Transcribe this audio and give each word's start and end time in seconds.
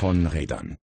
von 0.00 0.26
Rädern. 0.26 0.78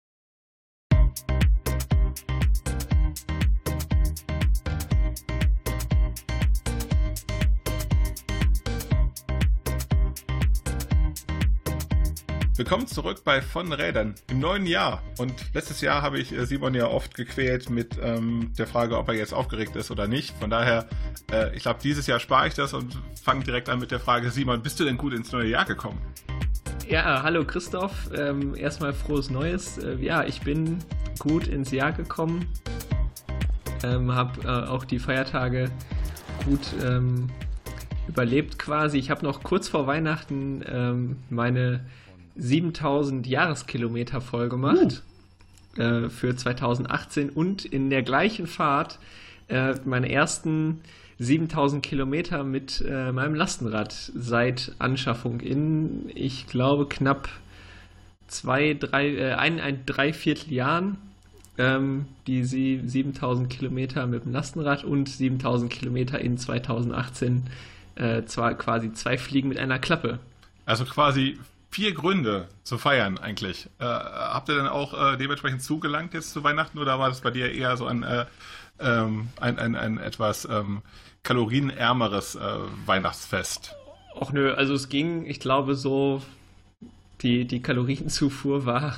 Willkommen 12.56 12.86
zurück 12.86 13.24
bei 13.24 13.42
Von 13.42 13.74
Rädern 13.74 14.14
im 14.30 14.38
neuen 14.38 14.68
Jahr. 14.68 15.02
Und 15.18 15.34
letztes 15.56 15.82
Jahr 15.82 16.04
habe 16.04 16.20
ich 16.20 16.32
äh, 16.32 16.46
Simon 16.46 16.76
ja 16.76 16.86
oft 16.86 17.16
gequält 17.16 17.72
mit 17.72 17.98
ähm, 18.00 18.54
der 18.56 18.68
Frage, 18.68 19.00
ob 19.00 19.08
er 19.08 19.16
jetzt 19.16 19.34
aufgeregt 19.34 19.76
ist 19.76 19.90
oder 19.90 20.08
nicht. 20.08 20.36
Von 20.38 20.52
daher, 20.52 20.88
äh, 21.32 21.56
ich 21.56 21.64
glaube, 21.64 21.80
dieses 21.82 22.06
Jahr 22.06 22.20
spare 22.20 22.50
ich 22.50 22.54
das 22.54 22.76
und 22.76 23.02
fange 23.24 23.44
direkt 23.44 23.68
an 23.70 23.80
mit 23.80 23.90
der 23.90 24.00
Frage, 24.00 24.30
Simon, 24.30 24.62
bist 24.62 24.80
du 24.80 24.84
denn 24.84 24.98
gut 24.98 25.14
ins 25.14 25.32
neue 25.32 25.50
Jahr 25.50 25.66
gekommen? 25.66 26.00
Ja, 26.90 27.22
hallo 27.22 27.44
Christoph. 27.44 28.10
Ähm, 28.16 28.56
erstmal 28.56 28.94
frohes 28.94 29.30
Neues. 29.30 29.78
Äh, 29.78 29.98
ja, 29.98 30.24
ich 30.24 30.40
bin 30.40 30.78
gut 31.20 31.46
ins 31.50 31.72
Jahr 31.72 31.92
gekommen. 31.92 32.46
Ähm, 33.84 34.16
habe 34.16 34.42
äh, 34.44 34.70
auch 34.70 34.86
die 34.86 34.98
Feiertage 34.98 35.70
gut 36.46 36.62
ähm, 36.82 37.28
überlebt 38.08 38.58
quasi. 38.58 39.00
Ich 39.00 39.10
habe 39.10 39.26
noch 39.26 39.44
kurz 39.44 39.68
vor 39.68 39.86
Weihnachten 39.86 40.64
ähm, 40.66 41.18
meine 41.30 41.82
7000 42.38 43.28
Jahreskilometer 43.28 44.22
voll 44.22 44.48
gemacht 44.48 45.04
uh. 45.78 45.82
äh, 45.82 46.10
für 46.10 46.38
2018 46.38 47.32
und 47.32 47.66
in 47.66 47.90
der 47.90 48.02
gleichen 48.02 48.48
Fahrt 48.48 48.98
äh, 49.50 49.74
meine 49.84 50.10
ersten 50.10 50.80
7000 51.20 51.84
Kilometer 51.84 52.44
mit 52.44 52.84
äh, 52.88 53.12
meinem 53.12 53.36
Lastenrad 53.36 54.12
seit 54.16 54.74
Anschaffung 54.80 55.40
in, 55.40 56.12
ich 56.14 56.48
glaube, 56.48 56.88
knapp 56.88 57.30
zwei, 58.28 58.74
drei, 58.74 59.16
äh, 59.16 59.34
ein, 59.34 59.60
ein 59.60 59.86
Dreiviertel 59.86 60.54
Jahren. 60.54 60.98
Ähm, 61.60 62.06
die 62.28 62.44
7000 62.44 63.50
Kilometer 63.50 64.06
mit 64.06 64.26
dem 64.26 64.32
Lastenrad 64.32 64.84
und 64.84 65.10
7000 65.10 65.72
Kilometer 65.72 66.20
in 66.20 66.38
2018 66.38 67.48
äh, 67.96 68.26
zwar 68.26 68.54
quasi 68.54 68.94
zwei 68.94 69.18
Fliegen 69.18 69.50
mit 69.50 69.58
einer 69.58 69.80
Klappe. 69.80 70.20
Also 70.68 70.86
quasi 70.86 71.40
vier 71.72 71.94
Gründe 71.94 72.48
zu 72.64 72.78
feiern 72.78 73.18
eigentlich. 73.18 73.68
Äh, 73.80 73.86
habt 73.86 74.50
ihr 74.50 74.56
denn 74.56 74.68
auch 74.68 74.94
äh, 74.94 75.18
dementsprechend 75.18 75.62
zugelangt 75.62 76.14
jetzt 76.14 76.32
zu 76.32 76.44
Weihnachten 76.44 76.78
oder 76.78 77.00
war 77.00 77.10
das 77.10 77.22
bei 77.22 77.32
dir 77.32 77.52
eher 77.52 77.76
so 77.76 77.86
ein, 77.86 78.04
äh, 78.04 78.26
ähm, 78.80 79.30
ein, 79.40 79.58
ein, 79.58 79.76
ein, 79.76 79.98
etwas 79.98 80.46
ähm, 80.46 80.82
kalorienärmeres 81.28 82.36
äh, 82.36 82.40
Weihnachtsfest? 82.86 83.76
Och 84.16 84.32
nö, 84.32 84.54
also 84.54 84.74
es 84.74 84.88
ging, 84.88 85.26
ich 85.26 85.42
glaube 85.42 85.76
so, 85.76 86.22
die, 87.22 87.46
die 87.46 87.62
Kalorienzufuhr 87.62 88.66
war 88.66 88.96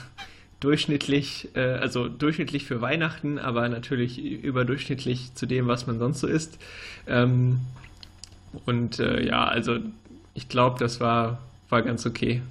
durchschnittlich, 0.60 1.50
äh, 1.56 1.62
also 1.62 2.08
durchschnittlich 2.08 2.66
für 2.66 2.82
Weihnachten, 2.82 3.40
aber 3.40 3.68
natürlich 3.68 4.20
überdurchschnittlich 4.20 5.34
zu 5.34 5.48
dem, 5.48 5.68
was 5.68 5.88
man 5.88 5.98
sonst 5.98 6.20
so 6.20 6.28
isst. 6.28 6.60
Ähm, 7.08 7.62
und 8.66 9.00
äh, 9.00 9.26
ja, 9.26 9.46
also 9.46 9.80
ich 10.36 10.50
glaube, 10.50 10.78
das 10.80 11.00
war, 11.00 11.40
war 11.70 11.82
ganz 11.82 12.06
okay. 12.06 12.44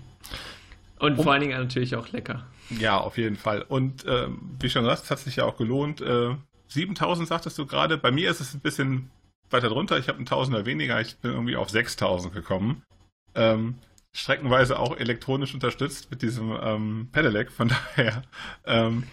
Und 0.98 1.18
um, 1.18 1.24
vor 1.24 1.32
allen 1.32 1.42
Dingen 1.42 1.58
natürlich 1.58 1.94
auch 1.94 2.10
lecker. 2.10 2.44
Ja, 2.80 2.98
auf 2.98 3.16
jeden 3.16 3.36
Fall. 3.36 3.64
Und 3.68 4.04
äh, 4.06 4.26
wie 4.58 4.70
schon 4.70 4.82
gesagt, 4.82 5.04
es 5.04 5.10
hat 5.10 5.20
sich 5.20 5.36
ja 5.36 5.44
auch 5.44 5.56
gelohnt. 5.56 6.00
Äh, 6.00 6.34
7000 6.66 7.28
sagtest 7.28 7.56
du 7.58 7.64
gerade. 7.64 7.96
Bei 7.96 8.10
mir 8.10 8.28
ist 8.28 8.40
es 8.40 8.54
ein 8.54 8.60
bisschen 8.60 9.10
weiter 9.52 9.68
drunter. 9.68 9.98
Ich 9.98 10.08
habe 10.08 10.18
einen 10.18 10.26
Tausender 10.26 10.66
weniger. 10.66 11.00
Ich 11.00 11.16
bin 11.18 11.32
irgendwie 11.32 11.56
auf 11.56 11.70
6000 11.70 12.32
gekommen. 12.32 12.82
Ähm, 13.34 13.76
streckenweise 14.12 14.78
auch 14.78 14.96
elektronisch 14.96 15.54
unterstützt 15.54 16.10
mit 16.10 16.22
diesem 16.22 16.56
ähm, 16.62 17.08
Pedelec. 17.12 17.50
Von 17.50 17.68
daher. 17.96 18.22
Ähm, 18.66 19.04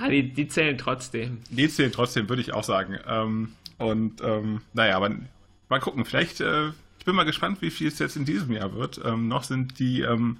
ah, 0.00 0.08
die, 0.08 0.32
die, 0.32 0.48
zählen 0.48 0.78
trotzdem. 0.78 1.40
Die 1.50 1.68
zählen 1.68 1.92
trotzdem, 1.92 2.28
würde 2.28 2.42
ich 2.42 2.52
auch 2.52 2.64
sagen. 2.64 2.98
Ähm, 3.06 3.52
und 3.78 4.20
ähm, 4.22 4.62
naja, 4.72 4.96
aber 4.96 5.14
mal 5.68 5.80
gucken. 5.80 6.04
Vielleicht. 6.04 6.40
Äh, 6.40 6.68
ich 6.98 7.04
bin 7.04 7.14
mal 7.14 7.24
gespannt, 7.24 7.62
wie 7.62 7.70
viel 7.70 7.86
es 7.86 8.00
jetzt 8.00 8.16
in 8.16 8.24
diesem 8.24 8.52
Jahr 8.52 8.74
wird. 8.74 9.00
Ähm, 9.04 9.28
noch 9.28 9.44
sind 9.44 9.78
die 9.78 10.00
ähm, 10.00 10.38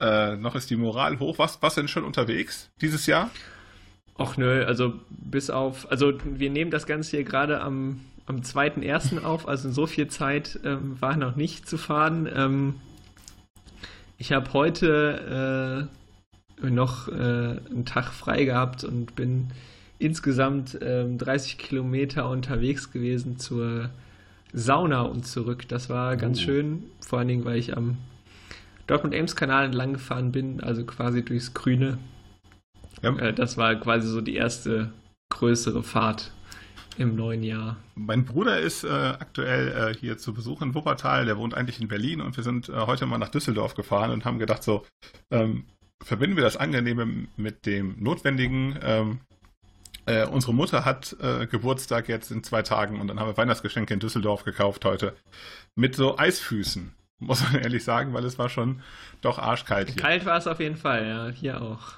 äh, 0.00 0.36
noch 0.36 0.54
ist 0.54 0.70
die 0.70 0.76
Moral 0.76 1.18
hoch. 1.20 1.38
Was, 1.38 1.62
was 1.62 1.74
denn 1.74 1.88
schon 1.88 2.04
unterwegs 2.04 2.70
dieses 2.80 3.06
Jahr? 3.06 3.30
Ach 4.16 4.36
nö, 4.36 4.64
also 4.64 4.94
bis 5.08 5.50
auf, 5.50 5.90
also 5.90 6.12
wir 6.24 6.50
nehmen 6.50 6.70
das 6.70 6.86
Ganze 6.86 7.16
hier 7.16 7.24
gerade 7.24 7.60
am, 7.60 8.00
am 8.30 8.42
2.1. 8.42 9.24
auf, 9.24 9.48
also 9.48 9.70
so 9.70 9.86
viel 9.86 10.06
Zeit 10.06 10.60
ähm, 10.64 10.96
war 11.00 11.16
noch 11.16 11.34
nicht 11.34 11.68
zu 11.68 11.76
fahren. 11.76 12.28
Ähm, 12.32 12.74
ich 14.18 14.32
habe 14.32 14.52
heute 14.52 15.88
äh, 16.62 16.70
noch 16.70 17.08
äh, 17.08 17.12
einen 17.12 17.84
Tag 17.86 18.12
frei 18.12 18.44
gehabt 18.44 18.84
und 18.84 19.16
bin 19.16 19.48
insgesamt 19.98 20.78
ähm, 20.80 21.18
30 21.18 21.58
Kilometer 21.58 22.28
unterwegs 22.30 22.92
gewesen 22.92 23.38
zur 23.38 23.90
Sauna 24.52 25.02
und 25.02 25.26
zurück. 25.26 25.68
Das 25.68 25.90
war 25.90 26.16
ganz 26.16 26.38
oh. 26.38 26.42
schön, 26.42 26.84
vor 27.00 27.18
allen 27.18 27.28
Dingen, 27.28 27.44
weil 27.44 27.58
ich 27.58 27.76
am 27.76 27.98
Dortmund-Ems-Kanal 28.86 29.66
entlang 29.66 29.94
gefahren 29.94 30.30
bin, 30.30 30.60
also 30.60 30.84
quasi 30.84 31.24
durchs 31.24 31.52
Grüne. 31.52 31.98
Ja. 33.02 33.16
Äh, 33.16 33.32
das 33.32 33.56
war 33.56 33.74
quasi 33.74 34.06
so 34.06 34.20
die 34.20 34.36
erste 34.36 34.92
größere 35.30 35.82
Fahrt 35.82 36.30
im 37.00 37.16
neuen 37.16 37.42
Jahr. 37.42 37.76
Mein 37.94 38.24
Bruder 38.24 38.60
ist 38.60 38.84
äh, 38.84 38.88
aktuell 38.88 39.68
äh, 39.68 39.94
hier 39.98 40.18
zu 40.18 40.34
Besuch 40.34 40.62
in 40.62 40.74
Wuppertal, 40.74 41.24
der 41.24 41.36
wohnt 41.38 41.54
eigentlich 41.54 41.80
in 41.80 41.88
Berlin 41.88 42.20
und 42.20 42.36
wir 42.36 42.44
sind 42.44 42.68
äh, 42.68 42.72
heute 42.72 43.06
mal 43.06 43.18
nach 43.18 43.30
Düsseldorf 43.30 43.74
gefahren 43.74 44.10
und 44.10 44.24
haben 44.24 44.38
gedacht, 44.38 44.62
so 44.62 44.84
ähm, 45.30 45.64
verbinden 46.02 46.36
wir 46.36 46.44
das 46.44 46.56
Angenehme 46.56 47.26
mit 47.36 47.66
dem 47.66 47.96
Notwendigen. 48.02 48.78
Ähm, 48.82 49.20
äh, 50.06 50.26
unsere 50.26 50.54
Mutter 50.54 50.84
hat 50.84 51.16
äh, 51.20 51.46
Geburtstag 51.46 52.08
jetzt 52.08 52.30
in 52.30 52.44
zwei 52.44 52.62
Tagen 52.62 53.00
und 53.00 53.08
dann 53.08 53.18
haben 53.18 53.28
wir 53.28 53.36
Weihnachtsgeschenke 53.36 53.94
in 53.94 54.00
Düsseldorf 54.00 54.44
gekauft 54.44 54.84
heute 54.84 55.14
mit 55.74 55.94
so 55.96 56.18
Eisfüßen 56.18 56.94
muss 57.20 57.42
man 57.42 57.60
ehrlich 57.60 57.84
sagen, 57.84 58.14
weil 58.14 58.24
es 58.24 58.38
war 58.38 58.48
schon 58.48 58.82
doch 59.20 59.38
arschkalt 59.38 59.90
hier. 59.90 60.02
Kalt 60.02 60.24
war 60.24 60.38
es 60.38 60.46
auf 60.46 60.58
jeden 60.58 60.76
Fall, 60.76 61.06
ja, 61.06 61.28
hier 61.28 61.60
auch. 61.60 61.92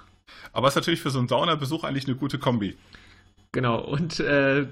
Aber 0.52 0.66
es 0.66 0.72
ist 0.72 0.76
natürlich 0.76 1.00
für 1.00 1.10
so 1.10 1.20
einen 1.20 1.28
Saunabesuch 1.28 1.84
eigentlich 1.84 2.06
eine 2.06 2.16
gute 2.16 2.38
Kombi. 2.38 2.76
Genau, 3.52 3.78
und 3.80 4.18
äh, 4.18 4.66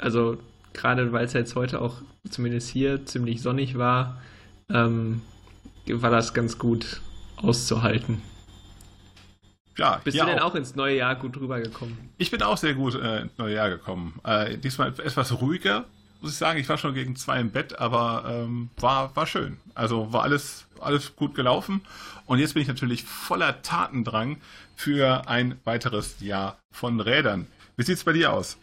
also 0.00 0.38
gerade 0.72 1.12
weil 1.12 1.24
es 1.24 1.32
jetzt 1.32 1.54
heute 1.56 1.80
auch 1.80 1.96
zumindest 2.28 2.68
hier 2.68 3.04
ziemlich 3.06 3.42
sonnig 3.42 3.76
war, 3.78 4.20
ähm, 4.68 5.22
war 5.86 6.10
das 6.10 6.34
ganz 6.34 6.58
gut 6.58 7.00
auszuhalten. 7.36 8.22
Ja, 9.78 10.00
Bist 10.04 10.18
du 10.18 10.24
denn 10.26 10.38
auch. 10.40 10.50
auch. 10.50 10.54
ins 10.54 10.74
neue 10.76 10.96
Jahr 10.96 11.16
gut 11.16 11.36
rübergekommen? 11.38 11.96
Ich 12.18 12.30
bin 12.30 12.42
auch 12.42 12.56
sehr 12.58 12.74
gut 12.74 12.94
äh, 12.94 13.22
ins 13.22 13.38
neue 13.38 13.54
Jahr 13.54 13.70
gekommen. 13.70 14.20
Äh, 14.24 14.58
diesmal 14.58 14.88
etwas 14.88 15.40
ruhiger, 15.40 15.86
muss 16.20 16.32
ich 16.32 16.36
sagen, 16.36 16.58
ich 16.60 16.68
war 16.68 16.76
schon 16.76 16.92
gegen 16.92 17.16
zwei 17.16 17.40
im 17.40 17.50
Bett, 17.50 17.78
aber 17.78 18.24
ähm, 18.28 18.68
war, 18.78 19.16
war 19.16 19.26
schön. 19.26 19.56
Also 19.74 20.12
war 20.12 20.22
alles, 20.22 20.66
alles 20.80 21.16
gut 21.16 21.34
gelaufen. 21.34 21.80
Und 22.26 22.38
jetzt 22.40 22.52
bin 22.54 22.62
ich 22.62 22.68
natürlich 22.68 23.04
voller 23.04 23.62
Tatendrang 23.62 24.36
für 24.76 25.26
ein 25.28 25.58
weiteres 25.64 26.20
Jahr 26.20 26.58
von 26.70 27.00
Rädern. 27.00 27.46
Wie 27.76 27.82
sieht 27.82 27.96
es 27.96 28.04
bei 28.04 28.12
dir 28.12 28.32
aus? 28.34 28.58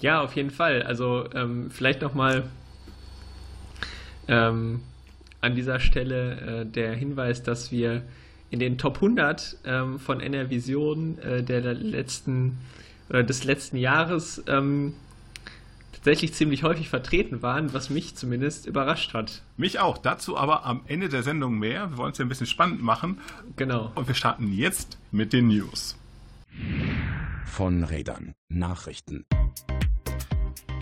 Ja, 0.00 0.20
auf 0.20 0.36
jeden 0.36 0.50
Fall. 0.50 0.82
Also 0.82 1.28
ähm, 1.34 1.70
vielleicht 1.70 2.02
nochmal 2.02 2.44
ähm, 4.28 4.80
an 5.40 5.54
dieser 5.54 5.80
Stelle 5.80 6.62
äh, 6.62 6.66
der 6.66 6.94
Hinweis, 6.94 7.42
dass 7.42 7.70
wir 7.70 8.02
in 8.50 8.58
den 8.58 8.78
Top 8.78 8.96
100 8.96 9.58
ähm, 9.64 9.98
von 9.98 10.20
NR 10.20 10.50
Vision 10.50 11.18
äh, 11.18 11.42
der 11.42 11.60
letzten 11.74 12.58
oder 13.08 13.22
des 13.22 13.44
letzten 13.44 13.76
Jahres 13.76 14.42
ähm, 14.48 14.94
tatsächlich 15.92 16.34
ziemlich 16.34 16.62
häufig 16.62 16.88
vertreten 16.88 17.42
waren, 17.42 17.72
was 17.72 17.90
mich 17.90 18.14
zumindest 18.16 18.66
überrascht 18.66 19.14
hat. 19.14 19.42
Mich 19.56 19.78
auch. 19.78 19.98
Dazu 19.98 20.36
aber 20.36 20.64
am 20.64 20.82
Ende 20.86 21.08
der 21.08 21.22
Sendung 21.22 21.58
mehr. 21.58 21.90
Wir 21.90 21.96
wollen 21.98 22.12
es 22.12 22.18
ja 22.18 22.24
ein 22.24 22.28
bisschen 22.28 22.46
spannend 22.46 22.82
machen. 22.82 23.18
Genau. 23.56 23.92
Und 23.94 24.06
wir 24.06 24.14
starten 24.14 24.52
jetzt 24.52 24.98
mit 25.10 25.32
den 25.32 25.48
News. 25.48 25.96
Von 27.44 27.84
Rädern. 27.84 28.34
Nachrichten. 28.48 29.24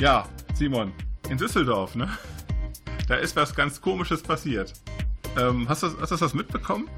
Ja, 0.00 0.28
Simon, 0.54 0.92
in 1.30 1.38
Düsseldorf, 1.38 1.94
ne? 1.94 2.08
Da 3.06 3.14
ist 3.14 3.36
was 3.36 3.54
ganz 3.54 3.80
Komisches 3.80 4.22
passiert. 4.22 4.72
Ähm, 5.38 5.68
hast, 5.68 5.84
du, 5.84 5.88
hast 6.00 6.10
du 6.10 6.16
das 6.16 6.34
mitbekommen? 6.34 6.88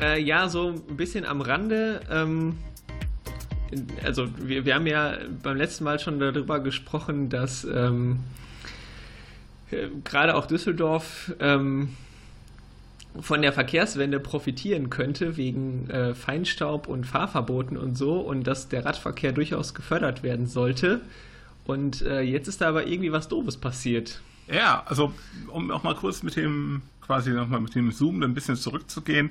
Äh, 0.00 0.20
ja, 0.20 0.48
so 0.48 0.68
ein 0.68 0.96
bisschen 0.96 1.24
am 1.24 1.40
Rande. 1.40 2.00
Ähm, 2.10 2.58
also 4.04 4.28
wir, 4.38 4.66
wir 4.66 4.74
haben 4.74 4.86
ja 4.86 5.16
beim 5.42 5.56
letzten 5.56 5.84
Mal 5.84 5.98
schon 5.98 6.20
darüber 6.20 6.60
gesprochen, 6.60 7.30
dass 7.30 7.64
ähm, 7.64 8.20
äh, 9.70 9.88
gerade 10.04 10.34
auch 10.34 10.44
Düsseldorf 10.44 11.34
ähm, 11.40 11.96
von 13.18 13.40
der 13.40 13.54
Verkehrswende 13.54 14.20
profitieren 14.20 14.90
könnte 14.90 15.38
wegen 15.38 15.88
äh, 15.88 16.14
Feinstaub 16.14 16.88
und 16.88 17.06
Fahrverboten 17.06 17.78
und 17.78 17.96
so 17.96 18.20
und 18.20 18.46
dass 18.46 18.68
der 18.68 18.84
Radverkehr 18.84 19.32
durchaus 19.32 19.72
gefördert 19.74 20.22
werden 20.22 20.46
sollte. 20.46 21.00
Und 21.66 22.02
äh, 22.02 22.20
jetzt 22.20 22.48
ist 22.48 22.60
da 22.60 22.68
aber 22.68 22.86
irgendwie 22.86 23.12
was 23.12 23.28
Doofes 23.28 23.56
passiert. 23.56 24.20
Ja, 24.48 24.84
also 24.86 25.12
um 25.48 25.70
auch 25.70 25.82
mal 25.82 25.94
kurz 25.94 26.22
mit 26.22 26.36
dem 26.36 26.82
quasi 27.00 27.30
nochmal 27.30 27.60
mit 27.60 27.74
dem 27.74 27.90
Zoom 27.92 28.22
ein 28.22 28.34
bisschen 28.34 28.56
zurückzugehen. 28.56 29.30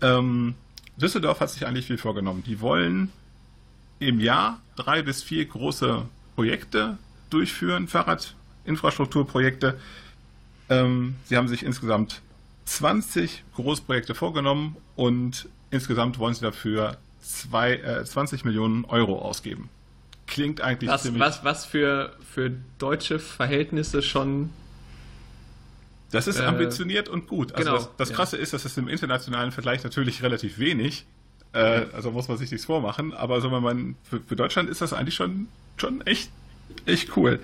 Ähm, 0.00 0.54
Düsseldorf 0.96 1.40
hat 1.40 1.50
sich 1.50 1.66
eigentlich 1.66 1.86
viel 1.86 1.98
vorgenommen. 1.98 2.42
Die 2.44 2.60
wollen 2.60 3.10
im 3.98 4.20
Jahr 4.20 4.60
drei 4.76 5.02
bis 5.02 5.22
vier 5.22 5.44
große 5.44 6.04
Projekte 6.34 6.98
durchführen, 7.30 7.88
Fahrradinfrastrukturprojekte. 7.88 9.78
Ähm, 10.68 11.14
sie 11.26 11.36
haben 11.36 11.48
sich 11.48 11.62
insgesamt 11.62 12.20
20 12.64 13.44
Großprojekte 13.54 14.14
vorgenommen 14.14 14.76
und 14.96 15.48
insgesamt 15.70 16.18
wollen 16.18 16.34
sie 16.34 16.42
dafür 16.42 16.96
zwei, 17.20 17.74
äh, 17.76 18.04
20 18.04 18.44
Millionen 18.44 18.84
Euro 18.84 19.20
ausgeben. 19.20 19.68
Klingt 20.32 20.62
eigentlich 20.62 20.88
was, 20.90 21.02
ziemlich. 21.02 21.20
Was, 21.20 21.44
was 21.44 21.66
für, 21.66 22.16
für 22.26 22.50
deutsche 22.78 23.18
Verhältnisse 23.18 24.00
schon. 24.00 24.48
Das 26.10 26.26
ist 26.26 26.40
äh, 26.40 26.44
ambitioniert 26.44 27.10
und 27.10 27.26
gut. 27.28 27.52
Also 27.52 27.70
genau, 27.70 27.76
das, 27.76 27.96
das 27.98 28.08
ja. 28.08 28.16
Krasse 28.16 28.36
ist, 28.38 28.54
dass 28.54 28.64
es 28.64 28.78
im 28.78 28.88
internationalen 28.88 29.52
Vergleich 29.52 29.84
natürlich 29.84 30.22
relativ 30.22 30.58
wenig. 30.58 31.04
Äh, 31.52 31.84
also 31.92 32.12
muss 32.12 32.28
man 32.28 32.38
sich 32.38 32.50
nichts 32.50 32.64
vormachen. 32.64 33.12
Aber 33.12 33.42
so, 33.42 33.52
wenn 33.52 33.62
man 33.62 33.94
für, 34.04 34.20
für 34.20 34.34
Deutschland 34.34 34.70
ist 34.70 34.80
das 34.80 34.94
eigentlich 34.94 35.14
schon, 35.14 35.48
schon 35.76 36.00
echt, 36.06 36.30
echt 36.86 37.14
cool. 37.14 37.38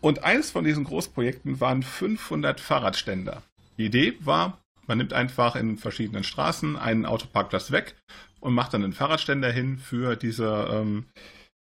Und 0.00 0.24
eines 0.24 0.50
von 0.50 0.64
diesen 0.64 0.84
Großprojekten 0.84 1.60
waren 1.60 1.82
500 1.82 2.58
Fahrradständer. 2.58 3.42
Die 3.76 3.84
Idee 3.84 4.14
war, 4.20 4.62
man 4.86 4.96
nimmt 4.96 5.12
einfach 5.12 5.56
in 5.56 5.76
verschiedenen 5.76 6.24
Straßen 6.24 6.78
einen 6.78 7.04
Autoparkplatz 7.04 7.70
weg 7.70 7.96
und 8.40 8.54
macht 8.54 8.72
dann 8.72 8.82
einen 8.82 8.94
Fahrradständer 8.94 9.52
hin 9.52 9.76
für 9.76 10.16
diese 10.16 10.68
ähm, 10.72 11.04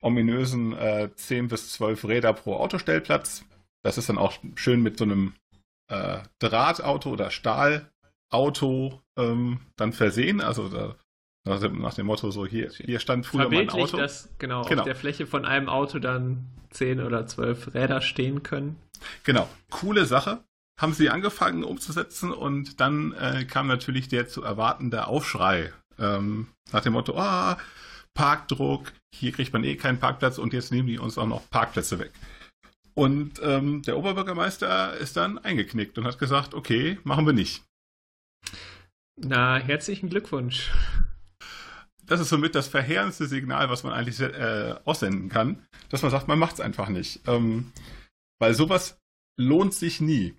ominösen 0.02 0.76
äh, 0.76 1.08
10 1.14 1.48
bis 1.48 1.72
12 1.72 2.04
Räder 2.04 2.32
pro 2.34 2.56
Autostellplatz. 2.56 3.44
Das 3.82 3.96
ist 3.98 4.08
dann 4.08 4.18
auch 4.18 4.34
schön 4.56 4.82
mit 4.82 4.98
so 4.98 5.04
einem 5.04 5.34
äh, 5.88 6.18
Drahtauto 6.38 7.10
oder 7.10 7.30
Stahlauto 7.30 9.02
ähm, 9.16 9.60
dann 9.76 9.92
versehen. 9.92 10.40
Also 10.40 10.68
da, 10.68 10.96
nach, 11.44 11.60
dem, 11.60 11.80
nach 11.80 11.94
dem 11.94 12.06
Motto 12.06 12.30
so, 12.30 12.46
hier, 12.46 12.70
hier 12.70 13.00
stand 13.00 13.26
früher 13.26 13.48
mein 13.48 13.70
Auto. 13.70 13.96
dass 13.96 14.28
genau, 14.38 14.62
Genau. 14.62 14.82
auf 14.82 14.86
der 14.86 14.94
Fläche 14.96 15.26
von 15.26 15.44
einem 15.44 15.68
Auto 15.68 15.98
dann 15.98 16.46
10 16.70 17.00
oder 17.00 17.26
12 17.26 17.74
Räder 17.74 18.00
stehen 18.00 18.42
können. 18.42 18.76
Genau, 19.24 19.48
coole 19.70 20.06
Sache. 20.06 20.44
Haben 20.80 20.94
sie 20.94 21.10
angefangen 21.10 21.64
umzusetzen 21.64 22.32
und 22.32 22.80
dann 22.80 23.12
äh, 23.12 23.44
kam 23.44 23.66
natürlich 23.66 24.08
der 24.08 24.26
zu 24.26 24.42
erwartende 24.42 25.06
Aufschrei. 25.06 25.72
Ähm, 25.98 26.48
nach 26.72 26.80
dem 26.80 26.94
Motto, 26.94 27.16
ah, 27.18 27.58
Parkdruck, 28.14 28.92
hier 29.14 29.32
kriegt 29.32 29.52
man 29.52 29.64
eh 29.64 29.76
keinen 29.76 29.98
Parkplatz 29.98 30.38
und 30.38 30.52
jetzt 30.52 30.72
nehmen 30.72 30.88
die 30.88 30.98
uns 30.98 31.18
auch 31.18 31.26
noch 31.26 31.48
Parkplätze 31.50 31.98
weg. 31.98 32.12
Und 32.94 33.40
ähm, 33.42 33.82
der 33.82 33.96
Oberbürgermeister 33.96 34.96
ist 34.98 35.16
dann 35.16 35.38
eingeknickt 35.38 35.96
und 35.96 36.04
hat 36.04 36.18
gesagt, 36.18 36.54
okay, 36.54 36.98
machen 37.04 37.24
wir 37.24 37.32
nicht. 37.32 37.64
Na, 39.16 39.56
herzlichen 39.58 40.10
Glückwunsch. 40.10 40.70
Das 42.04 42.20
ist 42.20 42.28
somit 42.28 42.54
das 42.54 42.68
verheerendste 42.68 43.26
Signal, 43.26 43.70
was 43.70 43.84
man 43.84 43.92
eigentlich 43.92 44.20
äh, 44.20 44.74
aussenden 44.84 45.28
kann, 45.28 45.64
dass 45.88 46.02
man 46.02 46.10
sagt, 46.10 46.28
man 46.28 46.38
macht 46.38 46.54
es 46.54 46.60
einfach 46.60 46.88
nicht. 46.88 47.26
Ähm, 47.26 47.72
weil 48.38 48.54
sowas 48.54 48.98
lohnt 49.38 49.72
sich 49.72 50.00
nie. 50.00 50.36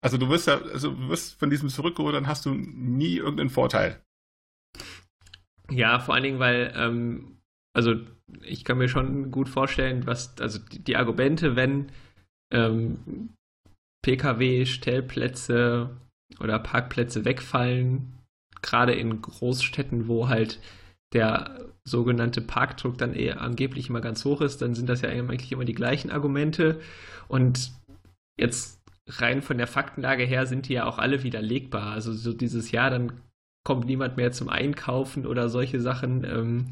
Also 0.00 0.16
du 0.16 0.28
wirst 0.28 0.46
ja, 0.46 0.60
also 0.62 0.92
du 0.92 1.08
wirst 1.08 1.38
von 1.38 1.50
diesem 1.50 1.68
zurückgeholt, 1.68 2.14
dann 2.14 2.28
hast 2.28 2.46
du 2.46 2.54
nie 2.54 3.16
irgendeinen 3.16 3.50
Vorteil. 3.50 4.00
Ja, 5.70 5.98
vor 6.00 6.14
allen 6.14 6.24
Dingen, 6.24 6.38
weil, 6.38 6.72
ähm, 6.76 7.38
also 7.74 7.94
ich 8.42 8.64
kann 8.64 8.78
mir 8.78 8.88
schon 8.88 9.30
gut 9.30 9.48
vorstellen, 9.48 10.06
was, 10.06 10.38
also 10.40 10.58
die, 10.58 10.80
die 10.80 10.96
Argumente, 10.96 11.56
wenn 11.56 11.92
ähm, 12.52 13.30
Pkw-Stellplätze 14.04 15.90
oder 16.40 16.58
Parkplätze 16.58 17.24
wegfallen, 17.24 18.18
gerade 18.62 18.92
in 18.94 19.20
Großstädten, 19.20 20.08
wo 20.08 20.28
halt 20.28 20.60
der 21.14 21.68
sogenannte 21.84 22.40
Parkdruck 22.40 22.98
dann 22.98 23.14
eher 23.14 23.40
angeblich 23.40 23.88
immer 23.88 24.00
ganz 24.00 24.24
hoch 24.24 24.40
ist, 24.40 24.60
dann 24.60 24.74
sind 24.74 24.88
das 24.88 25.00
ja 25.00 25.08
eigentlich 25.08 25.52
immer 25.52 25.64
die 25.64 25.74
gleichen 25.74 26.10
Argumente. 26.10 26.80
Und 27.28 27.72
jetzt 28.38 28.80
rein 29.06 29.40
von 29.40 29.56
der 29.58 29.66
Faktenlage 29.66 30.24
her 30.24 30.46
sind 30.46 30.68
die 30.68 30.74
ja 30.74 30.84
auch 30.86 30.98
alle 30.98 31.22
widerlegbar. 31.22 31.92
Also 31.92 32.12
so 32.12 32.32
dieses 32.32 32.70
Jahr, 32.72 32.90
dann 32.90 33.12
kommt 33.68 33.84
niemand 33.84 34.16
mehr 34.16 34.32
zum 34.32 34.48
Einkaufen 34.48 35.26
oder 35.26 35.50
solche 35.50 35.78
Sachen. 35.78 36.24
Ähm, 36.24 36.68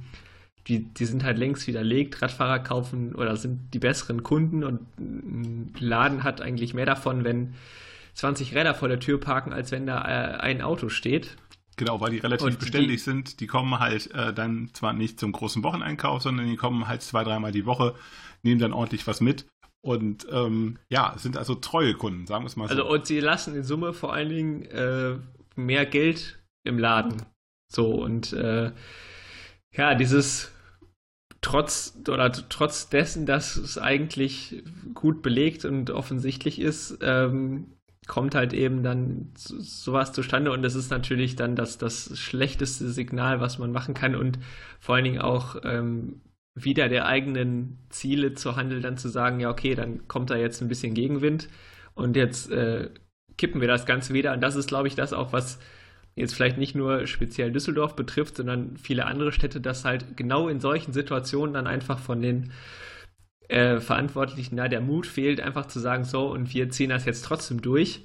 die, 0.66 0.82
die 0.82 1.04
sind 1.04 1.24
halt 1.24 1.36
längst 1.36 1.66
widerlegt. 1.66 2.22
Radfahrer 2.22 2.58
kaufen 2.60 3.14
oder 3.14 3.36
sind 3.36 3.74
die 3.74 3.78
besseren 3.78 4.22
Kunden 4.22 4.64
und 4.64 4.80
ein 4.98 5.74
Laden 5.78 6.24
hat 6.24 6.40
eigentlich 6.40 6.72
mehr 6.72 6.86
davon, 6.86 7.22
wenn 7.22 7.52
20 8.14 8.54
Räder 8.54 8.72
vor 8.74 8.88
der 8.88 8.98
Tür 8.98 9.20
parken, 9.20 9.52
als 9.52 9.72
wenn 9.72 9.86
da 9.86 9.98
äh, 10.00 10.38
ein 10.38 10.62
Auto 10.62 10.88
steht. 10.88 11.36
Genau, 11.76 12.00
weil 12.00 12.12
die 12.12 12.18
relativ 12.18 12.46
Und 12.46 12.58
beständig 12.58 12.96
die- 12.96 13.02
sind. 13.10 13.40
Die 13.40 13.46
kommen 13.46 13.78
halt 13.78 14.10
äh, 14.14 14.32
dann 14.32 14.70
zwar 14.72 14.94
nicht 14.94 15.20
zum 15.20 15.32
großen 15.32 15.62
Wocheneinkauf, 15.62 16.22
sondern 16.22 16.46
die 16.48 16.56
kommen 16.56 16.88
halt 16.88 17.02
zwei, 17.02 17.24
dreimal 17.24 17.52
die 17.52 17.66
Woche, 17.66 17.94
nehmen 18.42 18.58
dann 18.58 18.72
ordentlich 18.72 19.06
was 19.06 19.20
mit. 19.20 19.44
Und 19.82 20.26
ähm, 20.32 20.78
ja, 20.88 21.12
sind 21.18 21.36
also 21.36 21.54
treue 21.56 21.92
Kunden, 21.92 22.26
sagen 22.26 22.42
wir 22.44 22.46
es 22.48 22.56
mal 22.56 22.68
so. 22.68 22.70
Also 22.70 22.88
und 22.90 23.04
sie 23.06 23.20
lassen 23.20 23.54
in 23.54 23.64
Summe 23.64 23.92
vor 23.92 24.14
allen 24.14 24.30
Dingen 24.30 24.62
äh, 24.62 25.16
mehr 25.56 25.84
Geld 25.84 26.38
im 26.66 26.78
Laden. 26.78 27.22
So 27.72 27.90
und 27.94 28.32
äh, 28.32 28.72
ja, 29.72 29.94
dieses 29.94 30.52
trotz 31.40 32.00
oder 32.08 32.32
trotz 32.32 32.88
dessen, 32.88 33.26
dass 33.26 33.56
es 33.56 33.78
eigentlich 33.78 34.62
gut 34.94 35.22
belegt 35.22 35.64
und 35.64 35.90
offensichtlich 35.90 36.60
ist, 36.60 36.98
ähm, 37.02 37.72
kommt 38.06 38.34
halt 38.34 38.52
eben 38.52 38.82
dann 38.82 39.32
so- 39.36 39.58
sowas 39.60 40.12
zustande. 40.12 40.52
Und 40.52 40.62
das 40.62 40.74
ist 40.74 40.90
natürlich 40.90 41.36
dann 41.36 41.56
das, 41.56 41.78
das 41.78 42.18
schlechteste 42.18 42.88
Signal, 42.88 43.40
was 43.40 43.58
man 43.58 43.72
machen 43.72 43.94
kann 43.94 44.14
und 44.14 44.38
vor 44.80 44.94
allen 44.94 45.04
Dingen 45.04 45.20
auch 45.20 45.56
ähm, 45.64 46.20
wieder 46.54 46.88
der 46.88 47.06
eigenen 47.06 47.78
Ziele 47.90 48.34
zu 48.34 48.56
handeln, 48.56 48.82
dann 48.82 48.96
zu 48.96 49.08
sagen, 49.08 49.40
ja 49.40 49.50
okay, 49.50 49.74
dann 49.74 50.08
kommt 50.08 50.30
da 50.30 50.36
jetzt 50.36 50.62
ein 50.62 50.68
bisschen 50.68 50.94
Gegenwind. 50.94 51.48
Und 51.94 52.16
jetzt 52.16 52.50
äh, 52.50 52.90
kippen 53.36 53.60
wir 53.60 53.68
das 53.68 53.86
Ganze 53.86 54.14
wieder. 54.14 54.32
Und 54.32 54.40
das 54.40 54.56
ist, 54.56 54.68
glaube 54.68 54.88
ich, 54.88 54.94
das 54.94 55.12
auch, 55.12 55.32
was 55.32 55.58
jetzt 56.16 56.34
vielleicht 56.34 56.58
nicht 56.58 56.74
nur 56.74 57.06
speziell 57.06 57.52
Düsseldorf 57.52 57.94
betrifft, 57.94 58.36
sondern 58.36 58.76
viele 58.78 59.06
andere 59.06 59.32
Städte, 59.32 59.60
dass 59.60 59.84
halt 59.84 60.16
genau 60.16 60.48
in 60.48 60.60
solchen 60.60 60.92
Situationen 60.92 61.54
dann 61.54 61.66
einfach 61.66 61.98
von 61.98 62.22
den 62.22 62.52
äh, 63.48 63.78
Verantwortlichen 63.80 64.56
da 64.56 64.66
der 64.68 64.80
Mut 64.80 65.06
fehlt, 65.06 65.40
einfach 65.40 65.66
zu 65.66 65.78
sagen, 65.78 66.04
so, 66.04 66.32
und 66.32 66.52
wir 66.52 66.70
ziehen 66.70 66.90
das 66.90 67.04
jetzt 67.04 67.24
trotzdem 67.24 67.60
durch, 67.60 68.04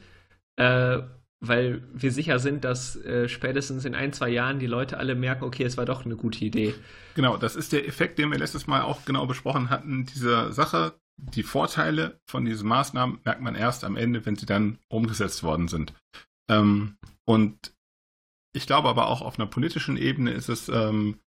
äh, 0.57 0.99
weil 1.39 1.81
wir 1.93 2.11
sicher 2.11 2.37
sind, 2.37 2.63
dass 2.63 2.97
äh, 2.97 3.27
spätestens 3.27 3.85
in 3.85 3.95
ein, 3.95 4.13
zwei 4.13 4.29
Jahren 4.29 4.59
die 4.59 4.67
Leute 4.67 4.97
alle 4.97 5.15
merken, 5.15 5.45
okay, 5.45 5.63
es 5.63 5.77
war 5.77 5.85
doch 5.85 6.05
eine 6.05 6.15
gute 6.15 6.43
Idee. 6.45 6.75
Genau, 7.15 7.37
das 7.37 7.55
ist 7.55 7.71
der 7.71 7.87
Effekt, 7.87 8.19
den 8.19 8.29
wir 8.29 8.37
letztes 8.37 8.67
Mal 8.67 8.81
auch 8.81 9.05
genau 9.05 9.25
besprochen 9.25 9.69
hatten. 9.69 10.05
Diese 10.05 10.51
Sache, 10.51 10.93
die 11.17 11.43
Vorteile 11.43 12.19
von 12.27 12.45
diesen 12.45 12.67
Maßnahmen 12.67 13.19
merkt 13.23 13.41
man 13.41 13.55
erst 13.55 13.83
am 13.83 13.95
Ende, 13.95 14.25
wenn 14.25 14.35
sie 14.35 14.45
dann 14.45 14.77
umgesetzt 14.89 15.41
worden 15.41 15.67
sind. 15.67 15.93
Ähm, 16.49 16.97
und 17.25 17.73
ich 18.53 18.67
glaube 18.67 18.89
aber 18.89 19.07
auch 19.07 19.21
auf 19.21 19.39
einer 19.39 19.47
politischen 19.47 19.97
Ebene 19.97 20.31
ist 20.31 20.49
es 20.49 20.69
ähm, 20.69 21.19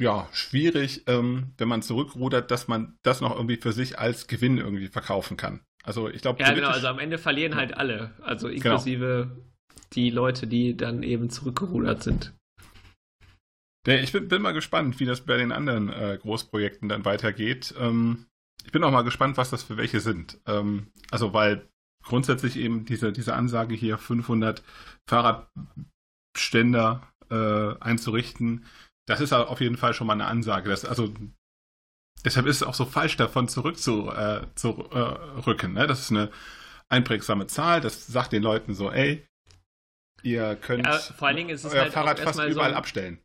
ja 0.00 0.28
schwierig, 0.32 1.04
ähm, 1.06 1.52
wenn 1.58 1.68
man 1.68 1.82
zurückrudert, 1.82 2.50
dass 2.50 2.68
man 2.68 2.98
das 3.02 3.20
noch 3.20 3.34
irgendwie 3.34 3.56
für 3.56 3.72
sich 3.72 3.98
als 3.98 4.26
Gewinn 4.26 4.58
irgendwie 4.58 4.88
verkaufen 4.88 5.36
kann. 5.36 5.60
Also 5.82 6.08
ich 6.08 6.22
glaube, 6.22 6.40
Ja, 6.42 6.52
genau, 6.52 6.68
also 6.68 6.88
am 6.88 6.98
Ende 6.98 7.18
verlieren 7.18 7.56
halt 7.56 7.76
alle, 7.76 8.14
also 8.22 8.48
inklusive 8.48 9.36
die 9.92 10.10
Leute, 10.10 10.46
die 10.46 10.76
dann 10.76 11.02
eben 11.02 11.30
zurückgerudert 11.30 12.02
sind. 12.02 12.34
Ich 13.86 14.12
bin, 14.12 14.28
bin 14.28 14.40
mal 14.40 14.52
gespannt, 14.52 14.98
wie 14.98 15.04
das 15.04 15.20
bei 15.20 15.36
den 15.36 15.52
anderen 15.52 15.90
äh, 15.90 16.18
Großprojekten 16.20 16.88
dann 16.88 17.04
weitergeht. 17.04 17.74
Ähm, 17.78 18.26
ich 18.64 18.72
bin 18.72 18.82
auch 18.82 18.90
mal 18.90 19.02
gespannt, 19.02 19.36
was 19.36 19.50
das 19.50 19.62
für 19.62 19.76
welche 19.76 20.00
sind. 20.00 20.40
Ähm, 20.46 20.90
also, 21.10 21.34
weil 21.34 21.68
grundsätzlich 22.02 22.56
eben 22.56 22.86
diese, 22.86 23.12
diese 23.12 23.34
Ansage 23.34 23.74
hier 23.74 23.98
500 23.98 24.62
Fahrradständer 26.34 27.02
äh, 27.30 27.74
einzurichten, 27.80 28.66
das 29.06 29.20
ist 29.20 29.32
auf 29.32 29.60
jeden 29.60 29.76
Fall 29.76 29.94
schon 29.94 30.06
mal 30.06 30.14
eine 30.14 30.26
Ansage. 30.26 30.70
Das, 30.70 30.84
also, 30.84 31.12
deshalb 32.24 32.46
ist 32.46 32.56
es 32.56 32.62
auch 32.62 32.74
so 32.74 32.84
falsch, 32.84 33.16
davon 33.16 33.48
zurückzurücken. 33.48 34.16
Äh, 34.16 34.46
zu, 34.54 34.88
äh, 34.92 35.68
ne? 35.68 35.86
Das 35.86 36.00
ist 36.00 36.10
eine 36.10 36.30
einprägsame 36.88 37.46
Zahl. 37.46 37.80
Das 37.80 38.06
sagt 38.06 38.32
den 38.32 38.42
Leuten 38.42 38.74
so, 38.74 38.90
ey, 38.90 39.26
ihr 40.22 40.56
könnt 40.56 40.86
Ja, 40.86 40.98
vor 40.98 41.28
allen 41.28 41.36
Dingen 41.36 41.50
ist 41.50 41.64
es 41.64 41.72
euer 41.72 41.82
halt 41.82 41.92
Fahrrad 41.92 42.18
fast 42.18 42.26
erstmal 42.28 42.46
so 42.48 42.52
überall 42.52 42.70
ein- 42.72 42.76
abstellen. 42.76 43.18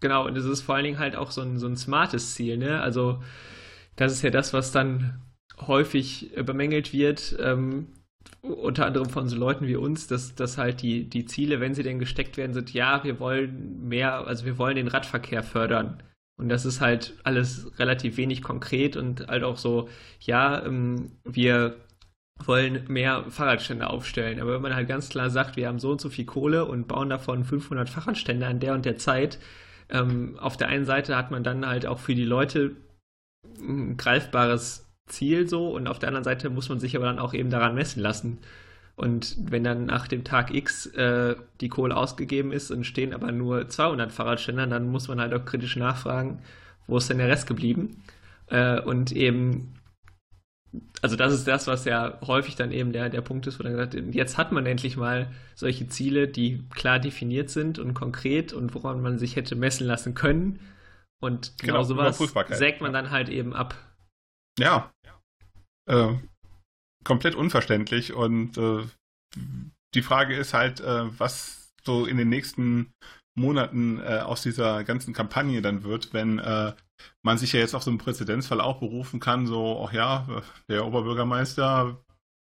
Genau, 0.00 0.26
und 0.26 0.36
es 0.36 0.44
ist 0.44 0.60
vor 0.60 0.74
allen 0.74 0.84
Dingen 0.84 0.98
halt 0.98 1.16
auch 1.16 1.30
so 1.30 1.40
ein, 1.40 1.58
so 1.58 1.66
ein 1.66 1.76
smartes 1.76 2.34
Ziel, 2.34 2.58
ne? 2.58 2.80
Also, 2.82 3.22
das 3.96 4.12
ist 4.12 4.22
ja 4.22 4.30
das, 4.30 4.52
was 4.52 4.72
dann 4.72 5.22
häufig 5.58 6.32
bemängelt 6.44 6.92
wird, 6.92 7.36
ähm, 7.38 7.88
unter 8.44 8.86
anderem 8.86 9.08
von 9.08 9.28
so 9.28 9.36
Leuten 9.36 9.66
wie 9.66 9.76
uns, 9.76 10.06
dass, 10.06 10.34
dass 10.34 10.58
halt 10.58 10.82
die, 10.82 11.08
die 11.08 11.24
Ziele, 11.24 11.60
wenn 11.60 11.74
sie 11.74 11.82
denn 11.82 11.98
gesteckt 11.98 12.36
werden, 12.36 12.52
sind, 12.52 12.72
ja, 12.74 13.02
wir 13.02 13.18
wollen 13.18 13.88
mehr, 13.88 14.26
also 14.26 14.44
wir 14.44 14.58
wollen 14.58 14.76
den 14.76 14.88
Radverkehr 14.88 15.42
fördern. 15.42 16.02
Und 16.36 16.48
das 16.48 16.66
ist 16.66 16.80
halt 16.80 17.14
alles 17.24 17.70
relativ 17.78 18.16
wenig 18.16 18.42
konkret 18.42 18.96
und 18.96 19.26
halt 19.28 19.44
auch 19.44 19.56
so, 19.56 19.88
ja, 20.20 20.64
ähm, 20.64 21.12
wir 21.24 21.76
wollen 22.44 22.84
mehr 22.88 23.24
Fahrradstände 23.30 23.88
aufstellen. 23.88 24.40
Aber 24.40 24.54
wenn 24.54 24.62
man 24.62 24.74
halt 24.74 24.88
ganz 24.88 25.08
klar 25.08 25.30
sagt, 25.30 25.56
wir 25.56 25.68
haben 25.68 25.78
so 25.78 25.92
und 25.92 26.00
so 26.00 26.10
viel 26.10 26.24
Kohle 26.24 26.64
und 26.66 26.88
bauen 26.88 27.08
davon 27.08 27.44
500 27.44 27.88
Fahrradstände 27.88 28.46
an 28.46 28.60
der 28.60 28.74
und 28.74 28.84
der 28.84 28.98
Zeit, 28.98 29.38
ähm, 29.88 30.36
auf 30.38 30.56
der 30.56 30.68
einen 30.68 30.84
Seite 30.84 31.16
hat 31.16 31.30
man 31.30 31.44
dann 31.44 31.66
halt 31.66 31.86
auch 31.86 31.98
für 31.98 32.14
die 32.14 32.24
Leute 32.24 32.76
ein 33.60 33.96
greifbares 33.96 34.83
Ziel 35.06 35.48
so 35.48 35.68
und 35.70 35.86
auf 35.86 35.98
der 35.98 36.08
anderen 36.08 36.24
Seite 36.24 36.50
muss 36.50 36.68
man 36.68 36.80
sich 36.80 36.96
aber 36.96 37.06
dann 37.06 37.18
auch 37.18 37.34
eben 37.34 37.50
daran 37.50 37.74
messen 37.74 38.02
lassen. 38.02 38.38
Und 38.96 39.36
wenn 39.38 39.64
dann 39.64 39.86
nach 39.86 40.06
dem 40.06 40.22
Tag 40.24 40.54
X 40.54 40.86
äh, 40.86 41.34
die 41.60 41.68
Kohle 41.68 41.96
ausgegeben 41.96 42.52
ist 42.52 42.70
und 42.70 42.84
stehen 42.84 43.12
aber 43.12 43.32
nur 43.32 43.68
200 43.68 44.12
Fahrradständer, 44.12 44.66
dann 44.66 44.88
muss 44.88 45.08
man 45.08 45.20
halt 45.20 45.34
auch 45.34 45.44
kritisch 45.44 45.76
nachfragen, 45.76 46.40
wo 46.86 46.98
ist 46.98 47.10
denn 47.10 47.18
der 47.18 47.28
Rest 47.28 47.46
geblieben? 47.46 48.02
Äh, 48.46 48.80
und 48.80 49.10
eben, 49.10 49.74
also 51.02 51.16
das 51.16 51.32
ist 51.32 51.48
das, 51.48 51.66
was 51.66 51.84
ja 51.86 52.18
häufig 52.24 52.54
dann 52.54 52.70
eben 52.70 52.92
der, 52.92 53.08
der 53.08 53.20
Punkt 53.20 53.46
ist, 53.48 53.58
wo 53.58 53.64
dann 53.64 53.72
gesagt 53.72 53.94
wird, 53.94 54.14
jetzt 54.14 54.38
hat 54.38 54.52
man 54.52 54.64
endlich 54.64 54.96
mal 54.96 55.28
solche 55.56 55.88
Ziele, 55.88 56.28
die 56.28 56.64
klar 56.74 57.00
definiert 57.00 57.50
sind 57.50 57.80
und 57.80 57.94
konkret 57.94 58.52
und 58.52 58.74
woran 58.74 59.02
man 59.02 59.18
sich 59.18 59.34
hätte 59.34 59.56
messen 59.56 59.86
lassen 59.88 60.14
können. 60.14 60.60
Und 61.20 61.54
genau, 61.58 61.72
genau 61.74 61.82
sowas 61.82 62.18
sägt 62.50 62.80
man 62.80 62.92
dann 62.92 63.10
halt 63.10 63.28
eben 63.28 63.54
ab. 63.54 63.74
Ja. 64.58 64.92
Äh, 65.86 66.14
komplett 67.04 67.34
unverständlich 67.34 68.12
und 68.12 68.56
äh, 68.56 68.86
die 69.94 70.02
Frage 70.02 70.34
ist 70.34 70.54
halt, 70.54 70.80
äh, 70.80 71.18
was 71.18 71.72
so 71.82 72.06
in 72.06 72.16
den 72.16 72.28
nächsten 72.28 72.92
Monaten 73.36 74.00
äh, 74.00 74.20
aus 74.20 74.42
dieser 74.42 74.84
ganzen 74.84 75.12
Kampagne 75.12 75.60
dann 75.60 75.82
wird, 75.82 76.12
wenn 76.12 76.38
äh, 76.38 76.72
man 77.22 77.38
sich 77.38 77.52
ja 77.52 77.60
jetzt 77.60 77.74
auf 77.74 77.82
so 77.82 77.90
einen 77.90 77.98
Präzedenzfall 77.98 78.60
auch 78.60 78.78
berufen 78.78 79.20
kann, 79.20 79.46
so, 79.46 79.84
ach 79.86 79.92
ja, 79.92 80.42
der 80.68 80.86
Oberbürgermeister, 80.86 81.98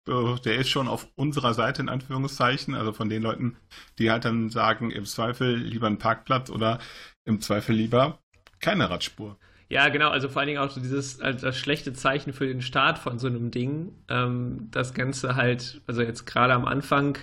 äh, 0.08 0.36
der 0.44 0.56
ist 0.56 0.70
schon 0.70 0.88
auf 0.88 1.08
unserer 1.16 1.54
Seite 1.54 1.82
in 1.82 1.90
Anführungszeichen, 1.90 2.76
also 2.76 2.94
von 2.94 3.10
den 3.10 3.24
Leuten, 3.24 3.58
die 3.98 4.12
halt 4.12 4.26
dann 4.26 4.50
sagen, 4.50 4.92
im 4.92 5.06
Zweifel 5.06 5.56
lieber 5.56 5.88
ein 5.88 5.98
Parkplatz 5.98 6.50
oder 6.50 6.80
im 7.26 7.42
Zweifel 7.42 7.76
lieber 7.76 8.20
keine 8.60 8.90
Radspur. 8.90 9.38
Ja, 9.70 9.90
genau, 9.90 10.10
also 10.10 10.30
vor 10.30 10.42
allen 10.42 10.48
Dingen 10.48 10.60
auch 10.60 10.70
so 10.70 10.80
dieses 10.80 11.20
also 11.22 11.48
das 11.48 11.58
schlechte 11.58 11.92
Zeichen 11.94 12.34
für 12.34 12.46
den 12.48 12.62
Start 12.62 13.00
von 13.00 13.18
so 13.18 13.28
einem 13.28 13.50
Ding. 13.52 13.94
Ähm, 14.10 14.68
das 14.72 14.94
Ganze 14.94 15.36
halt, 15.36 15.82
also 15.88 16.02
jetzt 16.02 16.26
gerade 16.26 16.54
am 16.54 16.66
Anfang 16.66 17.18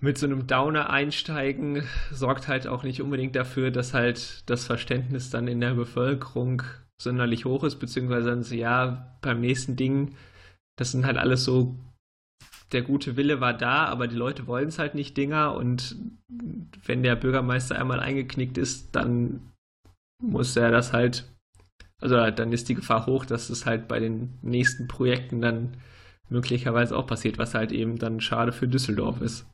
mit 0.00 0.18
so 0.18 0.26
einem 0.26 0.46
Downer 0.46 0.90
einsteigen, 0.90 1.84
sorgt 2.10 2.48
halt 2.48 2.66
auch 2.66 2.82
nicht 2.82 3.00
unbedingt 3.02 3.36
dafür, 3.36 3.70
dass 3.70 3.94
halt 3.94 4.48
das 4.50 4.66
Verständnis 4.66 5.30
dann 5.30 5.46
in 5.48 5.60
der 5.60 5.74
Bevölkerung 5.74 6.62
sonderlich 7.00 7.44
hoch 7.44 7.64
ist, 7.64 7.76
beziehungsweise 7.76 8.30
dann 8.30 8.42
so, 8.42 8.54
ja, 8.54 9.16
beim 9.22 9.40
nächsten 9.40 9.76
Ding, 9.76 10.14
das 10.76 10.92
sind 10.92 11.06
halt 11.06 11.18
alles 11.18 11.44
so, 11.44 11.76
der 12.72 12.82
gute 12.82 13.16
Wille 13.16 13.40
war 13.40 13.54
da, 13.54 13.84
aber 13.86 14.08
die 14.08 14.16
Leute 14.16 14.46
wollen 14.46 14.68
es 14.68 14.78
halt 14.78 14.94
nicht 14.94 15.16
Dinger 15.16 15.54
und 15.54 15.96
wenn 16.84 17.02
der 17.02 17.16
Bürgermeister 17.16 17.78
einmal 17.78 18.00
eingeknickt 18.00 18.58
ist, 18.58 18.96
dann 18.96 19.51
muss 20.22 20.56
er 20.56 20.70
das 20.70 20.92
halt, 20.92 21.30
also 22.00 22.30
dann 22.30 22.52
ist 22.52 22.68
die 22.68 22.74
Gefahr 22.74 23.06
hoch, 23.06 23.24
dass 23.24 23.50
es 23.50 23.66
halt 23.66 23.88
bei 23.88 24.00
den 24.00 24.38
nächsten 24.42 24.88
Projekten 24.88 25.40
dann 25.40 25.76
möglicherweise 26.28 26.96
auch 26.96 27.06
passiert, 27.06 27.38
was 27.38 27.54
halt 27.54 27.72
eben 27.72 27.98
dann 27.98 28.20
schade 28.20 28.52
für 28.52 28.68
Düsseldorf 28.68 29.20
ist. 29.20 29.46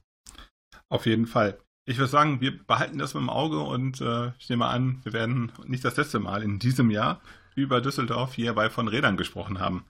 Auf 0.88 1.06
jeden 1.06 1.26
Fall. 1.26 1.58
Ich 1.86 1.98
würde 1.98 2.10
sagen, 2.10 2.40
wir 2.40 2.56
behalten 2.64 2.98
das 2.98 3.14
im 3.14 3.30
Auge 3.30 3.60
und 3.60 4.00
äh, 4.00 4.32
ich 4.38 4.48
nehme 4.48 4.66
an, 4.66 5.00
wir 5.04 5.12
werden 5.12 5.52
nicht 5.66 5.84
das 5.84 5.96
letzte 5.96 6.18
Mal 6.18 6.42
in 6.42 6.58
diesem 6.58 6.90
Jahr 6.90 7.20
über 7.54 7.80
Düsseldorf 7.80 8.34
hier 8.34 8.52
bei 8.54 8.70
von 8.70 8.88
Rädern 8.88 9.16
gesprochen 9.16 9.58
haben. 9.58 9.84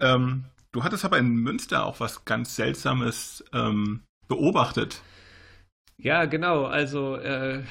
Ähm, 0.00 0.44
du 0.72 0.84
hattest 0.84 1.04
aber 1.04 1.18
in 1.18 1.34
Münster 1.36 1.84
auch 1.84 1.98
was 1.98 2.24
ganz 2.24 2.56
Seltsames 2.56 3.42
ähm, 3.52 4.02
beobachtet. 4.28 5.02
Ja, 5.96 6.26
genau. 6.26 6.66
Also 6.66 7.16
äh, 7.16 7.64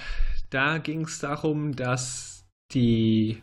da 0.50 0.80
ging 0.80 1.02
es 1.02 1.20
darum, 1.20 1.76
dass 1.76 2.39
die, 2.72 3.42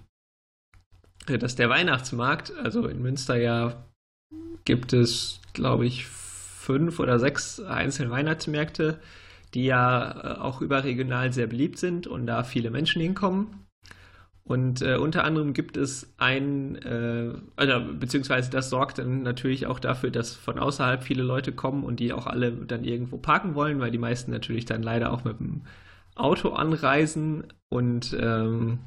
dass 1.26 1.56
der 1.56 1.68
Weihnachtsmarkt, 1.68 2.54
also 2.56 2.87
in 2.87 3.02
Münster 3.02 3.37
ja 3.37 3.85
gibt 4.64 4.92
es, 4.92 5.40
glaube 5.52 5.87
ich, 5.87 6.06
fünf 6.06 6.99
oder 6.99 7.18
sechs 7.18 7.61
einzelne 7.61 8.11
Weihnachtsmärkte, 8.11 8.99
die 9.54 9.64
ja 9.64 10.11
äh, 10.11 10.38
auch 10.40 10.61
überregional 10.61 11.33
sehr 11.33 11.47
beliebt 11.47 11.78
sind 11.78 12.06
und 12.06 12.26
da 12.26 12.42
viele 12.42 12.71
Menschen 12.71 13.00
hinkommen. 13.00 13.66
Und 14.42 14.80
äh, 14.80 14.97
unter 14.97 15.25
anderem 15.25 15.54
gibt 15.54 15.76
es 15.76 16.12
ein, 16.18 16.76
äh, 16.83 17.33
also, 17.56 17.95
beziehungsweise 17.95 18.50
das 18.50 18.71
sorgt 18.71 18.99
dann 18.99 19.23
natürlich 19.23 19.66
auch 19.66 19.80
dafür, 19.80 20.11
dass 20.11 20.35
von 20.35 20.59
außerhalb 20.59 21.02
viele 21.02 21.25
Leute 21.25 21.52
kommen 21.52 21.83
und 21.83 21.99
die 21.99 22.12
auch 22.12 22.26
alle 22.26 22.52
dann 22.52 22.85
irgendwo 22.85 23.18
parken 23.18 23.54
wollen, 23.54 23.80
weil 23.80 23.90
die 23.90 23.99
meisten 23.99 24.30
natürlich 24.30 24.64
dann 24.64 24.85
leider 24.85 25.12
auch 25.12 25.25
mit 25.25 25.40
dem 25.40 25.62
Auto 26.14 26.50
anreisen 26.50 27.45
und 27.68 28.16
ähm, 28.21 28.78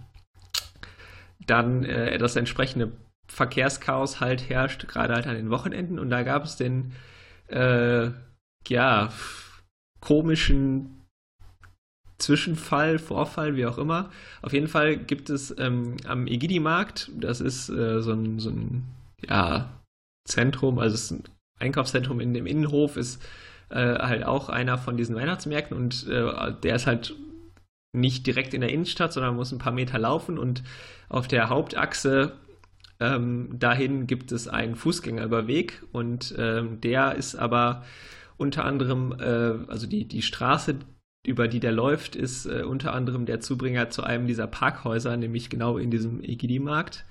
dann 1.46 1.84
äh, 1.84 2.18
das 2.18 2.36
entsprechende 2.36 2.92
Verkehrschaos 3.28 4.20
halt 4.20 4.50
herrscht, 4.50 4.88
gerade 4.88 5.14
halt 5.14 5.28
an 5.28 5.36
den 5.36 5.50
Wochenenden. 5.50 6.00
Und 6.00 6.10
da 6.10 6.24
gab 6.24 6.46
es 6.46 6.56
den, 6.56 6.94
äh, 7.48 8.10
ja, 8.68 9.12
komischen 10.02 11.00
Zwischenfall, 12.18 13.00
Vorfall, 13.00 13.56
wie 13.56 13.66
auch 13.66 13.78
immer. 13.78 14.12
Auf 14.42 14.54
jeden 14.54 14.68
Fall 14.68 14.98
gibt 14.98 15.30
es 15.30 15.56
ähm, 15.58 15.98
am 16.06 16.28
Egidi-Markt, 16.28 17.12
das 17.16 17.40
ist 17.40 17.70
äh, 17.70 18.02
so, 18.02 18.12
ein, 18.12 18.40
so 18.40 18.50
ein, 18.50 18.84
ja, 19.28 19.70
Zentrum, 20.26 20.80
also 20.80 20.96
es 20.96 21.04
ist 21.06 21.12
ein 21.12 21.24
Einkaufszentrum 21.60 22.20
in 22.20 22.34
dem 22.34 22.46
Innenhof, 22.46 22.98
ist 22.98 23.22
äh, 23.70 23.98
halt 24.00 24.26
auch 24.26 24.50
einer 24.50 24.78
von 24.78 24.98
diesen 24.98 25.16
Weihnachtsmärkten 25.16 25.76
und 25.76 26.08
äh, 26.08 26.54
der 26.62 26.76
ist 26.76 26.88
halt 26.88 27.16
nicht 27.94 28.28
direkt 28.28 28.54
in 28.54 28.62
der 28.62 28.72
Innenstadt, 28.72 29.14
sondern 29.14 29.36
muss 29.36 29.52
ein 29.52 29.60
paar 29.60 29.74
Meter 29.74 29.98
laufen 29.98 30.38
und 30.38 30.64
auf 31.10 31.28
der 31.28 31.50
Hauptachse 31.50 32.38
ähm, 33.00 33.58
dahin 33.58 34.08
gibt 34.08 34.32
es 34.32 34.48
einen 34.48 34.76
Fußgängerüberweg 34.76 35.84
und 35.92 36.36
ähm, 36.38 36.82
der 36.82 37.16
ist 37.16 37.36
aber 37.36 37.86
unter 38.38 38.66
anderem, 38.66 39.16
äh, 39.20 39.72
also 39.72 39.88
die, 39.88 40.08
die 40.08 40.22
Straße, 40.22 40.80
über 41.26 41.48
die 41.48 41.60
der 41.60 41.72
läuft, 41.72 42.16
ist 42.16 42.46
äh, 42.46 42.64
unter 42.64 42.94
anderem 42.94 43.26
der 43.26 43.40
Zubringer 43.40 43.90
zu 43.90 44.04
einem 44.04 44.28
dieser 44.28 44.48
Parkhäuser, 44.48 45.16
nämlich 45.18 45.50
genau 45.50 45.78
in 45.78 45.92
diesem 45.92 46.22
Egidi-Markt. 46.22 47.06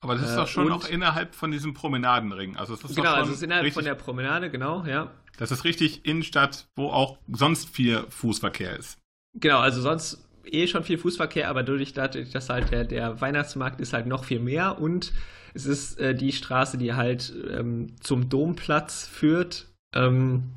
Aber 0.00 0.14
das 0.14 0.30
ist 0.30 0.36
doch 0.36 0.46
schon 0.46 0.68
äh, 0.68 0.72
auch 0.72 0.88
innerhalb 0.88 1.34
von 1.34 1.50
diesem 1.50 1.74
Promenadenring. 1.74 2.56
Also 2.56 2.74
es 2.74 2.84
ist 2.84 2.96
genau, 2.96 3.14
also 3.14 3.30
es 3.30 3.38
ist 3.38 3.42
innerhalb 3.42 3.64
richtig, 3.64 3.74
von 3.74 3.84
der 3.84 3.94
Promenade, 3.94 4.50
genau, 4.50 4.84
ja. 4.84 5.10
Das 5.38 5.50
ist 5.50 5.64
richtig 5.64 6.04
Innenstadt, 6.04 6.68
wo 6.76 6.88
auch 6.88 7.18
sonst 7.28 7.68
viel 7.68 8.04
Fußverkehr 8.08 8.76
ist. 8.76 8.98
Genau, 9.34 9.58
also 9.58 9.80
sonst 9.80 10.24
eh 10.44 10.66
schon 10.66 10.84
viel 10.84 10.98
Fußverkehr, 10.98 11.48
aber 11.48 11.62
dadurch, 11.62 11.92
dass 11.92 12.48
halt 12.48 12.70
der, 12.70 12.84
der 12.84 13.20
Weihnachtsmarkt 13.20 13.80
ist 13.80 13.92
halt 13.92 14.06
noch 14.06 14.24
viel 14.24 14.40
mehr 14.40 14.80
und 14.80 15.12
es 15.54 15.66
ist 15.66 15.98
äh, 15.98 16.14
die 16.14 16.32
Straße, 16.32 16.78
die 16.78 16.94
halt 16.94 17.32
ähm, 17.50 17.96
zum 18.00 18.28
Domplatz 18.28 19.06
führt, 19.06 19.66
ähm, 19.94 20.54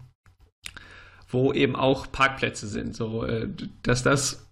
wo 1.27 1.53
eben 1.53 1.75
auch 1.75 2.11
Parkplätze 2.11 2.67
sind. 2.67 2.95
So, 2.95 3.25
äh, 3.25 3.49
dass 3.83 4.03
das 4.03 4.49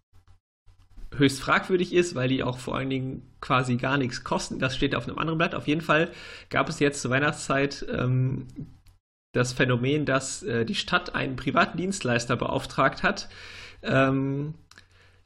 höchst 1.16 1.42
fragwürdig 1.42 1.94
ist, 1.94 2.16
weil 2.16 2.30
die 2.30 2.44
auch 2.44 2.60
vor 2.60 2.76
allen 2.76 2.90
Dingen 2.90 3.24
quasi 3.42 3.78
gar 3.78 3.98
nichts 3.98 4.24
kosten. 4.24 4.60
Das 4.60 4.76
steht 4.76 4.96
auf 4.96 5.08
einem 5.08 5.18
anderen 5.18 5.38
Blatt. 5.38 5.56
Auf 5.56 5.68
jeden 5.68 5.82
Fall 5.82 6.12
gab 6.50 6.70
es 6.70 6.80
jetzt 6.80 7.02
zur 7.02 7.12
Weihnachtszeit 7.12 7.86
ähm, 7.92 8.48
das 9.34 9.54
Phänomen, 9.54 10.06
dass 10.06 10.44
äh, 10.44 10.66
die 10.66 10.76
Stadt 10.76 11.16
einen 11.16 11.36
privaten 11.36 11.78
Dienstleister 11.78 12.36
beauftragt 12.36 13.04
hat, 13.04 13.30
ähm, 13.84 14.54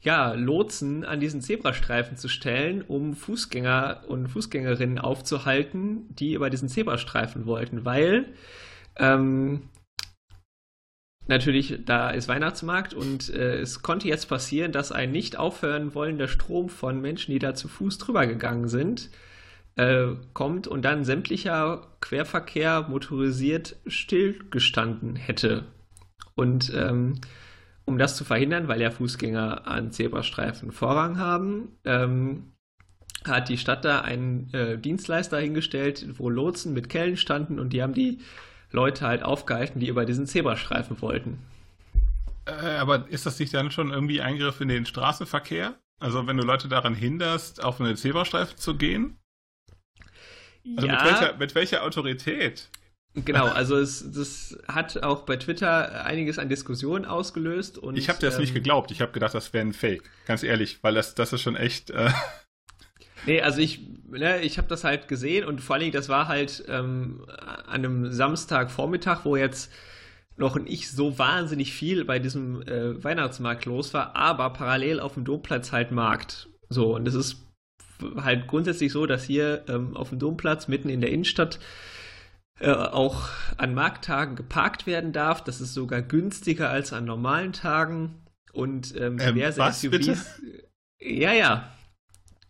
ja, 0.04 0.34
Lotsen 0.34 1.04
an 1.04 1.18
diesen 1.18 1.40
Zebrastreifen 1.40 2.16
zu 2.16 2.28
stellen, 2.28 2.82
um 2.82 3.14
Fußgänger 3.14 4.04
und 4.06 4.28
Fußgängerinnen 4.28 4.98
aufzuhalten, 4.98 6.14
die 6.14 6.34
über 6.34 6.50
diesen 6.50 6.68
Zebrastreifen 6.68 7.46
wollten, 7.46 7.86
weil 7.86 8.26
ähm, 8.96 9.70
natürlich 11.26 11.80
da 11.86 12.10
ist 12.10 12.28
Weihnachtsmarkt 12.28 12.92
und 12.92 13.30
äh, 13.30 13.58
es 13.60 13.80
konnte 13.80 14.06
jetzt 14.06 14.26
passieren, 14.28 14.72
dass 14.72 14.92
ein 14.92 15.10
nicht 15.10 15.38
aufhören 15.38 15.94
wollender 15.94 16.28
Strom 16.28 16.68
von 16.68 17.00
Menschen, 17.00 17.32
die 17.32 17.38
da 17.38 17.54
zu 17.54 17.66
Fuß 17.66 17.96
drüber 17.96 18.26
gegangen 18.26 18.68
sind, 18.68 19.10
äh, 19.76 20.08
kommt 20.34 20.68
und 20.68 20.84
dann 20.84 21.04
sämtlicher 21.04 21.88
Querverkehr 22.00 22.86
motorisiert 22.88 23.76
stillgestanden 23.86 25.16
hätte. 25.16 25.64
Und 26.34 26.72
ähm, 26.74 27.20
um 27.84 27.98
das 27.98 28.16
zu 28.16 28.24
verhindern, 28.24 28.68
weil 28.68 28.80
ja 28.80 28.90
Fußgänger 28.90 29.66
an 29.66 29.92
Zebrastreifen 29.92 30.72
Vorrang 30.72 31.18
haben, 31.18 31.76
ähm, 31.84 32.52
hat 33.26 33.48
die 33.48 33.58
Stadt 33.58 33.84
da 33.84 34.00
einen 34.00 34.52
äh, 34.52 34.78
Dienstleister 34.78 35.38
hingestellt, 35.38 36.06
wo 36.18 36.28
Lotsen 36.28 36.72
mit 36.72 36.88
Kellen 36.88 37.16
standen 37.16 37.58
und 37.58 37.72
die 37.72 37.82
haben 37.82 37.94
die 37.94 38.18
Leute 38.70 39.06
halt 39.06 39.22
aufgehalten, 39.22 39.80
die 39.80 39.88
über 39.88 40.04
diesen 40.04 40.26
Zebrastreifen 40.26 41.00
wollten. 41.00 41.38
Äh, 42.46 42.76
aber 42.76 43.08
ist 43.08 43.26
das 43.26 43.38
nicht 43.38 43.54
dann 43.54 43.70
schon 43.70 43.90
irgendwie 43.90 44.20
Eingriff 44.20 44.60
in 44.60 44.68
den 44.68 44.84
Straßenverkehr? 44.84 45.74
Also 46.00 46.26
wenn 46.26 46.36
du 46.36 46.44
Leute 46.44 46.68
daran 46.68 46.94
hinderst, 46.94 47.62
auf 47.62 47.80
einen 47.80 47.96
Zebrastreifen 47.96 48.58
zu 48.58 48.76
gehen? 48.76 49.16
Also 50.76 50.86
ja. 50.86 50.94
mit, 50.94 51.04
welcher, 51.04 51.36
mit 51.36 51.54
welcher 51.54 51.82
Autorität? 51.84 52.70
Genau, 53.14 53.46
also 53.46 53.76
es, 53.76 54.10
das 54.10 54.58
hat 54.66 55.02
auch 55.04 55.22
bei 55.22 55.36
Twitter 55.36 56.04
einiges 56.04 56.38
an 56.38 56.48
Diskussionen 56.48 57.04
ausgelöst. 57.04 57.78
Und, 57.78 57.96
ich 57.96 58.08
habe 58.08 58.18
das 58.18 58.34
ähm, 58.34 58.40
nicht 58.40 58.54
geglaubt. 58.54 58.90
Ich 58.90 59.00
habe 59.00 59.12
gedacht, 59.12 59.34
das 59.34 59.52
wäre 59.52 59.64
ein 59.64 59.72
Fake. 59.72 60.02
Ganz 60.26 60.42
ehrlich, 60.42 60.78
weil 60.82 60.94
das, 60.94 61.14
das 61.14 61.32
ist 61.32 61.42
schon 61.42 61.56
echt. 61.56 61.90
Äh 61.90 62.10
Nee, 63.26 63.40
also 63.40 63.60
ich, 63.60 63.80
ne, 64.10 64.42
ich 64.42 64.58
habe 64.58 64.68
das 64.68 64.84
halt 64.84 65.08
gesehen 65.08 65.46
und 65.46 65.62
vor 65.62 65.74
allen 65.74 65.80
Dingen, 65.80 65.94
das 65.94 66.10
war 66.10 66.28
halt 66.28 66.62
ähm, 66.68 67.24
an 67.28 67.66
einem 67.66 68.12
Samstagvormittag, 68.12 69.24
wo 69.24 69.34
jetzt 69.34 69.72
noch 70.36 70.56
nicht 70.56 70.90
so 70.90 71.18
wahnsinnig 71.18 71.72
viel 71.72 72.04
bei 72.04 72.18
diesem 72.18 72.60
äh, 72.62 73.02
Weihnachtsmarkt 73.02 73.64
los 73.64 73.94
war, 73.94 74.14
aber 74.14 74.50
parallel 74.50 75.00
auf 75.00 75.14
dem 75.14 75.24
Domplatz 75.24 75.72
halt 75.72 75.90
Markt. 75.90 76.50
So, 76.68 76.94
und 76.96 77.08
es 77.08 77.14
ist 77.14 77.46
halt 78.16 78.46
grundsätzlich 78.46 78.92
so, 78.92 79.06
dass 79.06 79.24
hier 79.24 79.64
ähm, 79.68 79.96
auf 79.96 80.10
dem 80.10 80.18
Domplatz 80.18 80.68
mitten 80.68 80.88
in 80.88 81.00
der 81.00 81.10
Innenstadt 81.10 81.60
äh, 82.60 82.70
auch 82.70 83.28
an 83.56 83.74
Markttagen 83.74 84.36
geparkt 84.36 84.86
werden 84.86 85.12
darf. 85.12 85.42
Das 85.42 85.60
ist 85.60 85.74
sogar 85.74 86.02
günstiger 86.02 86.70
als 86.70 86.92
an 86.92 87.04
normalen 87.04 87.52
Tagen. 87.52 88.22
Und 88.52 88.94
ähm, 88.96 89.18
ähm 89.20 89.34
diverse 89.34 89.58
was, 89.58 89.80
SUVs. 89.80 89.90
Bitte? 89.90 90.16
Ja, 91.00 91.34
ja. 91.34 91.70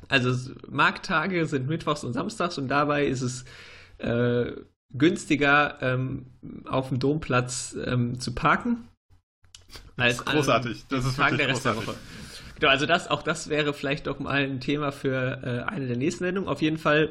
Also 0.09 0.55
Markttage 0.69 1.45
sind 1.47 1.67
mittwochs 1.67 2.05
und 2.05 2.13
samstags 2.13 2.57
und 2.57 2.69
dabei 2.69 3.05
ist 3.05 3.23
es 3.23 3.45
äh, 3.99 4.53
günstiger, 4.93 5.79
ähm, 5.81 6.27
auf 6.67 6.91
dem 6.91 7.01
Domplatz 7.01 7.77
ähm, 7.85 8.21
zu 8.21 8.33
parken. 8.33 8.89
Als 9.97 10.19
das 10.19 10.27
ist 10.27 10.33
großartig. 10.33 10.85
Das 10.89 11.05
ist 11.05 11.17
Tagen 11.17 11.39
wirklich 11.39 11.57
großartig. 11.57 11.95
Genau, 12.61 12.71
also 12.71 12.87
das, 12.87 13.09
auch 13.09 13.23
das 13.23 13.49
wäre 13.49 13.75
vielleicht 13.75 14.07
doch 14.07 14.21
mal 14.21 14.45
ein 14.45 14.61
Thema 14.61 14.93
für 14.93 15.43
äh, 15.43 15.71
eine 15.71 15.89
der 15.89 15.97
nächsten 15.97 16.25
Sendungen. 16.25 16.49
Auf 16.49 16.63
jeden 16.63 16.79
Fall 16.79 17.11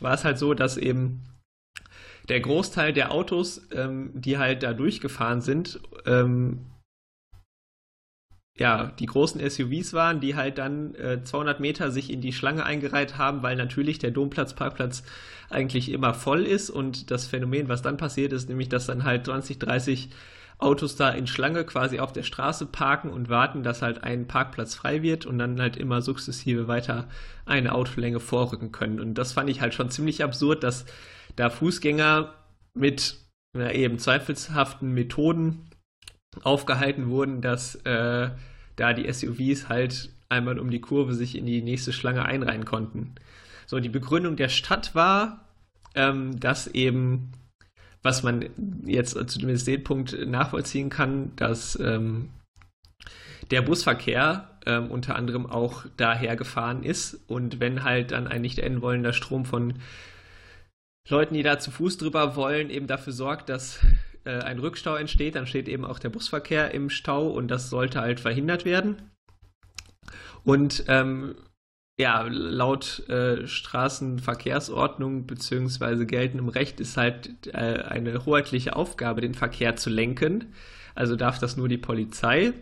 war 0.00 0.14
es 0.14 0.24
halt 0.24 0.38
so, 0.38 0.54
dass 0.54 0.76
eben 0.76 1.22
der 2.28 2.40
Großteil 2.40 2.92
der 2.92 3.12
Autos, 3.12 3.66
ähm, 3.72 4.10
die 4.14 4.38
halt 4.38 4.62
da 4.62 4.72
durchgefahren 4.74 5.40
sind, 5.40 5.80
ähm, 6.06 6.66
ja, 8.58 8.92
die 8.98 9.06
großen 9.06 9.40
SUVs 9.48 9.92
waren, 9.92 10.20
die 10.20 10.34
halt 10.34 10.58
dann 10.58 10.94
äh, 10.96 11.22
200 11.22 11.60
Meter 11.60 11.92
sich 11.92 12.10
in 12.10 12.20
die 12.20 12.32
Schlange 12.32 12.64
eingereiht 12.64 13.16
haben, 13.16 13.42
weil 13.42 13.54
natürlich 13.54 14.00
der 14.00 14.10
Domplatzparkplatz 14.10 15.04
eigentlich 15.48 15.90
immer 15.90 16.12
voll 16.12 16.44
ist 16.44 16.68
und 16.68 17.10
das 17.12 17.26
Phänomen, 17.26 17.68
was 17.68 17.82
dann 17.82 17.96
passiert 17.96 18.32
ist, 18.32 18.48
nämlich, 18.48 18.68
dass 18.68 18.86
dann 18.86 19.04
halt 19.04 19.26
20, 19.26 19.60
30 19.60 20.10
Autos 20.58 20.96
da 20.96 21.10
in 21.10 21.28
Schlange 21.28 21.64
quasi 21.64 22.00
auf 22.00 22.12
der 22.12 22.24
Straße 22.24 22.66
parken 22.66 23.10
und 23.10 23.28
warten, 23.28 23.62
dass 23.62 23.80
halt 23.80 24.02
ein 24.02 24.26
Parkplatz 24.26 24.74
frei 24.74 25.02
wird 25.02 25.24
und 25.24 25.38
dann 25.38 25.60
halt 25.60 25.76
immer 25.76 26.02
sukzessive 26.02 26.66
weiter 26.66 27.08
eine 27.46 27.72
Autolänge 27.72 28.18
vorrücken 28.18 28.72
können. 28.72 28.98
Und 28.98 29.14
das 29.14 29.32
fand 29.32 29.48
ich 29.50 29.60
halt 29.60 29.72
schon 29.74 29.90
ziemlich 29.90 30.24
absurd, 30.24 30.64
dass 30.64 30.84
da 31.38 31.50
Fußgänger 31.50 32.34
mit 32.74 33.16
ja, 33.56 33.70
eben 33.70 33.98
zweifelshaften 33.98 34.92
Methoden 34.92 35.70
aufgehalten 36.42 37.08
wurden, 37.08 37.40
dass 37.40 37.76
äh, 37.76 38.30
da 38.76 38.92
die 38.92 39.10
SUVs 39.10 39.68
halt 39.68 40.10
einmal 40.28 40.58
um 40.58 40.70
die 40.70 40.80
Kurve 40.80 41.14
sich 41.14 41.36
in 41.36 41.46
die 41.46 41.62
nächste 41.62 41.92
Schlange 41.92 42.24
einreihen 42.24 42.64
konnten. 42.64 43.14
So, 43.66 43.80
die 43.80 43.88
Begründung 43.88 44.36
der 44.36 44.48
Stadt 44.48 44.94
war, 44.94 45.44
ähm, 45.94 46.38
dass 46.38 46.66
eben, 46.66 47.32
was 48.02 48.22
man 48.22 48.44
jetzt 48.84 49.12
zu 49.30 49.38
dem 49.38 49.56
Sehpunkt 49.56 50.26
nachvollziehen 50.26 50.90
kann, 50.90 51.34
dass 51.36 51.78
ähm, 51.80 52.30
der 53.50 53.62
Busverkehr 53.62 54.50
ähm, 54.66 54.90
unter 54.90 55.16
anderem 55.16 55.46
auch 55.46 55.86
daher 55.96 56.36
gefahren 56.36 56.82
ist 56.82 57.18
und 57.28 57.60
wenn 57.60 57.84
halt 57.84 58.10
dann 58.10 58.26
ein 58.26 58.42
nicht 58.42 58.58
enden 58.58 58.82
wollender 58.82 59.12
Strom 59.12 59.44
von 59.44 59.74
Leuten, 61.10 61.34
die 61.34 61.42
da 61.42 61.58
zu 61.58 61.70
Fuß 61.70 61.98
drüber 61.98 62.36
wollen, 62.36 62.70
eben 62.70 62.86
dafür 62.86 63.12
sorgt, 63.12 63.48
dass 63.48 63.80
äh, 64.24 64.38
ein 64.38 64.58
Rückstau 64.58 64.94
entsteht, 64.96 65.34
dann 65.34 65.46
steht 65.46 65.68
eben 65.68 65.84
auch 65.84 65.98
der 65.98 66.10
Busverkehr 66.10 66.72
im 66.72 66.90
Stau 66.90 67.28
und 67.28 67.48
das 67.48 67.70
sollte 67.70 68.00
halt 68.00 68.20
verhindert 68.20 68.64
werden. 68.64 69.10
Und 70.44 70.84
ähm, 70.88 71.34
ja, 71.98 72.22
laut 72.28 73.08
äh, 73.08 73.46
Straßenverkehrsordnung 73.46 75.26
bzw. 75.26 76.04
geltendem 76.04 76.48
Recht 76.48 76.78
ist 76.78 76.96
halt 76.96 77.48
äh, 77.48 77.82
eine 77.82 78.24
hoheitliche 78.24 78.76
Aufgabe, 78.76 79.20
den 79.20 79.34
Verkehr 79.34 79.76
zu 79.76 79.90
lenken. 79.90 80.54
Also 80.94 81.16
darf 81.16 81.38
das 81.38 81.56
nur 81.56 81.68
die 81.68 81.78
Polizei 81.78 82.52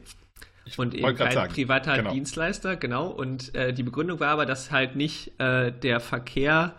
ich 0.64 0.78
und 0.78 0.94
eben 0.94 1.14
kein 1.16 1.32
sagen. 1.32 1.52
privater 1.52 1.96
genau. 1.96 2.12
Dienstleister, 2.12 2.76
genau. 2.76 3.09
Und 3.09 3.54
äh, 3.54 3.72
die 3.74 3.82
Begründung 3.82 4.20
war 4.20 4.28
aber, 4.28 4.46
dass 4.46 4.70
halt 4.70 4.96
nicht 4.96 5.38
äh, 5.38 5.70
der 5.70 6.00
Verkehr 6.00 6.74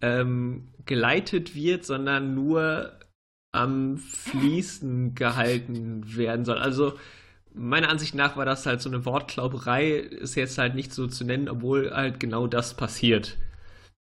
ähm, 0.00 0.68
geleitet 0.86 1.54
wird, 1.54 1.84
sondern 1.84 2.34
nur 2.34 2.98
am 3.52 3.98
Fließen 3.98 5.14
gehalten 5.14 6.16
werden 6.16 6.44
soll. 6.44 6.58
Also 6.58 6.98
meiner 7.52 7.88
Ansicht 7.88 8.14
nach 8.14 8.36
war 8.36 8.44
das 8.44 8.66
halt 8.66 8.80
so 8.80 8.88
eine 8.88 9.04
Wortklauberei, 9.04 9.90
ist 9.90 10.36
jetzt 10.36 10.58
halt 10.58 10.74
nicht 10.74 10.92
so 10.92 11.06
zu 11.06 11.24
nennen, 11.24 11.48
obwohl 11.48 11.90
halt 11.90 12.20
genau 12.20 12.46
das 12.46 12.76
passiert. 12.76 13.38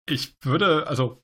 Ich 0.08 0.34
würde, 0.42 0.86
also 0.86 1.22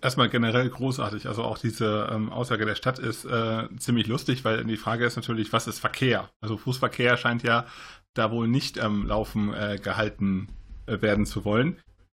erstmal 0.00 0.28
generell 0.28 0.68
großartig, 0.68 1.26
also 1.26 1.44
auch 1.44 1.58
diese 1.58 2.08
ähm, 2.10 2.32
Aussage 2.32 2.64
der 2.64 2.74
Stadt 2.74 2.98
ist 2.98 3.24
äh, 3.24 3.68
ziemlich 3.78 4.06
lustig, 4.06 4.44
weil 4.44 4.64
die 4.64 4.76
Frage 4.76 5.04
ist 5.04 5.16
natürlich, 5.16 5.52
was 5.52 5.66
ist 5.66 5.78
Verkehr? 5.78 6.30
Also 6.40 6.56
Fußverkehr 6.56 7.16
scheint 7.16 7.42
ja 7.42 7.66
da 8.14 8.30
wohl 8.30 8.48
nicht 8.48 8.80
am 8.80 9.02
ähm, 9.02 9.06
Laufen 9.06 9.54
äh, 9.54 9.78
gehalten 9.80 10.48
äh, 10.86 11.00
werden 11.00 11.26
zu 11.26 11.44
wollen. 11.44 11.76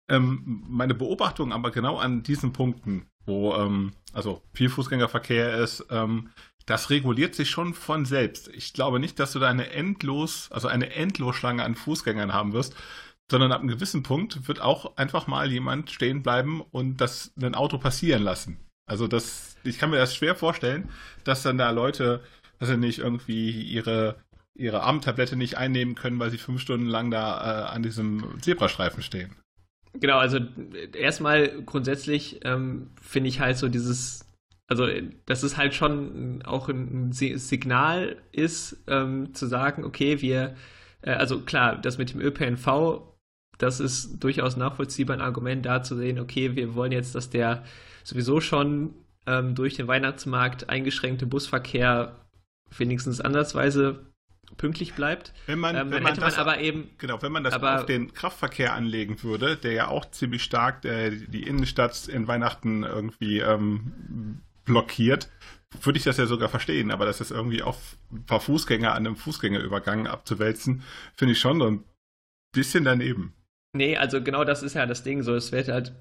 Ähm, 0.09 0.65
meine 0.69 0.95
Beobachtung 0.95 1.53
aber 1.53 1.71
genau 1.71 1.99
an 1.99 2.23
diesen 2.23 2.53
Punkten, 2.53 3.07
wo 3.25 3.55
ähm, 3.55 3.93
also 4.13 4.43
viel 4.55 4.69
Fußgängerverkehr 4.69 5.57
ist, 5.59 5.87
ähm, 5.91 6.31
das 6.65 6.91
reguliert 6.91 7.35
sich 7.35 7.51
schon 7.51 7.75
von 7.75 8.05
selbst. 8.05 8.49
Ich 8.49 8.73
glaube 8.73 8.99
nicht, 8.99 9.19
dass 9.19 9.33
du 9.33 9.39
da 9.39 9.49
eine 9.49 9.71
endlos, 9.71 10.51
also 10.51 10.69
eine 10.69 10.93
Endlosschlange 10.95 11.65
an 11.65 11.77
Fußgängern 11.77 12.33
haben 12.33 12.53
wirst, 12.53 12.75
sondern 13.31 13.53
ab 13.53 13.61
einem 13.61 13.69
gewissen 13.69 14.03
Punkt 14.03 14.49
wird 14.49 14.61
auch 14.61 14.97
einfach 14.97 15.27
mal 15.27 15.51
jemand 15.51 15.91
stehen 15.91 16.23
bleiben 16.23 16.61
und 16.61 17.01
das 17.01 17.33
ein 17.41 17.55
Auto 17.55 17.79
passieren 17.79 18.23
lassen. 18.23 18.59
Also 18.87 19.09
das, 19.09 19.57
ich 19.65 19.79
kann 19.79 19.91
mir 19.91 19.97
das 19.97 20.15
schwer 20.15 20.37
vorstellen, 20.37 20.91
dass 21.25 21.43
dann 21.43 21.59
da 21.59 21.71
Leute, 21.71 22.23
dass 22.59 22.69
sie 22.69 22.77
nicht 22.77 22.99
irgendwie 22.99 23.63
ihre 23.63 24.17
ihre 24.59 24.83
Abendtablette 24.83 25.37
nicht 25.37 25.57
einnehmen 25.57 25.95
können, 25.95 26.19
weil 26.19 26.31
sie 26.31 26.39
fünf 26.39 26.61
Stunden 26.61 26.87
lang 26.87 27.11
da 27.11 27.67
äh, 27.67 27.75
an 27.75 27.83
diesem 27.83 28.41
Zebrastreifen 28.41 29.03
stehen. 29.03 29.37
Genau, 30.01 30.19
also 30.19 30.39
erstmal 30.95 31.63
grundsätzlich 31.63 32.41
ähm, 32.45 32.91
finde 33.01 33.29
ich 33.29 33.41
halt 33.41 33.57
so 33.57 33.69
dieses, 33.69 34.29
also 34.67 34.87
dass 35.27 35.43
es 35.43 35.57
halt 35.57 35.75
schon 35.75 36.43
auch 36.45 36.69
ein 36.69 37.13
Signal 37.13 38.17
ist, 38.33 38.85
ähm, 38.89 39.33
zu 39.35 39.47
sagen, 39.47 39.85
okay, 39.85 40.21
wir, 40.21 40.57
äh, 41.03 41.13
also 41.13 41.41
klar, 41.41 41.77
das 41.77 41.99
mit 41.99 42.13
dem 42.13 42.21
ÖPNV, 42.21 43.03
das 43.59 43.81
ist 43.81 44.19
durchaus 44.23 44.57
nachvollziehbar 44.57 45.17
ein 45.17 45.23
Argument 45.23 45.65
da 45.65 45.83
zu 45.83 45.97
sehen, 45.97 46.19
okay, 46.19 46.57
wir 46.57 46.75
wollen 46.75 46.93
jetzt, 46.93 47.15
dass 47.15 47.31
der 47.31 47.65
sowieso 48.05 48.41
schon 48.41 48.95
ähm, 49.27 49.55
durch 49.55 49.75
den 49.75 49.89
Weihnachtsmarkt 49.89 50.69
eingeschränkte 50.69 51.27
Busverkehr 51.27 52.27
wenigstens 52.77 53.21
andersweise 53.21 54.07
pünktlich 54.57 54.95
bleibt. 54.95 55.33
Wenn 55.47 55.59
man, 55.59 55.77
ähm, 55.77 55.91
wenn 55.91 56.03
man, 56.03 56.15
das, 56.15 56.37
man 56.37 56.47
aber 56.47 56.61
eben 56.61 56.91
genau, 56.99 57.21
wenn 57.23 57.33
man 57.33 57.45
das 57.45 57.55
aber, 57.55 57.81
auf 57.81 57.87
den 57.87 58.13
Kraftverkehr 58.13 58.75
anlegen 58.75 59.23
würde, 59.23 59.57
der 59.57 59.73
ja 59.73 59.89
auch 59.89 60.11
ziemlich 60.11 60.43
stark 60.43 60.85
äh, 60.85 61.11
die 61.11 61.43
Innenstadt 61.43 62.09
in 62.09 62.27
Weihnachten 62.27 62.83
irgendwie 62.83 63.41
ähm, 63.41 64.41
blockiert, 64.65 65.29
würde 65.83 65.99
ich 65.99 66.05
das 66.05 66.17
ja 66.17 66.27
sogar 66.27 66.49
verstehen. 66.49 66.91
Aber 66.91 67.05
das 67.05 67.21
ist 67.21 67.31
irgendwie 67.31 67.63
auf 67.63 67.97
ein 68.13 68.25
paar 68.25 68.41
Fußgänger 68.41 68.93
an 68.93 69.07
einem 69.07 69.17
Fußgängerübergang 69.17 70.07
abzuwälzen, 70.07 70.83
finde 71.15 71.33
ich 71.33 71.41
schon 71.41 71.61
so 71.61 71.67
ein 71.67 71.85
bisschen 72.53 72.85
daneben. 72.85 73.35
Nee, 73.77 73.97
also 73.97 74.23
genau 74.23 74.45
das 74.45 74.63
ist 74.63 74.75
ja 74.75 74.87
das 74.87 75.03
Ding. 75.03 75.23
So, 75.23 75.35
es 75.35 75.53
wird 75.53 75.69
halt, 75.69 75.93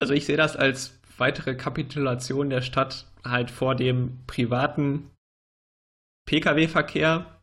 also 0.00 0.12
ich 0.12 0.26
sehe 0.26 0.36
das 0.36 0.56
als 0.56 0.98
weitere 1.16 1.54
Kapitulation 1.54 2.50
der 2.50 2.60
Stadt 2.60 3.06
halt 3.24 3.50
vor 3.50 3.74
dem 3.74 4.18
privaten 4.26 5.10
Pkw-Verkehr, 6.26 7.33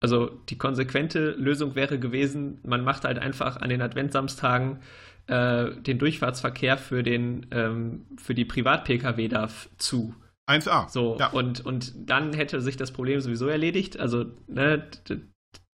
also 0.00 0.26
die 0.48 0.58
konsequente 0.58 1.30
Lösung 1.32 1.74
wäre 1.74 1.98
gewesen, 1.98 2.60
man 2.64 2.84
macht 2.84 3.04
halt 3.04 3.18
einfach 3.18 3.56
an 3.56 3.68
den 3.68 3.82
Adventsamstagen 3.82 4.78
äh, 5.26 5.72
den 5.80 5.98
Durchfahrtsverkehr 5.98 6.78
für 6.78 7.02
den 7.02 7.46
ähm, 7.50 8.06
für 8.16 8.34
die 8.34 8.44
Privat-Pkw 8.44 9.28
da 9.28 9.48
zu. 9.76 10.14
1a. 10.48 10.88
So, 10.88 11.18
ja. 11.18 11.28
und, 11.28 11.64
und 11.64 11.92
dann 12.08 12.32
hätte 12.32 12.62
sich 12.62 12.78
das 12.78 12.90
Problem 12.90 13.20
sowieso 13.20 13.48
erledigt. 13.48 14.00
Also, 14.00 14.24
ne, 14.46 14.88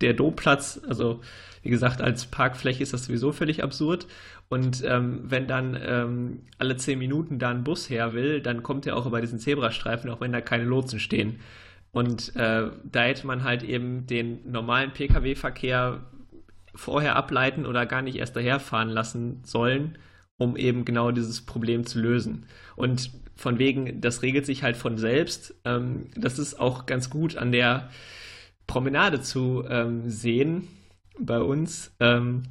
der 0.01 0.15
Domplatz, 0.15 0.81
also 0.87 1.21
wie 1.63 1.71
gesagt, 1.71 2.03
als 2.03 2.27
Parkfläche 2.27 2.83
ist 2.83 2.93
das 2.93 3.05
sowieso 3.05 3.33
völlig 3.33 3.63
absurd. 3.63 4.07
Und 4.49 4.83
ähm, 4.85 5.21
wenn 5.25 5.47
dann 5.47 5.79
ähm, 5.81 6.43
alle 6.59 6.77
zehn 6.77 6.99
Minuten 6.99 7.39
da 7.39 7.51
ein 7.51 7.65
Bus 7.65 7.89
her 7.89 8.13
will, 8.13 8.41
dann 8.41 8.63
kommt 8.63 8.87
er 8.87 8.97
auch 8.97 9.07
über 9.07 9.21
diesen 9.21 9.39
Zebrastreifen, 9.39 10.11
auch 10.11 10.21
wenn 10.21 10.33
da 10.33 10.41
keine 10.41 10.65
Lotsen 10.65 10.99
stehen. 10.99 11.41
Und 11.95 12.37
äh, 12.37 12.71
da 12.85 13.03
hätte 13.03 13.27
man 13.27 13.43
halt 13.43 13.63
eben 13.63 14.07
den 14.07 14.51
normalen 14.51 14.93
Pkw-Verkehr 14.93 16.05
vorher 16.75 17.17
ableiten 17.17 17.65
oder 17.65 17.87
gar 17.87 18.03
nicht 18.03 18.17
erst 18.17 18.37
daherfahren 18.37 18.91
lassen 18.91 19.43
sollen 19.45 19.97
um 20.37 20.57
eben 20.57 20.85
genau 20.85 21.11
dieses 21.11 21.43
Problem 21.43 21.87
zu 21.87 22.01
lösen. 22.01 22.47
Und 22.77 23.11
von 23.37 23.59
wegen, 23.59 24.01
das 24.01 24.23
regelt 24.23 24.47
sich 24.47 24.63
halt 24.63 24.77
von 24.77 24.99
selbst. 24.99 25.55
Ähm, 25.65 26.11
das 26.17 26.39
ist 26.39 26.59
auch 26.59 26.87
ganz 26.87 27.11
gut 27.11 27.37
an 27.37 27.53
der 27.53 27.91
Promenade 28.67 29.21
zu 29.21 29.65
ähm, 29.69 30.09
sehen 30.09 30.69
bei 31.19 31.41
uns. 31.41 31.95
Ähm, 32.01 32.45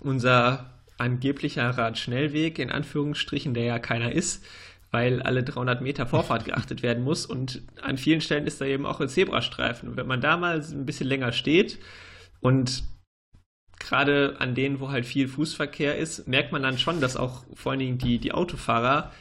unser 0.00 0.74
angeblicher 0.96 1.70
Radschnellweg, 1.70 2.58
in 2.58 2.70
Anführungsstrichen, 2.70 3.54
der 3.54 3.64
ja 3.64 3.78
keiner 3.78 4.12
ist, 4.12 4.44
weil 4.90 5.22
alle 5.22 5.42
300 5.42 5.82
Meter 5.82 6.06
Vorfahrt 6.06 6.44
geachtet 6.44 6.82
werden 6.82 7.04
muss. 7.04 7.26
Und 7.26 7.62
an 7.82 7.98
vielen 7.98 8.20
Stellen 8.20 8.46
ist 8.46 8.60
da 8.60 8.64
eben 8.64 8.86
auch 8.86 9.00
ein 9.00 9.08
Zebrastreifen. 9.08 9.88
Und 9.88 9.96
wenn 9.96 10.06
man 10.06 10.20
da 10.20 10.36
mal 10.36 10.60
ein 10.60 10.86
bisschen 10.86 11.08
länger 11.08 11.32
steht 11.32 11.78
und 12.40 12.84
gerade 13.78 14.36
an 14.38 14.54
denen, 14.54 14.80
wo 14.80 14.90
halt 14.90 15.06
viel 15.06 15.28
Fußverkehr 15.28 15.96
ist, 15.96 16.26
merkt 16.26 16.52
man 16.52 16.62
dann 16.62 16.78
schon, 16.78 17.00
dass 17.00 17.16
auch 17.16 17.44
vor 17.54 17.72
allen 17.72 17.78
Dingen 17.78 17.98
die, 17.98 18.18
die 18.18 18.32
Autofahrer 18.32 19.12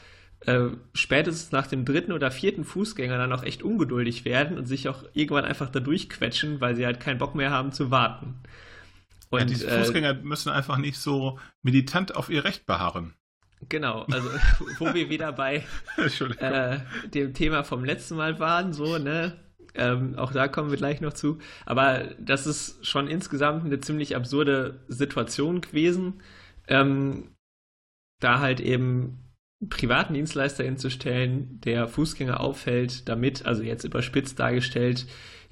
äh, 0.42 0.70
spätestens 0.94 1.52
nach 1.52 1.68
dem 1.68 1.86
dritten 1.86 2.12
oder 2.12 2.32
vierten 2.32 2.64
Fußgänger 2.64 3.18
dann 3.18 3.34
auch 3.34 3.44
echt 3.44 3.64
ungeduldig 3.64 4.26
werden 4.26 4.58
und 4.58 4.66
sich 4.66 4.88
auch 4.88 5.04
irgendwann 5.14 5.46
einfach 5.46 5.70
da 5.70 5.80
durchquetschen, 5.80 6.62
weil 6.62 6.76
sie 6.76 6.86
halt 6.86 7.00
keinen 7.00 7.18
Bock 7.18 7.36
mehr 7.36 7.52
haben 7.52 7.72
zu 7.72 7.92
warten. 7.92 8.36
Und, 9.30 9.40
ja, 9.40 9.46
die 9.46 9.64
äh, 9.64 9.84
Fußgänger 9.84 10.12
äh, 10.12 10.22
müssen 10.22 10.50
einfach 10.50 10.78
nicht 10.78 10.98
so 10.98 11.40
militant 11.62 12.16
auf 12.16 12.30
ihr 12.30 12.44
Recht 12.44 12.66
beharren. 12.66 13.14
Genau, 13.70 14.06
also 14.12 14.30
wo 14.80 14.94
wir 14.94 15.10
wieder 15.10 15.32
bei 15.32 15.64
äh, 16.40 16.78
dem 17.14 17.34
Thema 17.34 17.64
vom 17.64 17.84
letzten 17.84 18.16
Mal 18.16 18.40
waren, 18.40 18.74
so, 18.74 18.98
ne? 18.98 19.34
Ähm, 19.74 20.16
auch 20.18 20.32
da 20.32 20.48
kommen 20.48 20.72
wir 20.72 20.78
gleich 20.78 21.02
noch 21.02 21.14
zu. 21.14 21.38
Aber 21.66 22.16
das 22.20 22.48
ist 22.48 22.86
schon 22.86 23.08
insgesamt 23.08 23.64
eine 23.64 23.80
ziemlich 23.80 24.16
absurde 24.16 24.84
Situation 24.88 25.62
gewesen. 25.62 26.22
Ähm, 26.68 27.36
da 28.20 28.40
halt 28.40 28.60
eben 28.60 29.20
privaten 29.70 30.14
Dienstleister 30.14 30.64
hinzustellen, 30.64 31.60
der 31.62 31.88
Fußgänger 31.88 32.40
auffällt, 32.40 33.08
damit, 33.08 33.46
also 33.46 33.64
jetzt 33.64 33.84
überspitzt 33.84 34.40
dargestellt, 34.40 35.08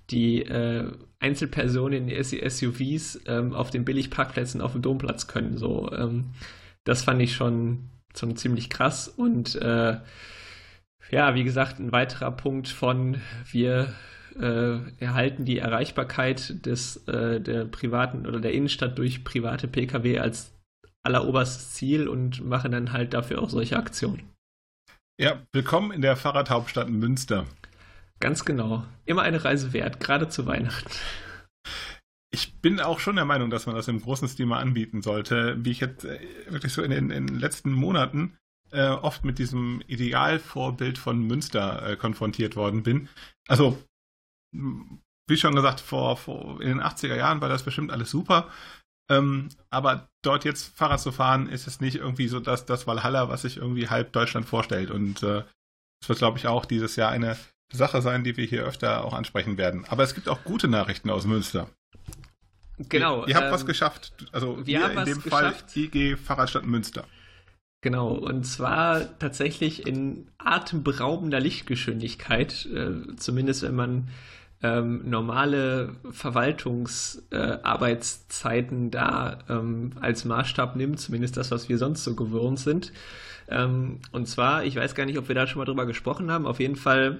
die 0.09 0.43
äh, 0.43 0.91
Einzelpersonen 1.19 2.07
in 2.07 2.23
SUVs 2.23 3.21
ähm, 3.25 3.53
auf 3.53 3.71
den 3.71 3.85
Billigparkplätzen 3.85 4.61
auf 4.61 4.73
dem 4.73 4.81
Domplatz 4.81 5.27
können. 5.27 5.57
So, 5.57 5.91
ähm, 5.91 6.31
das 6.85 7.03
fand 7.03 7.21
ich 7.21 7.35
schon, 7.35 7.89
schon 8.17 8.37
ziemlich 8.37 8.69
krass. 8.69 9.09
Und 9.09 9.55
äh, 9.55 9.97
ja, 11.11 11.35
wie 11.35 11.43
gesagt, 11.43 11.79
ein 11.79 11.91
weiterer 11.91 12.31
Punkt 12.31 12.69
von 12.69 13.21
wir 13.51 13.93
äh, 14.39 14.77
erhalten 14.99 15.45
die 15.45 15.59
Erreichbarkeit 15.59 16.65
des 16.65 17.07
äh, 17.07 17.41
der 17.41 17.65
privaten 17.65 18.25
oder 18.25 18.39
der 18.39 18.53
Innenstadt 18.53 18.97
durch 18.97 19.23
private 19.23 19.67
Pkw 19.67 20.19
als 20.19 20.53
alleroberstes 21.03 21.73
Ziel 21.73 22.07
und 22.07 22.43
machen 22.43 22.71
dann 22.71 22.91
halt 22.91 23.13
dafür 23.13 23.41
auch 23.41 23.49
solche 23.49 23.77
Aktionen. 23.77 24.31
Ja, 25.19 25.43
willkommen 25.53 25.91
in 25.91 26.01
der 26.01 26.15
Fahrradhauptstadt 26.15 26.89
Münster. 26.89 27.45
Ganz 28.19 28.43
genau. 28.43 28.83
Immer 29.05 29.21
eine 29.21 29.43
Reise 29.43 29.71
wert, 29.71 29.99
gerade 29.99 30.27
zu 30.29 30.45
Weihnachten. 30.45 30.91
Ich 32.31 32.59
bin 32.59 32.79
auch 32.79 32.99
schon 32.99 33.15
der 33.15 33.25
Meinung, 33.25 33.49
dass 33.49 33.65
man 33.65 33.75
das 33.75 33.88
im 33.88 34.01
großen 34.01 34.27
Stil 34.27 34.45
mal 34.45 34.59
anbieten 34.59 35.01
sollte, 35.01 35.63
wie 35.63 35.71
ich 35.71 35.79
jetzt 35.79 36.05
äh, 36.05 36.19
wirklich 36.49 36.73
so 36.73 36.81
in 36.81 36.91
den, 36.91 37.11
in 37.11 37.27
den 37.27 37.39
letzten 37.39 37.71
Monaten 37.71 38.38
äh, 38.71 38.88
oft 38.88 39.23
mit 39.23 39.39
diesem 39.39 39.81
Idealvorbild 39.88 40.97
von 40.97 41.21
Münster 41.21 41.88
äh, 41.88 41.95
konfrontiert 41.95 42.55
worden 42.55 42.83
bin. 42.83 43.07
Also, 43.47 43.81
wie 44.51 45.38
schon 45.38 45.55
gesagt, 45.55 45.79
vor, 45.79 46.17
vor 46.17 46.61
in 46.61 46.67
den 46.67 46.81
80er 46.81 47.15
Jahren 47.15 47.41
war 47.41 47.49
das 47.49 47.63
bestimmt 47.63 47.91
alles 47.91 48.11
super. 48.11 48.49
Ähm, 49.09 49.49
aber 49.69 50.09
dort 50.23 50.45
jetzt 50.45 50.75
Fahrrad 50.75 50.99
zu 50.99 51.11
fahren, 51.11 51.47
ist 51.47 51.67
es 51.67 51.79
nicht 51.79 51.97
irgendwie 51.97 52.27
so 52.27 52.39
das, 52.39 52.65
das 52.65 52.88
Valhalla, 52.88 53.29
was 53.29 53.43
sich 53.43 53.57
irgendwie 53.57 53.88
halb 53.88 54.11
Deutschland 54.13 54.47
vorstellt. 54.47 54.89
Und 54.89 55.21
äh, 55.23 55.43
wird, 56.07 56.19
glaube 56.19 56.38
ich, 56.38 56.47
auch 56.47 56.65
dieses 56.65 56.95
Jahr 56.95 57.11
eine 57.11 57.38
Sache 57.73 58.01
sein, 58.01 58.23
die 58.23 58.38
wir 58.38 58.45
hier 58.45 58.63
öfter 58.63 59.03
auch 59.03 59.13
ansprechen 59.13 59.57
werden. 59.57 59.85
Aber 59.85 60.03
es 60.03 60.13
gibt 60.13 60.29
auch 60.29 60.43
gute 60.43 60.67
Nachrichten 60.67 61.09
aus 61.09 61.25
Münster. 61.25 61.69
Genau. 62.77 63.23
Ihr, 63.23 63.29
ihr 63.29 63.35
habt 63.35 63.47
ähm, 63.47 63.53
was 63.53 63.65
geschafft. 63.65 64.13
Also 64.31 64.65
wir 64.65 64.91
in 64.91 65.05
dem 65.05 65.21
Fall 65.21 65.51
geschafft. 65.51 65.77
IG 65.77 66.17
Fahrradstadt 66.17 66.65
Münster. 66.65 67.05
Genau, 67.81 68.13
und 68.13 68.45
zwar 68.45 69.19
tatsächlich 69.19 69.85
in 69.85 70.27
atemberaubender 70.39 71.39
Lichtgeschwindigkeit, 71.39 72.65
äh, 72.65 73.15
zumindest 73.15 73.61
wenn 73.61 73.75
man 73.75 74.07
ähm, 74.63 75.07
normale 75.07 75.95
Verwaltungsarbeitszeiten 76.09 78.88
äh, 78.88 78.89
da 78.89 79.38
ähm, 79.49 79.91
als 79.99 80.25
Maßstab 80.25 80.75
nimmt, 80.75 80.99
zumindest 80.99 81.38
das, 81.38 81.51
was 81.51 81.69
wir 81.69 81.77
sonst 81.77 82.03
so 82.03 82.15
gewohnt 82.15 82.59
sind. 82.59 82.91
Ähm, 83.47 83.99
und 84.11 84.27
zwar, 84.27 84.63
ich 84.63 84.75
weiß 84.75 84.95
gar 84.95 85.05
nicht, 85.05 85.19
ob 85.19 85.27
wir 85.27 85.35
da 85.35 85.45
schon 85.45 85.59
mal 85.59 85.65
drüber 85.65 85.85
gesprochen 85.85 86.31
haben, 86.31 86.47
auf 86.47 86.59
jeden 86.59 86.77
Fall 86.77 87.19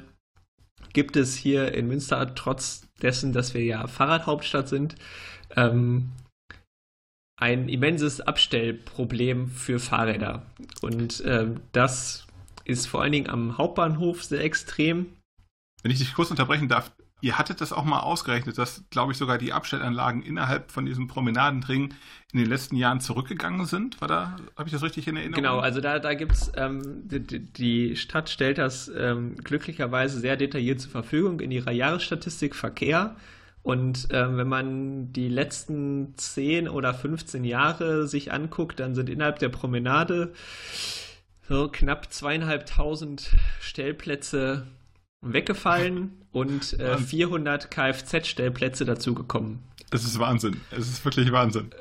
gibt 0.94 1.16
es 1.16 1.36
hier 1.36 1.76
in 1.76 1.88
Münster, 1.88 2.34
trotz 2.34 2.88
dessen, 3.02 3.34
dass 3.34 3.54
wir 3.54 3.64
ja 3.64 3.86
Fahrradhauptstadt 3.86 4.68
sind, 4.68 4.96
ähm, 5.56 6.12
ein 7.38 7.70
immenses 7.70 8.22
Abstellproblem 8.22 9.50
für 9.50 9.80
Fahrräder. 9.80 10.46
Und 10.82 11.24
ähm, 11.26 11.62
das 11.72 12.26
ist 12.64 12.88
vor 12.88 13.02
allen 13.02 13.12
Dingen 13.12 13.30
am 13.30 13.58
Hauptbahnhof 13.58 14.24
sehr 14.24 14.44
extrem. 14.44 15.08
Wenn 15.84 15.92
ich 15.92 16.00
dich 16.00 16.14
kurz 16.14 16.32
unterbrechen 16.32 16.68
darf, 16.68 16.92
Ihr 17.22 17.40
hattet 17.40 17.60
das 17.60 17.72
auch 17.72 17.86
mal 17.86 18.02
ausgerechnet, 18.02 18.58
dass, 18.58 18.84
glaube 18.90 19.14
ich, 19.14 19.18
sogar 19.18 19.38
die 19.38 19.54
Abstellanlagen 19.54 20.22
innerhalb 20.22 20.72
von 20.72 20.86
diesem 20.86 21.08
Promenadendring 21.08 21.94
in 22.34 22.40
den 22.40 22.48
letzten 22.48 22.76
Jahren 22.76 23.00
zurückgegangen 23.00 23.66
sind. 23.66 24.00
War 24.02 24.08
da, 24.08 24.36
habe 24.58 24.68
ich 24.68 24.74
das 24.74 24.84
richtig 24.84 25.08
in 25.08 25.16
Erinnerung? 25.16 25.42
Genau, 25.42 25.60
also 25.60 25.80
da, 25.82 25.98
da 25.98 26.14
gibt 26.14 26.34
es, 26.34 26.52
ähm, 26.56 27.08
die, 27.08 27.40
die, 27.40 27.96
Stadt 27.96 28.30
stellt 28.30 28.58
das 28.58 28.92
ähm, 28.96 29.38
glücklicherweise 29.38 30.20
sehr 30.20 30.36
detailliert 30.36 30.82
zur 30.82 30.92
Verfügung 30.92 31.40
in 31.40 31.50
ihrer 31.50 31.72
Jahresstatistik 31.72 32.54
Verkehr. 32.54 33.16
Und 33.66 34.10
ähm, 34.12 34.38
wenn 34.38 34.48
man 34.48 35.12
die 35.12 35.28
letzten 35.28 36.16
10 36.18 36.70
oder 36.70 36.94
15 36.94 37.44
Jahre 37.44 38.08
sich 38.08 38.32
anguckt, 38.32 38.80
dann 38.80 38.94
sind 38.94 39.10
innerhalb 39.10 39.40
der 39.40 39.50
Promenade 39.50 40.34
so 41.50 41.68
knapp 41.68 42.14
zweieinhalbtausend 42.14 43.36
Stellplätze 43.60 44.68
weggefallen 45.22 46.12
und 46.32 46.80
äh, 46.80 47.00
400 47.00 47.72
Kfz-Stellplätze 47.72 48.86
dazugekommen. 48.86 49.64
Das 49.90 50.04
ist 50.04 50.20
Wahnsinn. 50.20 50.62
Es 50.70 50.88
ist 50.88 51.04
wirklich 51.04 51.32
Wahnsinn. 51.32 51.72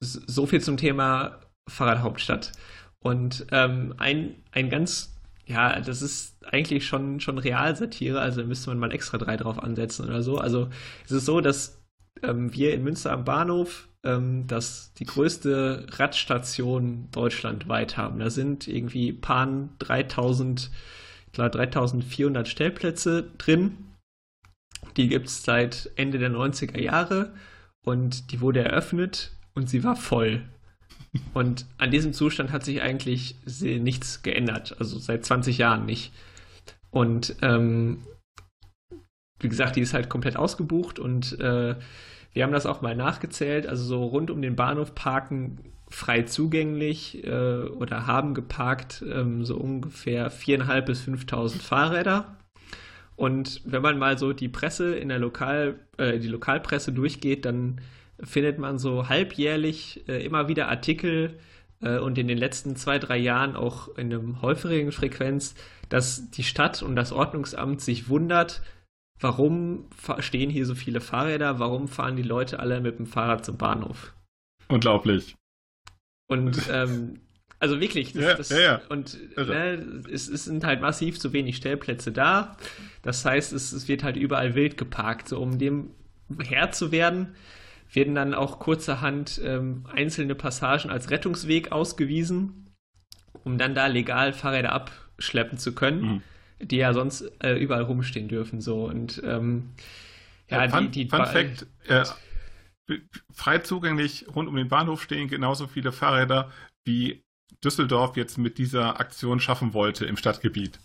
So 0.00 0.44
viel 0.44 0.60
zum 0.60 0.76
Thema 0.76 1.38
Fahrradhauptstadt. 1.68 2.50
Und 2.98 3.46
ähm, 3.52 3.94
ein, 3.98 4.34
ein 4.50 4.70
ganz, 4.70 5.14
ja, 5.48 5.80
das 5.80 6.02
ist 6.02 6.36
eigentlich 6.44 6.86
schon, 6.86 7.20
schon 7.20 7.38
Realsatire, 7.38 8.20
also 8.20 8.44
müsste 8.44 8.68
man 8.70 8.78
mal 8.78 8.92
extra 8.92 9.16
drei 9.16 9.36
drauf 9.36 9.62
ansetzen 9.62 10.06
oder 10.06 10.22
so. 10.22 10.36
Also 10.36 10.68
es 11.06 11.10
ist 11.10 11.24
so, 11.24 11.40
dass 11.40 11.82
ähm, 12.22 12.52
wir 12.54 12.74
in 12.74 12.84
Münster 12.84 13.12
am 13.12 13.24
Bahnhof 13.24 13.88
ähm, 14.04 14.46
das 14.46 14.92
die 14.94 15.06
größte 15.06 15.86
Radstation 15.92 17.08
deutschlandweit 17.12 17.96
haben. 17.96 18.18
Da 18.18 18.28
sind 18.28 18.68
irgendwie 18.68 19.12
paar 19.12 19.48
3000 19.78 20.70
klar 21.32 21.48
3400 21.48 22.46
Stellplätze 22.46 23.30
drin. 23.38 23.88
Die 24.98 25.08
gibt 25.08 25.28
es 25.28 25.44
seit 25.44 25.90
Ende 25.96 26.18
der 26.18 26.30
90er 26.30 26.78
Jahre 26.78 27.32
und 27.84 28.32
die 28.32 28.40
wurde 28.42 28.62
eröffnet 28.64 29.32
und 29.54 29.70
sie 29.70 29.82
war 29.82 29.96
voll. 29.96 30.42
Und 31.34 31.66
an 31.78 31.90
diesem 31.90 32.12
Zustand 32.12 32.52
hat 32.52 32.64
sich 32.64 32.82
eigentlich 32.82 33.36
nichts 33.62 34.22
geändert, 34.22 34.76
also 34.78 34.98
seit 34.98 35.24
20 35.24 35.58
Jahren 35.58 35.86
nicht. 35.86 36.12
Und 36.90 37.36
ähm, 37.42 37.98
wie 39.40 39.48
gesagt, 39.48 39.76
die 39.76 39.80
ist 39.80 39.94
halt 39.94 40.08
komplett 40.08 40.36
ausgebucht 40.36 40.98
und 40.98 41.38
äh, 41.40 41.76
wir 42.32 42.42
haben 42.42 42.52
das 42.52 42.66
auch 42.66 42.82
mal 42.82 42.96
nachgezählt. 42.96 43.66
Also 43.66 43.84
so 43.84 44.04
rund 44.04 44.30
um 44.30 44.42
den 44.42 44.56
Bahnhof 44.56 44.94
parken 44.94 45.58
frei 45.88 46.22
zugänglich 46.22 47.24
äh, 47.24 47.62
oder 47.62 48.06
haben 48.06 48.34
geparkt 48.34 49.02
ähm, 49.10 49.44
so 49.44 49.56
ungefähr 49.56 50.30
4.500 50.30 50.80
bis 50.82 51.02
5.000 51.02 51.62
Fahrräder. 51.62 52.36
Und 53.16 53.62
wenn 53.64 53.82
man 53.82 53.98
mal 53.98 54.18
so 54.18 54.32
die 54.32 54.48
Presse 54.48 54.94
in 54.94 55.08
der 55.08 55.18
Lokal, 55.18 55.80
äh, 55.96 56.18
die 56.18 56.28
Lokalpresse 56.28 56.92
durchgeht, 56.92 57.44
dann 57.44 57.80
findet 58.22 58.58
man 58.58 58.78
so 58.78 59.08
halbjährlich 59.08 60.08
äh, 60.08 60.24
immer 60.24 60.48
wieder 60.48 60.68
Artikel 60.68 61.38
äh, 61.80 61.98
und 61.98 62.18
in 62.18 62.28
den 62.28 62.38
letzten 62.38 62.76
zwei, 62.76 62.98
drei 62.98 63.16
Jahren 63.16 63.56
auch 63.56 63.88
in 63.96 64.12
einem 64.12 64.42
häufigen 64.42 64.92
Frequenz, 64.92 65.54
dass 65.88 66.30
die 66.30 66.42
Stadt 66.42 66.82
und 66.82 66.96
das 66.96 67.12
Ordnungsamt 67.12 67.80
sich 67.80 68.08
wundert, 68.08 68.62
warum 69.20 69.86
stehen 70.18 70.50
hier 70.50 70.66
so 70.66 70.74
viele 70.74 71.00
Fahrräder, 71.00 71.58
warum 71.58 71.88
fahren 71.88 72.16
die 72.16 72.22
Leute 72.22 72.60
alle 72.60 72.80
mit 72.80 72.98
dem 72.98 73.06
Fahrrad 73.06 73.44
zum 73.44 73.56
Bahnhof. 73.56 74.12
Unglaublich. 74.68 75.34
Und 76.28 76.68
ähm, 76.70 77.20
also 77.60 77.80
wirklich, 77.80 78.12
das, 78.12 78.22
ja, 78.22 78.34
das, 78.34 78.48
ja, 78.50 78.60
ja. 78.60 78.80
und 78.88 79.18
ne, 79.36 80.02
es, 80.12 80.28
es, 80.28 80.44
sind 80.44 80.64
halt 80.64 80.80
massiv 80.80 81.18
zu 81.18 81.32
wenig 81.32 81.56
Stellplätze 81.56 82.12
da. 82.12 82.56
Das 83.02 83.24
heißt, 83.24 83.52
es, 83.52 83.72
es 83.72 83.88
wird 83.88 84.04
halt 84.04 84.16
überall 84.16 84.54
wild 84.54 84.76
geparkt. 84.76 85.28
So 85.28 85.40
um 85.40 85.58
dem 85.58 85.90
Herr 86.38 86.70
zu 86.70 86.92
werden, 86.92 87.34
werden 87.92 88.14
dann 88.14 88.34
auch 88.34 88.58
kurzerhand 88.58 89.40
ähm, 89.44 89.86
einzelne 89.92 90.34
Passagen 90.34 90.90
als 90.90 91.10
Rettungsweg 91.10 91.72
ausgewiesen. 91.72 92.66
um 93.44 93.58
dann 93.58 93.74
da 93.74 93.86
legal 93.86 94.32
Fahrräder 94.32 94.72
abschleppen 94.72 95.58
zu 95.58 95.74
können, 95.74 96.00
mhm. 96.00 96.22
die 96.60 96.76
ja 96.76 96.92
sonst 96.92 97.30
äh, 97.42 97.54
überall 97.54 97.82
rumstehen 97.82 98.28
dürfen. 98.28 98.60
So 98.60 98.86
und 98.86 99.22
ähm, 99.24 99.70
ja, 100.48 100.64
ja 100.64 100.68
fun, 100.68 100.90
die, 100.90 101.04
die 101.04 101.10
Fun 101.10 101.26
Fact, 101.26 101.66
äh, 101.86 102.04
frei 103.32 103.58
zugänglich 103.58 104.26
rund 104.34 104.48
um 104.48 104.56
den 104.56 104.68
Bahnhof 104.68 105.02
stehen 105.02 105.28
genauso 105.28 105.66
viele 105.66 105.92
Fahrräder, 105.92 106.50
wie 106.84 107.22
Düsseldorf 107.64 108.16
jetzt 108.16 108.38
mit 108.38 108.58
dieser 108.58 109.00
Aktion 109.00 109.40
schaffen 109.40 109.74
wollte 109.74 110.06
im 110.06 110.16
Stadtgebiet. 110.16 110.78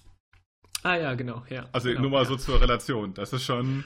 Ah 0.84 0.96
ja, 0.96 1.14
genau, 1.16 1.44
ja. 1.50 1.66
Also 1.72 1.90
genau, 1.90 2.02
nur 2.02 2.12
mal 2.12 2.24
ja. 2.24 2.26
so 2.26 2.36
zur 2.36 2.62
Relation. 2.62 3.14
Das 3.14 3.32
ist 3.32 3.44
schon, 3.44 3.86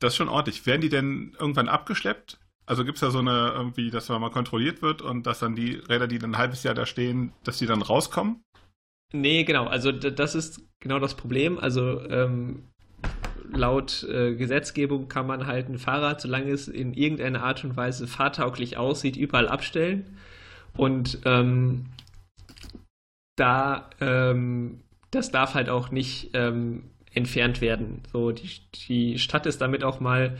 das 0.00 0.12
ist 0.12 0.16
schon 0.16 0.28
ordentlich. 0.28 0.66
Werden 0.66 0.80
die 0.80 0.88
denn 0.88 1.36
irgendwann 1.38 1.68
abgeschleppt? 1.68 2.38
Also 2.66 2.84
gibt 2.84 2.96
es 2.96 3.00
da 3.00 3.10
so 3.10 3.18
eine, 3.18 3.52
irgendwie, 3.54 3.90
dass 3.90 4.08
man 4.08 4.20
mal 4.20 4.30
kontrolliert 4.30 4.80
wird 4.82 5.02
und 5.02 5.26
dass 5.26 5.40
dann 5.40 5.54
die 5.54 5.74
Räder, 5.74 6.06
die 6.06 6.18
dann 6.18 6.32
ein 6.32 6.38
halbes 6.38 6.62
Jahr 6.62 6.74
da 6.74 6.86
stehen, 6.86 7.32
dass 7.44 7.58
die 7.58 7.66
dann 7.66 7.82
rauskommen? 7.82 8.42
Nee, 9.12 9.44
genau. 9.44 9.66
Also 9.66 9.92
das 9.92 10.34
ist 10.34 10.62
genau 10.80 10.98
das 10.98 11.14
Problem. 11.14 11.58
Also 11.58 12.00
ähm, 12.08 12.64
laut 13.52 14.02
äh, 14.04 14.34
Gesetzgebung 14.34 15.08
kann 15.08 15.26
man 15.26 15.46
halt 15.46 15.68
ein 15.68 15.78
Fahrrad, 15.78 16.20
solange 16.20 16.50
es 16.50 16.68
in 16.68 16.94
irgendeiner 16.94 17.42
Art 17.42 17.64
und 17.64 17.76
Weise 17.76 18.06
fahrtauglich 18.06 18.76
aussieht, 18.76 19.16
überall 19.16 19.48
abstellen. 19.48 20.18
Und 20.76 21.20
ähm, 21.24 21.86
da 23.36 23.90
ähm, 24.00 24.80
das 25.14 25.30
darf 25.30 25.54
halt 25.54 25.68
auch 25.68 25.90
nicht 25.90 26.30
ähm, 26.34 26.84
entfernt 27.12 27.60
werden. 27.60 28.02
So, 28.12 28.32
die, 28.32 28.50
die 28.88 29.18
Stadt 29.18 29.46
ist 29.46 29.60
damit 29.60 29.84
auch 29.84 30.00
mal 30.00 30.36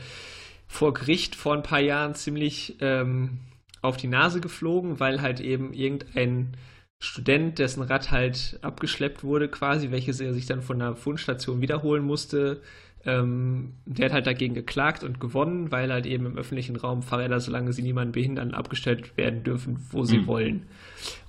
vor 0.75 0.93
Gericht 0.93 1.35
vor 1.35 1.53
ein 1.53 1.63
paar 1.63 1.79
Jahren 1.79 2.15
ziemlich 2.15 2.75
ähm, 2.81 3.39
auf 3.81 3.97
die 3.97 4.07
Nase 4.07 4.41
geflogen, 4.41 4.99
weil 4.99 5.21
halt 5.21 5.39
eben 5.39 5.73
irgendein 5.73 6.57
Student, 6.99 7.59
dessen 7.59 7.81
Rad 7.81 8.11
halt 8.11 8.59
abgeschleppt 8.61 9.23
wurde, 9.23 9.47
quasi, 9.47 9.91
welches 9.91 10.19
er 10.19 10.33
sich 10.33 10.45
dann 10.45 10.61
von 10.61 10.79
der 10.79 10.95
Fundstation 10.95 11.61
wiederholen 11.61 12.03
musste, 12.03 12.61
ähm, 13.05 13.73
der 13.85 14.05
hat 14.05 14.13
halt 14.13 14.27
dagegen 14.27 14.53
geklagt 14.53 15.03
und 15.03 15.21
gewonnen, 15.21 15.71
weil 15.71 15.93
halt 15.93 16.05
eben 16.05 16.25
im 16.25 16.37
öffentlichen 16.37 16.75
Raum 16.75 17.03
Fahrräder, 17.03 17.39
solange 17.39 17.71
sie 17.71 17.83
niemanden 17.83 18.11
behindern, 18.11 18.53
abgestellt 18.53 19.15
werden 19.17 19.43
dürfen, 19.43 19.85
wo 19.91 20.03
sie 20.03 20.19
mhm. 20.19 20.27
wollen. 20.27 20.65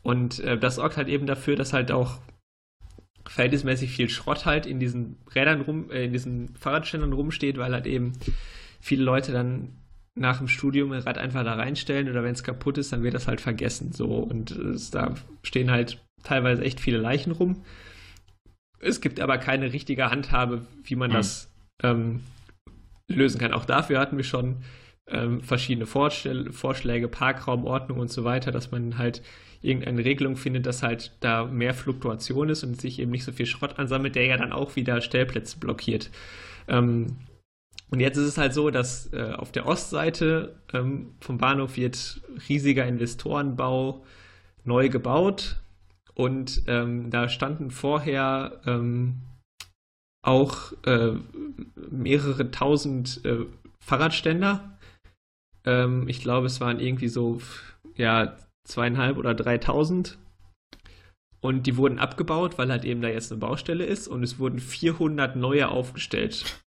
Und 0.03 0.41
äh, 0.41 0.59
das 0.59 0.77
sorgt 0.77 0.97
halt 0.97 1.09
eben 1.09 1.27
dafür, 1.27 1.55
dass 1.55 1.73
halt 1.73 1.93
auch 1.93 2.19
verhältnismäßig 3.27 3.91
viel 3.91 4.09
Schrott 4.09 4.47
halt 4.47 4.67
in 4.67 4.81
diesen 4.81 5.19
Rädern 5.35 5.61
rum, 5.61 5.91
äh, 5.91 6.07
in 6.07 6.13
diesen 6.13 6.55
Fahrradständern 6.57 7.13
rumsteht, 7.13 7.59
weil 7.59 7.73
halt 7.73 7.87
eben 7.87 8.15
viele 8.87 9.03
Leute 9.03 9.33
dann 9.33 9.73
nach 10.15 10.39
dem 10.39 10.47
Studium 10.47 10.93
ein 10.93 11.03
Rad 11.03 11.19
einfach 11.19 11.45
da 11.45 11.55
reinstellen 11.55 12.09
oder 12.09 12.23
wenn 12.23 12.33
es 12.33 12.45
kaputt 12.45 12.79
ist, 12.79 12.93
dann 12.93 13.03
wird 13.03 13.15
das 13.15 13.27
halt 13.27 13.41
vergessen. 13.41 13.93
So 13.93 14.07
und 14.07 14.53
es, 14.53 14.93
da 14.93 15.15
stehen 15.43 15.73
halt 15.73 16.03
teilweise 16.23 16.63
echt 16.63 16.79
viele 16.81 16.99
Leichen 16.99 17.33
rum. 17.33 17.65
Es 18.79 19.01
gibt 19.01 19.21
aber 19.21 19.39
keine 19.39 19.73
richtige 19.73 20.11
Handhabe, 20.11 20.65
wie 20.85 20.95
man 20.95 21.11
mhm. 21.11 21.15
das 21.15 21.53
ähm, 21.83 22.21
lösen 23.09 23.41
kann. 23.41 23.53
Auch 23.53 23.65
dafür 23.65 23.99
hatten 23.99 24.17
wir 24.17 24.25
schon 24.25 24.59
ähm, 25.09 25.43
verschiedene 25.43 25.87
Vorschläge, 25.87 27.09
Parkraumordnung 27.09 27.99
und 27.99 28.11
so 28.11 28.23
weiter, 28.23 28.53
dass 28.53 28.71
man 28.71 28.99
halt 28.99 29.21
irgendeine 29.63 30.05
Regelung 30.05 30.37
findet, 30.37 30.65
dass 30.65 30.85
halt 30.85 31.17
da 31.21 31.45
mehr 31.45 31.75
Fluktuation 31.75 32.51
ist 32.51 32.63
und 32.63 32.81
sich 32.81 33.01
eben 33.01 33.11
nicht 33.11 33.25
so 33.25 33.33
viel 33.33 33.47
Schrott 33.47 33.81
ansammelt, 33.81 34.15
der 34.15 34.27
ja 34.27 34.37
dann 34.37 34.53
auch 34.53 34.77
wieder 34.77 35.01
Stellplätze 35.01 35.59
blockiert. 35.59 36.11
Ähm, 36.69 37.17
und 37.91 38.01
jetzt 38.01 38.17
ist 38.17 38.27
es 38.27 38.39
halt 38.39 38.53
so, 38.53 38.71
dass 38.71 39.13
äh, 39.13 39.33
auf 39.37 39.53
der 39.53 39.67
Ostseite 39.67 40.57
ähm, 40.73 41.15
vom 41.21 41.39
Bahnhof 41.39 41.77
wird 41.77 42.21
riesiger 42.49 42.87
Investorenbau 42.87 44.05
neu 44.65 44.89
gebaut 44.89 45.57
und 46.15 46.63
ähm, 46.67 47.11
da 47.11 47.29
standen 47.29 47.71
vorher 47.71 48.61
ähm, 48.67 49.23
auch 50.23 50.73
äh, 50.85 51.13
mehrere 51.91 52.51
tausend 52.51 53.25
äh, 53.25 53.47
Fahrradständer. 53.81 54.79
Ähm, 55.65 56.09
ich 56.09 56.21
glaube, 56.21 56.47
es 56.47 56.61
waren 56.61 56.81
irgendwie 56.81 57.09
so 57.09 57.41
ja 57.95 58.37
zweieinhalb 58.65 59.19
oder 59.19 59.35
dreitausend. 59.35 60.19
Und 61.41 61.67
die 61.69 61.77
wurden 61.77 62.01
abgebaut, 62.01 62.59
weil 62.59 62.71
halt 62.71 62.85
eben 62.85 63.03
da 63.03 63.09
jetzt 63.09 63.31
eine 63.31 63.39
Baustelle 63.39 63.85
ist 63.85 64.09
und 64.09 64.25
es 64.25 64.41
wurden 64.41 64.59
400 64.59 65.37
neue 65.37 65.69
aufgestellt. 65.69 66.61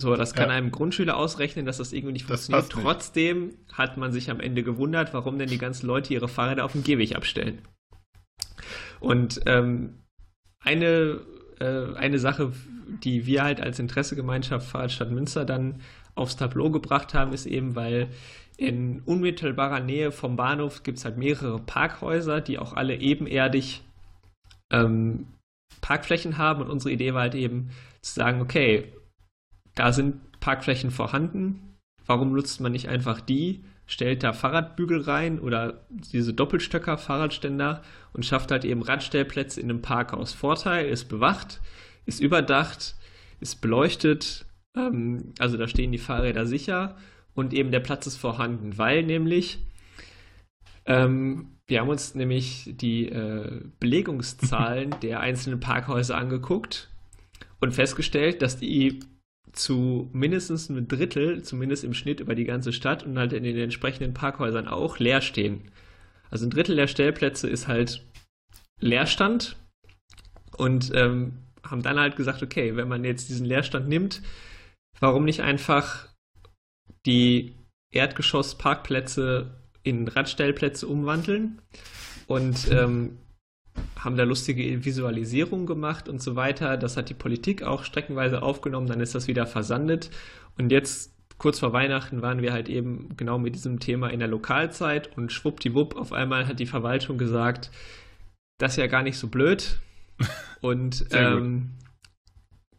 So, 0.00 0.14
das 0.14 0.32
kann 0.32 0.48
ja. 0.48 0.54
einem 0.54 0.70
Grundschüler 0.70 1.16
ausrechnen, 1.16 1.66
dass 1.66 1.78
das 1.78 1.92
irgendwie 1.92 2.12
nicht 2.12 2.26
funktioniert. 2.26 2.70
Trotzdem 2.70 3.54
hat 3.72 3.96
man 3.96 4.12
sich 4.12 4.30
am 4.30 4.38
Ende 4.38 4.62
gewundert, 4.62 5.12
warum 5.12 5.38
denn 5.38 5.48
die 5.48 5.58
ganzen 5.58 5.86
Leute 5.86 6.14
ihre 6.14 6.28
Fahrräder 6.28 6.64
auf 6.64 6.72
dem 6.72 6.84
Gehweg 6.84 7.16
abstellen. 7.16 7.62
Und 9.00 9.40
ähm, 9.46 9.98
eine, 10.60 11.20
äh, 11.58 11.94
eine 11.96 12.20
Sache, 12.20 12.52
die 13.02 13.26
wir 13.26 13.42
halt 13.42 13.60
als 13.60 13.80
Interessegemeinschaft 13.80 14.68
Fahrradstadt 14.68 15.10
Münster 15.10 15.44
dann 15.44 15.80
aufs 16.14 16.36
Tableau 16.36 16.70
gebracht 16.70 17.12
haben, 17.14 17.32
ist 17.32 17.46
eben, 17.46 17.74
weil 17.74 18.08
in 18.56 19.02
unmittelbarer 19.02 19.80
Nähe 19.80 20.12
vom 20.12 20.36
Bahnhof 20.36 20.82
gibt 20.84 20.98
es 20.98 21.04
halt 21.04 21.16
mehrere 21.16 21.58
Parkhäuser, 21.60 22.40
die 22.40 22.58
auch 22.58 22.72
alle 22.72 22.96
ebenerdig 22.96 23.82
ähm, 24.72 25.26
Parkflächen 25.80 26.38
haben. 26.38 26.62
Und 26.62 26.70
unsere 26.70 26.92
Idee 26.92 27.14
war 27.14 27.22
halt 27.22 27.34
eben 27.34 27.70
zu 28.00 28.14
sagen, 28.14 28.40
okay, 28.40 28.92
da 29.78 29.92
sind 29.92 30.40
Parkflächen 30.40 30.90
vorhanden. 30.90 31.76
Warum 32.04 32.32
nutzt 32.32 32.60
man 32.60 32.72
nicht 32.72 32.88
einfach 32.88 33.20
die, 33.20 33.64
stellt 33.86 34.22
da 34.22 34.32
Fahrradbügel 34.32 35.02
rein 35.02 35.38
oder 35.38 35.86
diese 35.88 36.34
Doppelstöcker, 36.34 36.98
Fahrradständer 36.98 37.82
und 38.12 38.26
schafft 38.26 38.50
halt 38.50 38.64
eben 38.64 38.82
Radstellplätze 38.82 39.60
in 39.60 39.70
einem 39.70 39.82
Parkhaus. 39.82 40.32
Vorteil 40.32 40.88
ist 40.88 41.04
bewacht, 41.04 41.60
ist 42.06 42.20
überdacht, 42.20 42.96
ist 43.40 43.60
beleuchtet, 43.60 44.46
ähm, 44.76 45.32
also 45.38 45.56
da 45.56 45.68
stehen 45.68 45.92
die 45.92 45.98
Fahrräder 45.98 46.46
sicher 46.46 46.96
und 47.34 47.54
eben 47.54 47.70
der 47.70 47.80
Platz 47.80 48.06
ist 48.06 48.16
vorhanden, 48.16 48.78
weil 48.78 49.04
nämlich 49.04 49.60
ähm, 50.86 51.58
wir 51.66 51.80
haben 51.80 51.88
uns 51.90 52.14
nämlich 52.14 52.70
die 52.74 53.08
äh, 53.10 53.60
Belegungszahlen 53.78 54.94
der 55.02 55.20
einzelnen 55.20 55.60
Parkhäuser 55.60 56.16
angeguckt 56.16 56.90
und 57.60 57.72
festgestellt, 57.72 58.42
dass 58.42 58.56
die 58.56 59.00
zu 59.58 60.08
mindestens 60.12 60.70
einem 60.70 60.88
Drittel, 60.88 61.42
zumindest 61.42 61.84
im 61.84 61.94
Schnitt 61.94 62.20
über 62.20 62.34
die 62.34 62.44
ganze 62.44 62.72
Stadt 62.72 63.02
und 63.02 63.18
halt 63.18 63.32
in 63.32 63.42
den 63.42 63.58
entsprechenden 63.58 64.14
Parkhäusern 64.14 64.68
auch, 64.68 64.98
leer 64.98 65.20
stehen. 65.20 65.70
Also 66.30 66.46
ein 66.46 66.50
Drittel 66.50 66.76
der 66.76 66.86
Stellplätze 66.86 67.48
ist 67.48 67.68
halt 67.68 68.04
Leerstand 68.80 69.56
und 70.56 70.92
ähm, 70.94 71.38
haben 71.64 71.82
dann 71.82 71.98
halt 71.98 72.16
gesagt, 72.16 72.42
okay, 72.42 72.76
wenn 72.76 72.88
man 72.88 73.04
jetzt 73.04 73.28
diesen 73.28 73.46
Leerstand 73.46 73.88
nimmt, 73.88 74.22
warum 75.00 75.24
nicht 75.24 75.42
einfach 75.42 76.08
die 77.06 77.54
Erdgeschossparkplätze 77.92 79.50
in 79.82 80.08
Radstellplätze 80.08 80.86
umwandeln 80.86 81.62
und 82.26 82.70
ähm, 82.70 83.18
haben 83.98 84.16
da 84.16 84.24
lustige 84.24 84.84
Visualisierungen 84.84 85.66
gemacht 85.66 86.08
und 86.08 86.22
so 86.22 86.36
weiter. 86.36 86.76
Das 86.76 86.96
hat 86.96 87.08
die 87.08 87.14
Politik 87.14 87.62
auch 87.62 87.84
streckenweise 87.84 88.42
aufgenommen, 88.42 88.86
dann 88.86 89.00
ist 89.00 89.14
das 89.14 89.26
wieder 89.26 89.46
versandet. 89.46 90.10
Und 90.56 90.70
jetzt, 90.70 91.14
kurz 91.38 91.58
vor 91.58 91.72
Weihnachten, 91.72 92.22
waren 92.22 92.42
wir 92.42 92.52
halt 92.52 92.68
eben 92.68 93.16
genau 93.16 93.38
mit 93.38 93.54
diesem 93.54 93.80
Thema 93.80 94.08
in 94.08 94.18
der 94.18 94.28
Lokalzeit 94.28 95.16
und 95.16 95.32
schwuppdiwupp, 95.32 95.96
auf 95.96 96.12
einmal 96.12 96.46
hat 96.46 96.60
die 96.60 96.66
Verwaltung 96.66 97.18
gesagt, 97.18 97.70
das 98.58 98.72
ist 98.72 98.78
ja 98.78 98.86
gar 98.86 99.02
nicht 99.02 99.18
so 99.18 99.28
blöd. 99.28 99.78
Und 100.60 101.06
ähm, 101.12 101.70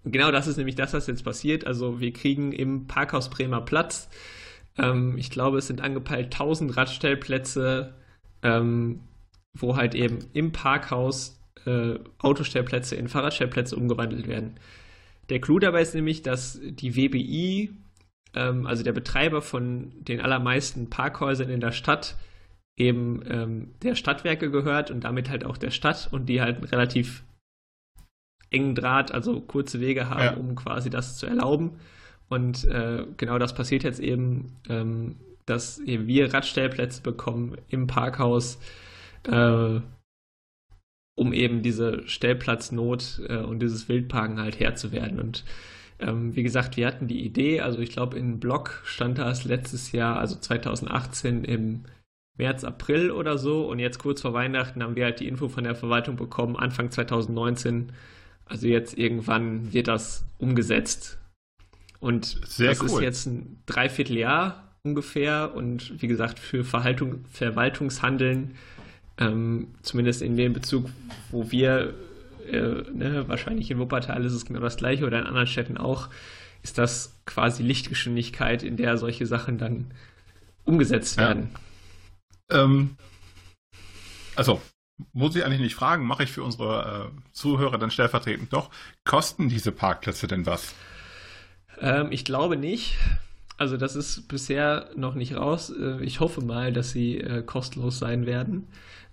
genau 0.04 0.30
das 0.30 0.48
ist 0.48 0.58
nämlich 0.58 0.76
das, 0.76 0.92
was 0.92 1.08
jetzt 1.08 1.24
passiert. 1.24 1.66
Also 1.66 2.02
wir 2.02 2.12
kriegen 2.12 2.52
im 2.52 2.88
Parkhaus 2.88 3.30
Bremer 3.30 3.62
Platz, 3.62 4.10
ähm, 4.78 5.18
ich 5.18 5.30
glaube, 5.30 5.58
es 5.58 5.68
sind 5.68 5.82
angepeilt 5.82 6.26
1000 6.26 6.76
Radstellplätze, 6.76 7.94
ähm, 8.44 9.02
wo 9.58 9.76
halt 9.76 9.96
eben 9.96 10.20
im 10.34 10.52
Parkhaus 10.52 11.40
äh, 11.66 12.00
Autostellplätze 12.20 12.96
in 12.96 13.08
Fahrradstellplätze 13.08 13.76
umgewandelt 13.76 14.28
werden. 14.28 14.60
Der 15.30 15.40
Clou 15.40 15.60
dabei 15.60 15.82
ist 15.82 15.96
nämlich, 15.96 16.24
dass 16.24 16.60
die 16.62 16.96
WBI, 16.96 17.72
ähm, 18.36 18.66
also 18.66 18.84
der 18.84 18.94
Betreiber 18.94 19.42
von 19.42 19.92
den 20.04 20.22
allermeisten 20.22 20.90
Parkhäusern 20.90 21.50
in 21.50 21.60
der 21.60 21.72
Stadt, 21.72 22.16
eben 22.78 23.22
ähm, 23.28 23.72
der 23.84 23.96
Stadtwerke 23.96 24.50
gehört 24.50 24.90
und 24.90 25.04
damit 25.04 25.30
halt 25.30 25.46
auch 25.46 25.58
der 25.58 25.72
Stadt 25.72 26.08
und 26.12 26.28
die 26.28 26.42
halt 26.42 26.58
einen 26.58 26.66
relativ 26.66 27.24
engen 28.50 28.74
Draht, 28.74 29.12
also 29.12 29.42
kurze 29.42 29.80
Wege 29.80 30.10
haben, 30.10 30.24
ja. 30.24 30.34
um 30.34 30.56
quasi 30.56 30.90
das 30.90 31.18
zu 31.18 31.28
erlauben. 31.28 31.80
Und 32.30 32.66
äh, 32.66 33.06
genau 33.18 33.38
das 33.38 33.54
passiert 33.54 33.84
jetzt 33.84 34.00
eben, 34.00 34.56
ähm, 34.70 35.18
dass 35.46 35.82
wir 35.86 36.34
Radstellplätze 36.34 37.02
bekommen 37.02 37.58
im 37.70 37.88
Parkhaus, 37.88 38.60
äh, 39.28 39.82
um 41.16 41.34
eben 41.34 41.62
diese 41.62 42.08
Stellplatznot 42.08 43.22
äh, 43.28 43.38
und 43.38 43.60
dieses 43.60 43.90
Wildparken 43.90 44.40
halt 44.40 44.60
Herr 44.60 44.76
zu 44.76 44.92
werden. 44.92 45.20
Und 45.20 45.44
ähm, 46.00 46.36
wie 46.36 46.44
gesagt, 46.44 46.78
wir 46.78 46.88
hatten 46.88 47.08
die 47.08 47.26
Idee, 47.26 47.60
also 47.62 47.80
ich 47.80 47.92
glaube, 47.92 48.18
in 48.18 48.40
Blog 48.40 48.82
stand 48.86 49.18
das 49.18 49.44
letztes 49.44 49.92
Jahr, 49.92 50.18
also 50.18 50.38
2018 50.38 51.44
im 51.44 51.84
März, 52.38 52.64
April 52.64 53.12
oder 53.12 53.38
so. 53.38 53.70
Und 53.70 53.80
jetzt 53.80 54.00
kurz 54.00 54.22
vor 54.22 54.34
Weihnachten 54.34 54.82
haben 54.82 54.96
wir 54.96 55.04
halt 55.04 55.20
die 55.20 55.28
Info 55.28 55.50
von 55.50 55.66
der 55.66 55.76
Verwaltung 55.76 56.16
bekommen, 56.16 56.56
Anfang 56.56 56.90
2019. 56.90 57.92
Also 58.46 58.68
jetzt 58.68 58.98
irgendwann 58.98 59.74
wird 59.74 59.88
das 59.90 60.26
umgesetzt. 60.38 61.20
Und 62.00 62.40
Sehr 62.48 62.70
das 62.70 62.82
cool. 62.82 62.88
ist 62.88 63.02
jetzt 63.02 63.26
ein 63.26 63.62
Dreivierteljahr 63.66 64.74
ungefähr. 64.84 65.54
Und 65.54 66.02
wie 66.02 66.08
gesagt, 66.08 66.40
für 66.40 66.64
Verhaltung, 66.64 67.26
Verwaltungshandeln, 67.26 68.56
ähm, 69.20 69.68
zumindest 69.82 70.22
in 70.22 70.36
dem 70.38 70.54
Bezug, 70.54 70.90
wo 71.32 71.52
wir, 71.52 71.94
äh, 72.48 72.84
ne, 72.92 73.26
wahrscheinlich 73.28 73.70
in 73.70 73.80
Wuppertal 73.80 74.26
ist 74.26 74.34
es 74.34 74.46
genau 74.46 74.62
das 74.62 74.78
gleiche 74.78 75.06
oder 75.06 75.20
in 75.20 75.28
anderen 75.28 75.48
Städten 75.48 75.78
auch, 75.78 76.10
ist 76.64 76.78
das 76.78 77.20
quasi 77.26 77.64
Lichtgeschwindigkeit, 77.64 78.64
in 78.64 78.78
der 78.78 78.98
solche 78.98 79.26
Sachen 79.26 79.58
dann 79.58 79.92
umgesetzt 80.64 81.18
werden. 81.18 81.50
Ja. 82.50 82.64
Ähm, 82.64 82.98
also, 84.36 84.62
muss 85.14 85.36
ich 85.36 85.46
eigentlich 85.46 85.62
nicht 85.62 85.76
fragen, 85.76 86.06
mache 86.06 86.24
ich 86.24 86.32
für 86.32 86.44
unsere 86.44 87.12
äh, 87.12 87.32
Zuhörer 87.32 87.78
dann 87.78 87.92
stellvertretend 87.92 88.54
doch. 88.54 88.70
Kosten 89.06 89.50
diese 89.50 89.72
Parkplätze 89.72 90.28
denn 90.28 90.46
was? 90.46 90.74
Ähm, 91.80 92.12
ich 92.12 92.26
glaube 92.26 92.58
nicht. 92.58 92.98
Also 93.58 93.76
das 93.76 93.96
ist 93.96 94.28
bisher 94.28 94.90
noch 94.96 95.16
nicht 95.16 95.36
raus. 95.36 95.70
Äh, 95.70 96.04
ich 96.04 96.20
hoffe 96.20 96.42
mal, 96.42 96.72
dass 96.72 96.92
sie 96.92 97.18
äh, 97.18 97.44
kostenlos 97.44 98.00
sein 98.00 98.26
werden, 98.26 98.68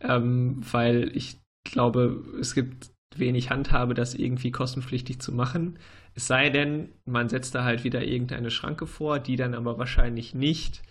ähm, 0.06 0.62
weil 0.70 1.10
ich 1.14 1.38
glaube, 1.64 2.22
es 2.40 2.54
gibt 2.54 2.90
wenig 3.16 3.50
Handhabe, 3.50 3.94
das 3.94 4.14
irgendwie 4.14 4.50
kostenpflichtig 4.50 5.20
zu 5.20 5.32
machen. 5.32 5.78
Es 6.14 6.26
sei 6.26 6.50
denn, 6.50 6.90
man 7.04 7.28
setzt 7.28 7.54
da 7.54 7.64
halt 7.64 7.84
wieder 7.84 8.04
irgendeine 8.04 8.50
Schranke 8.50 8.86
vor, 8.86 9.18
die 9.18 9.36
dann 9.36 9.54
aber 9.54 9.78
wahrscheinlich 9.78 10.34
nicht, 10.34 10.82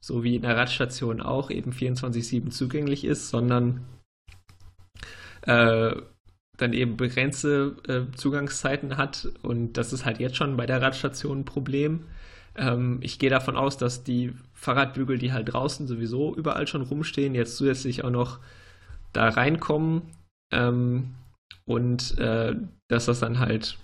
so 0.00 0.22
wie 0.22 0.36
in 0.36 0.42
der 0.42 0.56
Radstation 0.56 1.20
auch, 1.20 1.50
eben 1.50 1.72
24-7 1.72 2.50
zugänglich 2.50 3.04
ist, 3.04 3.30
sondern 3.30 3.84
äh, 5.42 5.94
dann 6.56 6.72
eben 6.72 6.96
begrenzte 6.96 7.76
äh, 7.88 8.16
Zugangszeiten 8.16 8.96
hat. 8.96 9.28
Und 9.42 9.74
das 9.74 9.92
ist 9.92 10.04
halt 10.04 10.20
jetzt 10.20 10.36
schon 10.36 10.56
bei 10.56 10.66
der 10.66 10.80
Radstation 10.82 11.40
ein 11.40 11.44
Problem. 11.44 12.04
Ähm, 12.56 12.98
ich 13.02 13.18
gehe 13.18 13.30
davon 13.30 13.56
aus, 13.56 13.76
dass 13.76 14.04
die 14.04 14.32
Fahrradbügel, 14.52 15.18
die 15.18 15.32
halt 15.32 15.52
draußen 15.52 15.86
sowieso 15.86 16.34
überall 16.34 16.66
schon 16.66 16.82
rumstehen, 16.82 17.34
jetzt 17.34 17.56
zusätzlich 17.56 18.04
auch 18.04 18.10
noch 18.10 18.38
da 19.14 19.28
reinkommen. 19.28 20.02
Ähm, 20.52 21.14
und 21.64 22.18
äh, 22.18 22.54
dass 22.88 23.06
das 23.06 23.20
dann 23.20 23.38
halt 23.38 23.78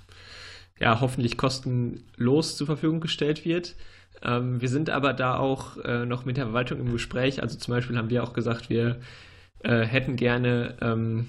ja 0.79 1.01
hoffentlich 1.01 1.37
kostenlos 1.37 2.57
zur 2.57 2.67
Verfügung 2.67 3.01
gestellt 3.01 3.45
wird. 3.45 3.77
Ähm, 4.23 4.61
wir 4.61 4.69
sind 4.69 4.91
aber 4.91 5.13
da 5.13 5.37
auch 5.37 5.77
äh, 5.79 6.05
noch 6.05 6.25
mit 6.25 6.37
der 6.37 6.47
Verwaltung 6.47 6.81
im 6.81 6.93
Gespräch. 6.93 7.43
Also 7.43 7.59
zum 7.59 7.75
Beispiel 7.75 7.97
haben 7.97 8.11
wir 8.11 8.23
auch 8.23 8.33
gesagt, 8.33 8.71
wir 8.71 9.01
äh, 9.61 9.83
hätten 9.83 10.17
gerne 10.17 10.77
ähm, 10.81 11.29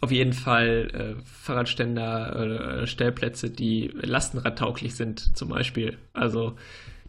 auf 0.00 0.12
jeden 0.12 0.32
Fall 0.32 1.16
äh, 1.18 1.22
Fahrradständer, 1.24 2.82
äh, 2.82 2.86
Stellplätze, 2.86 3.50
die 3.50 3.88
lastenradtauglich 3.94 4.94
sind, 4.94 5.36
zum 5.36 5.48
Beispiel. 5.48 5.98
Also 6.12 6.56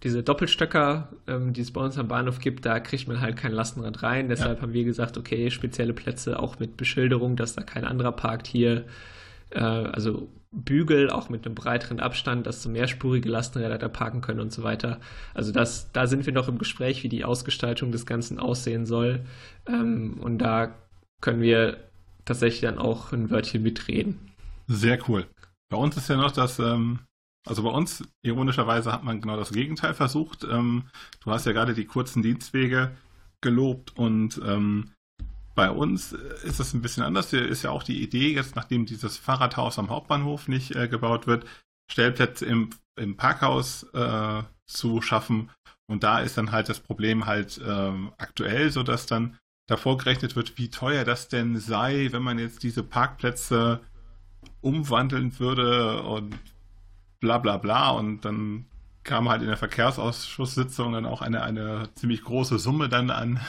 diese 0.03 0.23
Doppelstöcker, 0.23 1.09
ähm, 1.27 1.53
die 1.53 1.61
es 1.61 1.71
bei 1.71 1.81
uns 1.81 1.97
am 1.97 2.07
Bahnhof 2.07 2.39
gibt, 2.39 2.65
da 2.65 2.79
kriegt 2.79 3.07
man 3.07 3.19
halt 3.19 3.37
kein 3.37 3.51
Lastenrad 3.51 4.01
rein. 4.03 4.29
Deshalb 4.29 4.57
ja. 4.57 4.61
haben 4.61 4.73
wir 4.73 4.85
gesagt, 4.85 5.17
okay, 5.17 5.51
spezielle 5.51 5.93
Plätze 5.93 6.39
auch 6.39 6.59
mit 6.59 6.77
Beschilderung, 6.77 7.35
dass 7.35 7.55
da 7.55 7.63
kein 7.63 7.85
anderer 7.85 8.13
parkt 8.13 8.47
hier. 8.47 8.85
Äh, 9.49 9.59
also 9.59 10.29
Bügel, 10.51 11.09
auch 11.09 11.29
mit 11.29 11.45
einem 11.45 11.53
breiteren 11.53 11.99
Abstand, 11.99 12.47
dass 12.47 12.63
so 12.63 12.69
mehrspurige 12.69 13.29
Lastenräder 13.29 13.77
da 13.77 13.87
parken 13.87 14.21
können 14.21 14.39
und 14.39 14.51
so 14.51 14.63
weiter. 14.63 14.99
Also 15.33 15.51
das, 15.51 15.91
da 15.91 16.07
sind 16.07 16.25
wir 16.25 16.33
noch 16.33 16.47
im 16.47 16.57
Gespräch, 16.57 17.03
wie 17.03 17.09
die 17.09 17.23
Ausgestaltung 17.23 17.91
des 17.91 18.05
Ganzen 18.05 18.39
aussehen 18.39 18.85
soll. 18.85 19.25
Ähm, 19.67 20.17
und 20.21 20.39
da 20.39 20.75
können 21.21 21.41
wir 21.41 21.77
tatsächlich 22.25 22.61
dann 22.61 22.79
auch 22.79 23.11
ein 23.11 23.29
Wörtchen 23.29 23.61
mitreden. 23.61 24.31
Sehr 24.67 24.97
cool. 25.07 25.27
Bei 25.69 25.77
uns 25.77 25.97
ist 25.97 26.09
ja 26.09 26.17
noch 26.17 26.31
das, 26.31 26.57
ähm, 26.57 26.99
also 27.47 27.63
bei 27.63 27.69
uns, 27.69 28.03
ironischerweise, 28.21 28.91
hat 28.91 29.03
man 29.03 29.21
genau 29.21 29.37
das 29.37 29.51
Gegenteil 29.51 29.93
versucht. 29.93 30.43
Ähm, 30.43 30.83
du 31.23 31.31
hast 31.31 31.45
ja 31.45 31.51
gerade 31.51 31.73
die 31.73 31.85
kurzen 31.85 32.21
Dienstwege 32.21 32.91
gelobt 33.41 33.95
und 33.97 34.39
ähm, 34.45 34.91
bei 35.55 35.71
uns 35.71 36.13
ist 36.13 36.59
es 36.59 36.73
ein 36.73 36.81
bisschen 36.81 37.03
anders. 37.03 37.31
Hier 37.31 37.45
ist 37.45 37.63
ja 37.63 37.71
auch 37.71 37.83
die 37.83 38.01
Idee, 38.01 38.33
jetzt 38.33 38.55
nachdem 38.55 38.85
dieses 38.85 39.17
Fahrradhaus 39.17 39.79
am 39.79 39.89
Hauptbahnhof 39.89 40.47
nicht 40.47 40.75
äh, 40.75 40.87
gebaut 40.87 41.27
wird, 41.27 41.45
Stellplätze 41.91 42.45
im, 42.45 42.69
im 42.97 43.17
Parkhaus 43.17 43.83
äh, 43.93 44.43
zu 44.67 45.01
schaffen. 45.01 45.49
Und 45.87 46.03
da 46.03 46.19
ist 46.19 46.37
dann 46.37 46.51
halt 46.51 46.69
das 46.69 46.79
Problem 46.79 47.25
halt 47.25 47.57
äh, 47.57 47.91
aktuell, 48.17 48.71
so 48.71 48.83
dass 48.83 49.05
dann 49.05 49.37
davor 49.67 49.97
gerechnet 49.97 50.35
wird, 50.35 50.57
wie 50.57 50.69
teuer 50.69 51.03
das 51.03 51.27
denn 51.27 51.57
sei, 51.57 52.09
wenn 52.11 52.23
man 52.23 52.39
jetzt 52.39 52.63
diese 52.63 52.83
Parkplätze 52.83 53.81
umwandeln 54.61 55.39
würde 55.39 56.03
und 56.03 56.35
bla 57.19 57.37
bla 57.37 57.57
bla. 57.57 57.91
Und 57.91 58.25
dann 58.25 58.65
kam 59.03 59.29
halt 59.29 59.41
in 59.41 59.47
der 59.47 59.57
Verkehrsausschusssitzung 59.57 60.93
dann 60.93 61.05
auch 61.05 61.21
eine, 61.21 61.41
eine 61.41 61.89
ziemlich 61.95 62.23
große 62.23 62.59
Summe 62.59 62.89
dann 62.89 63.09
an, 63.09 63.39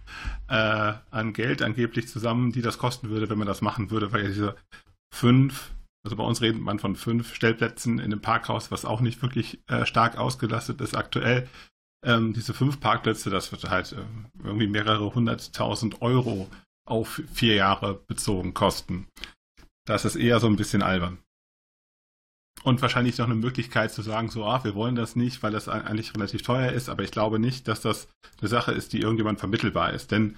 äh, 0.48 0.92
an 1.10 1.32
Geld 1.32 1.62
angeblich 1.62 2.08
zusammen, 2.08 2.52
die 2.52 2.62
das 2.62 2.78
kosten 2.78 3.10
würde, 3.10 3.28
wenn 3.28 3.38
man 3.38 3.46
das 3.46 3.62
machen 3.62 3.90
würde, 3.90 4.12
weil 4.12 4.26
diese 4.26 4.56
fünf, 5.14 5.72
also 6.04 6.16
bei 6.16 6.24
uns 6.24 6.40
redet 6.40 6.60
man 6.60 6.78
von 6.78 6.96
fünf 6.96 7.34
Stellplätzen 7.34 7.98
in 7.98 8.06
einem 8.06 8.20
Parkhaus, 8.20 8.70
was 8.70 8.84
auch 8.84 9.00
nicht 9.00 9.20
wirklich 9.22 9.60
äh, 9.68 9.84
stark 9.84 10.16
ausgelastet 10.16 10.80
ist 10.80 10.94
aktuell, 10.94 11.48
ähm, 12.04 12.32
diese 12.32 12.54
fünf 12.54 12.80
Parkplätze, 12.80 13.30
das 13.30 13.52
wird 13.52 13.68
halt 13.68 13.92
äh, 13.92 14.04
irgendwie 14.42 14.68
mehrere 14.68 15.14
hunderttausend 15.14 16.00
Euro 16.00 16.48
auf 16.88 17.22
vier 17.32 17.54
Jahre 17.54 18.00
bezogen 18.06 18.54
kosten. 18.54 19.06
Das 19.86 20.04
ist 20.04 20.16
eher 20.16 20.40
so 20.40 20.46
ein 20.46 20.56
bisschen 20.56 20.82
albern. 20.82 21.18
Und 22.62 22.82
wahrscheinlich 22.82 23.16
noch 23.16 23.26
eine 23.26 23.34
Möglichkeit 23.34 23.90
zu 23.90 24.02
sagen, 24.02 24.28
so, 24.28 24.44
ah, 24.44 24.62
wir 24.64 24.74
wollen 24.74 24.94
das 24.94 25.16
nicht, 25.16 25.42
weil 25.42 25.50
das 25.50 25.68
eigentlich 25.68 26.14
relativ 26.14 26.42
teuer 26.42 26.72
ist, 26.72 26.90
aber 26.90 27.02
ich 27.02 27.10
glaube 27.10 27.38
nicht, 27.38 27.68
dass 27.68 27.80
das 27.80 28.08
eine 28.38 28.48
Sache 28.48 28.72
ist, 28.72 28.92
die 28.92 29.00
irgendjemand 29.00 29.38
vermittelbar 29.38 29.94
ist. 29.94 30.10
Denn 30.10 30.36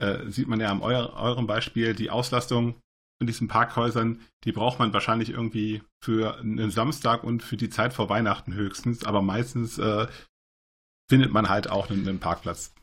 äh, 0.00 0.28
sieht 0.28 0.48
man 0.48 0.58
ja 0.58 0.70
am 0.70 0.82
euer, 0.82 1.14
eurem 1.14 1.46
Beispiel, 1.46 1.94
die 1.94 2.10
Auslastung 2.10 2.80
in 3.20 3.28
diesen 3.28 3.46
Parkhäusern, 3.46 4.20
die 4.44 4.52
braucht 4.52 4.80
man 4.80 4.92
wahrscheinlich 4.92 5.30
irgendwie 5.30 5.82
für 6.02 6.38
einen 6.38 6.72
Samstag 6.72 7.22
und 7.22 7.42
für 7.44 7.56
die 7.56 7.70
Zeit 7.70 7.92
vor 7.94 8.08
Weihnachten 8.08 8.54
höchstens, 8.54 9.04
aber 9.04 9.22
meistens 9.22 9.78
äh, 9.78 10.08
findet 11.08 11.32
man 11.32 11.48
halt 11.48 11.70
auch 11.70 11.88
einen, 11.88 12.06
einen 12.08 12.18
Parkplatz. 12.18 12.74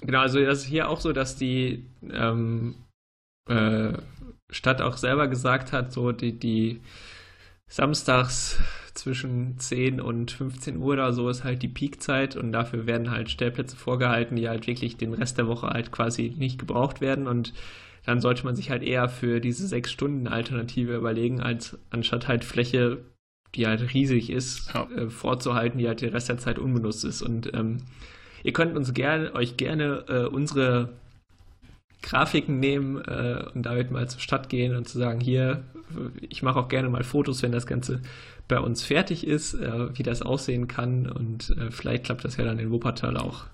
Genau, 0.00 0.20
also 0.20 0.40
das 0.40 0.60
ist 0.60 0.64
hier 0.64 0.88
auch 0.88 1.00
so, 1.00 1.12
dass 1.12 1.36
die 1.36 1.86
ähm, 2.10 2.74
äh, 3.48 3.92
Stadt 4.50 4.82
auch 4.82 4.96
selber 4.96 5.28
gesagt 5.28 5.72
hat, 5.72 5.92
so 5.92 6.10
die, 6.10 6.38
die 6.38 6.80
samstags 7.68 8.58
zwischen 8.94 9.58
10 9.58 10.00
und 10.00 10.30
15 10.30 10.76
Uhr 10.76 10.92
oder 10.92 11.12
so 11.12 11.28
ist 11.28 11.44
halt 11.44 11.62
die 11.62 11.68
Peakzeit 11.68 12.36
und 12.36 12.52
dafür 12.52 12.86
werden 12.86 13.10
halt 13.10 13.30
Stellplätze 13.30 13.76
vorgehalten, 13.76 14.36
die 14.36 14.48
halt 14.48 14.66
wirklich 14.66 14.96
den 14.96 15.14
Rest 15.14 15.38
der 15.38 15.48
Woche 15.48 15.68
halt 15.68 15.90
quasi 15.90 16.34
nicht 16.36 16.58
gebraucht 16.58 17.00
werden 17.00 17.26
und 17.26 17.52
dann 18.06 18.20
sollte 18.20 18.44
man 18.44 18.54
sich 18.54 18.70
halt 18.70 18.82
eher 18.82 19.08
für 19.08 19.40
diese 19.40 19.66
sechs 19.66 19.90
Stunden 19.90 20.28
Alternative 20.28 20.94
überlegen, 20.94 21.40
als 21.40 21.78
anstatt 21.90 22.28
halt 22.28 22.44
Fläche 22.44 23.02
die 23.54 23.66
halt 23.66 23.94
riesig 23.94 24.30
ist, 24.30 24.72
ja. 24.74 24.88
äh, 24.96 25.08
vorzuhalten, 25.08 25.78
die 25.78 25.86
halt 25.86 26.00
den 26.00 26.10
Rest 26.10 26.28
der 26.28 26.38
Zeit 26.38 26.58
unbenutzt 26.58 27.04
ist. 27.04 27.22
Und 27.22 27.52
ähm, 27.54 27.78
ihr 28.42 28.52
könnt 28.52 28.76
uns 28.76 28.92
gerne, 28.94 29.34
euch 29.34 29.56
gerne 29.56 30.04
äh, 30.08 30.24
unsere 30.26 30.90
Grafiken 32.04 32.60
nehmen 32.60 33.02
äh, 33.02 33.44
und 33.54 33.64
damit 33.64 33.90
mal 33.90 34.08
zur 34.08 34.20
Stadt 34.20 34.48
gehen 34.48 34.76
und 34.76 34.86
zu 34.86 34.98
sagen, 34.98 35.20
hier, 35.20 35.64
ich 36.20 36.42
mache 36.42 36.58
auch 36.58 36.68
gerne 36.68 36.88
mal 36.88 37.02
Fotos, 37.02 37.42
wenn 37.42 37.52
das 37.52 37.66
Ganze 37.66 38.02
bei 38.46 38.60
uns 38.60 38.84
fertig 38.84 39.26
ist, 39.26 39.54
äh, 39.54 39.96
wie 39.96 40.02
das 40.02 40.22
aussehen 40.22 40.68
kann 40.68 41.08
und 41.08 41.50
äh, 41.58 41.70
vielleicht 41.70 42.04
klappt 42.04 42.24
das 42.24 42.36
ja 42.36 42.44
dann 42.44 42.58
in 42.58 42.70
Wuppertal 42.70 43.16
auch. 43.16 43.46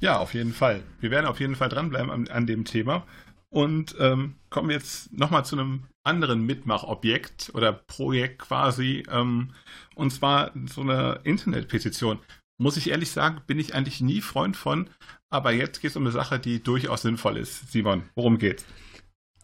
Ja, 0.00 0.18
auf 0.18 0.34
jeden 0.34 0.52
Fall. 0.52 0.82
Wir 1.00 1.10
werden 1.10 1.26
auf 1.26 1.40
jeden 1.40 1.56
Fall 1.56 1.70
dranbleiben 1.70 2.10
an, 2.10 2.28
an 2.28 2.46
dem 2.46 2.64
Thema. 2.64 3.04
Und 3.48 3.94
ähm, 3.98 4.34
kommen 4.50 4.70
jetzt 4.70 5.12
nochmal 5.12 5.44
zu 5.46 5.56
einem 5.56 5.84
anderen 6.02 6.44
Mitmachobjekt 6.44 7.50
oder 7.54 7.72
Projekt 7.72 8.40
quasi. 8.40 9.04
Ähm, 9.10 9.52
und 9.94 10.10
zwar 10.10 10.50
so 10.66 10.82
eine 10.82 11.20
Internetpetition. 11.24 12.18
Muss 12.58 12.76
ich 12.76 12.90
ehrlich 12.90 13.10
sagen, 13.10 13.42
bin 13.46 13.58
ich 13.58 13.74
eigentlich 13.74 14.00
nie 14.00 14.20
Freund 14.20 14.56
von. 14.56 14.88
Aber 15.28 15.52
jetzt 15.52 15.80
geht 15.80 15.90
es 15.90 15.96
um 15.96 16.04
eine 16.04 16.12
Sache, 16.12 16.38
die 16.38 16.62
durchaus 16.62 17.02
sinnvoll 17.02 17.36
ist. 17.36 17.70
Simon, 17.70 18.04
worum 18.14 18.38
geht's? 18.38 18.64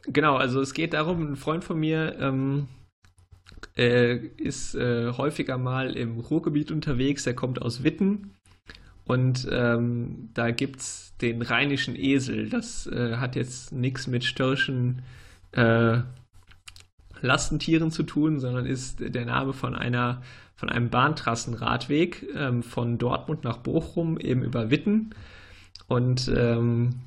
Genau, 0.07 0.37
also 0.37 0.61
es 0.61 0.75
geht 0.75 0.95
darum, 0.95 1.33
ein 1.33 1.37
Freund 1.37 1.63
von 1.63 1.79
mir 1.79 2.17
ähm, 2.19 2.69
äh, 3.77 4.17
ist 4.17 4.75
äh, 4.75 5.13
häufiger 5.13 5.59
mal 5.59 5.97
im 5.97 6.19
Ruhrgebiet 6.19 6.71
unterwegs. 6.71 7.27
Er 7.27 7.35
kommt 7.35 7.63
aus 7.63 7.85
Witten 7.85 8.35
und 9.05 9.47
ähm, 9.51 10.31
da 10.35 10.51
gibt 10.51 10.81
es 10.81 11.15
den 11.21 11.43
rheinischen 11.43 11.97
Esel. 11.97 12.49
Das 12.49 12.87
äh, 12.87 13.17
hat 13.17 13.37
jetzt 13.37 13.73
nichts 13.73 14.07
mit 14.07 14.25
störrischen 14.25 15.03
äh, 15.53 16.01
Lastentieren 17.21 17.91
zu 17.93 18.03
tun, 18.03 18.41
sondern 18.41 18.67
ist 18.67 18.99
der 18.99 19.25
Name 19.25 19.53
von 19.53 19.77
einer 19.77 20.23
von 20.63 20.71
einem 20.71 20.91
Bahntrassenradweg 20.91 22.25
ähm, 22.37 22.63
von 22.63 22.97
Dortmund 22.97 23.43
nach 23.43 23.57
Bochum 23.57 24.17
eben 24.17 24.45
über 24.45 24.71
Witten. 24.71 25.13
Und 25.89 26.31
ähm, 26.33 27.01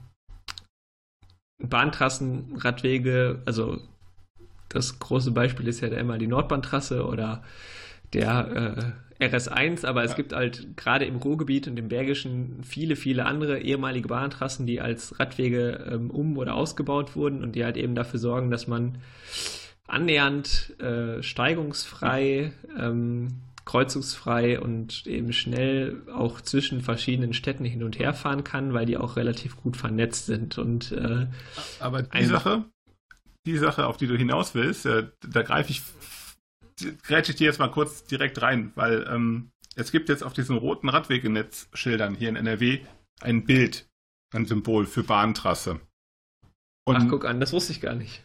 Bahntrassen, 1.63 2.57
Radwege, 2.57 3.41
also 3.45 3.79
das 4.67 4.99
große 4.99 5.31
Beispiel 5.31 5.69
ist 5.69 5.79
ja 5.79 5.87
immer 5.87 6.17
die 6.17 6.27
Nordbahntrasse 6.27 7.07
oder 7.07 7.43
der 8.11 8.93
äh, 9.19 9.25
RS1, 9.25 9.85
aber 9.85 10.03
es 10.03 10.11
ja. 10.11 10.17
gibt 10.17 10.33
halt 10.33 10.75
gerade 10.75 11.05
im 11.05 11.15
Ruhrgebiet 11.15 11.69
und 11.69 11.79
im 11.79 11.87
Bergischen 11.87 12.61
viele, 12.61 12.97
viele 12.97 13.25
andere 13.25 13.59
ehemalige 13.59 14.09
Bahntrassen, 14.09 14.65
die 14.65 14.81
als 14.81 15.17
Radwege 15.17 15.87
ähm, 15.89 16.11
um- 16.11 16.37
oder 16.37 16.55
ausgebaut 16.55 17.15
wurden 17.15 17.41
und 17.41 17.55
die 17.55 17.63
halt 17.63 17.77
eben 17.77 17.95
dafür 17.95 18.19
sorgen, 18.19 18.51
dass 18.51 18.67
man 18.67 18.97
annähernd 19.87 20.77
äh, 20.81 21.23
steigungsfrei, 21.23 22.51
ähm, 22.77 23.27
kreuzungsfrei 23.65 24.59
und 24.59 25.07
eben 25.07 25.33
schnell 25.33 26.03
auch 26.13 26.39
zwischen 26.39 26.81
verschiedenen 26.81 27.33
Städten 27.33 27.65
hin 27.65 27.83
und 27.83 27.97
her 27.97 28.13
fahren 28.13 28.43
kann, 28.43 28.73
weil 28.73 28.85
die 28.85 28.97
auch 28.97 29.15
relativ 29.15 29.57
gut 29.57 29.75
vernetzt 29.75 30.27
sind. 30.27 30.57
Und, 30.57 30.91
äh, 30.91 31.27
Aber 31.79 32.03
die 32.03 32.25
Sache, 32.25 32.65
die 33.45 33.57
Sache, 33.57 33.87
auf 33.87 33.97
die 33.97 34.07
du 34.07 34.15
hinaus 34.15 34.53
willst, 34.55 34.85
äh, 34.85 35.07
da 35.27 35.41
greife 35.41 35.71
ich, 35.71 35.81
grätsche 37.03 37.31
ich 37.31 37.37
dir 37.37 37.45
jetzt 37.45 37.59
mal 37.59 37.71
kurz 37.71 38.05
direkt 38.05 38.41
rein, 38.41 38.71
weil 38.75 39.07
ähm, 39.09 39.49
es 39.75 39.91
gibt 39.91 40.09
jetzt 40.09 40.23
auf 40.23 40.33
diesen 40.33 40.57
roten 40.57 40.89
Radwegenetzschildern 40.89 42.15
hier 42.15 42.29
in 42.29 42.35
NRW 42.35 42.79
ein 43.21 43.45
Bild, 43.45 43.87
ein 44.33 44.45
Symbol 44.45 44.85
für 44.85 45.03
Bahntrasse. 45.03 45.79
Und 46.85 46.95
Ach, 46.97 47.05
guck 47.09 47.25
an, 47.25 47.39
das 47.39 47.51
wusste 47.51 47.71
ich 47.71 47.81
gar 47.81 47.95
nicht. 47.95 48.23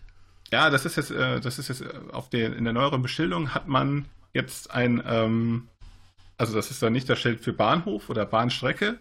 Ja, 0.53 0.69
das 0.69 0.85
ist 0.85 0.97
jetzt, 0.97 1.11
äh, 1.11 1.41
das 1.41 1.59
ist 1.59 1.69
jetzt 1.69 1.81
äh, 1.81 1.93
auf 2.13 2.29
der, 2.29 2.55
in 2.57 2.65
der 2.65 2.73
neueren 2.73 3.03
Beschilderung 3.03 3.55
hat 3.55 3.69
man 3.69 4.07
jetzt 4.33 4.71
ein, 4.71 5.03
ähm, 5.07 5.69
also 6.39 6.55
das 6.55 6.71
ist 6.71 6.83
dann 6.83 6.93
nicht 6.93 7.09
das 7.09 7.19
Schild 7.19 7.41
für 7.41 7.53
Bahnhof 7.53 8.11
oder 8.11 8.27
Bahnstrecke, 8.27 9.01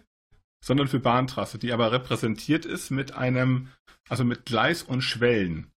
sondern 0.64 0.88
für 0.88 1.00
Bahntrasse, 1.00 1.58
die 1.58 1.72
aber 1.72 1.92
repräsentiert 1.92 2.66
ist 2.66 2.90
mit 2.90 3.14
einem, 3.14 3.68
also 4.08 4.24
mit 4.24 4.44
Gleis 4.44 4.82
und 4.82 5.02
Schwellen, 5.02 5.70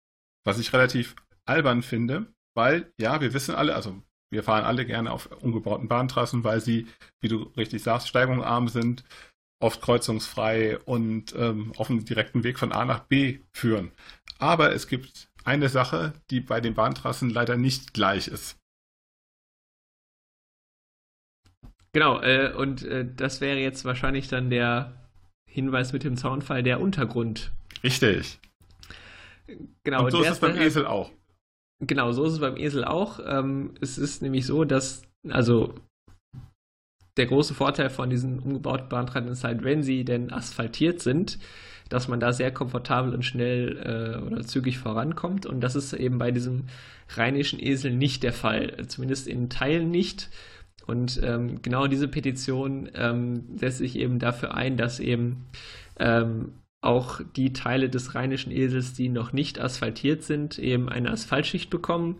was 0.45 0.59
ich 0.59 0.73
relativ 0.73 1.17
albern 1.47 1.83
finde, 1.83 2.33
weil, 2.55 2.93
ja, 2.99 3.21
wir 3.21 3.35
wissen 3.35 3.55
alle, 3.55 3.75
also 3.75 4.03
wir 4.33 4.45
fahren 4.45 4.65
alle 4.65 4.87
gerne 4.87 5.11
auf 5.11 5.31
umgebauten 5.43 5.89
Bahntrassen, 5.89 6.45
weil 6.45 6.61
sie, 6.61 6.87
wie 7.21 7.29
du 7.29 7.43
richtig 7.57 7.83
sagst, 7.83 8.09
steigungarm 8.09 8.69
sind, 8.69 9.05
oft 9.61 9.83
kreuzungsfrei 9.83 10.79
und 10.79 11.35
ähm, 11.37 11.73
auf 11.77 11.91
einem 11.91 12.05
direkten 12.05 12.45
Weg 12.45 12.59
von 12.59 12.73
A 12.73 12.85
nach 12.85 13.01
B 13.01 13.41
führen. 13.53 13.93
Aber 14.39 14.73
es 14.73 14.87
gibt 14.87 15.29
eine 15.45 15.69
Sache, 15.69 16.15
die 16.31 16.41
bei 16.41 16.61
den 16.61 16.75
Bahntrassen 16.75 17.31
leider 17.31 17.57
nicht 17.57 17.93
gleich 17.93 18.29
ist. 18.29 18.57
Genau, 21.93 22.20
äh, 22.20 22.53
und 22.53 22.84
äh, 22.84 23.07
das 23.16 23.41
wäre 23.41 23.59
jetzt 23.59 23.84
wahrscheinlich 23.84 24.28
dann 24.28 24.51
der 24.51 24.93
Hinweis 25.49 25.93
mit 25.93 26.05
dem 26.05 26.16
Zaunfall, 26.16 26.62
der 26.62 26.80
Untergrund. 26.80 27.51
Richtig. 27.82 28.38
Genau, 29.82 30.05
und 30.05 30.12
so 30.12 30.18
und 30.18 30.24
ist 30.24 30.30
es 30.30 30.38
beim 30.41 30.57
Esel 30.57 30.86
auch. 30.86 31.11
Genau, 31.80 32.12
so 32.12 32.24
ist 32.24 32.34
es 32.34 32.41
beim 32.41 32.57
Esel 32.57 32.84
auch. 32.84 33.20
Ähm, 33.26 33.74
es 33.80 33.99
ist 33.99 34.22
nämlich 34.22 34.47
so, 34.47 34.64
dass, 34.64 35.03
also 35.28 35.74
der 37.16 37.26
große 37.26 37.55
Vorteil 37.55 37.91
von 37.91 38.11
diesen 38.11 38.38
umgebauten 38.38 38.88
Bahntrassen 38.88 39.30
ist 39.30 39.45
halt, 39.45 39.64
wenn 39.64 39.82
sie 39.82 40.05
denn 40.05 40.32
asphaltiert 40.32 41.01
sind, 41.01 41.38
dass 41.88 42.07
man 42.07 42.20
da 42.20 42.32
sehr 42.32 42.53
komfortabel 42.53 43.12
und 43.12 43.24
schnell 43.24 43.78
äh, 43.78 44.24
oder 44.24 44.43
zügig 44.43 44.78
vorankommt. 44.78 45.45
Und 45.45 45.61
das 45.61 45.74
ist 45.74 45.93
eben 45.93 46.18
bei 46.18 46.30
diesem 46.30 46.66
rheinischen 47.09 47.59
Esel 47.59 47.93
nicht 47.93 48.22
der 48.22 48.32
Fall, 48.32 48.86
zumindest 48.86 49.26
in 49.26 49.51
Teilen 49.51 49.91
nicht. 49.91 50.30
Und 50.87 51.20
ähm, 51.22 51.62
genau 51.62 51.87
diese 51.87 52.09
Petition 52.09 52.91
ähm, 52.95 53.45
setzt 53.57 53.78
sich 53.78 53.97
eben 53.97 54.18
dafür 54.18 54.55
ein, 54.55 54.76
dass 54.76 55.01
eben 55.01 55.47
ähm, 55.99 56.53
auch 56.81 57.20
die 57.37 57.53
Teile 57.53 57.91
des 57.91 58.14
rheinischen 58.14 58.53
Esels, 58.53 58.95
die 58.95 59.09
noch 59.09 59.33
nicht 59.33 59.61
asphaltiert 59.61 60.22
sind, 60.22 60.59
eben 60.59 60.89
eine 60.89 61.11
Asphaltschicht 61.11 61.70
bekommen. 61.70 62.18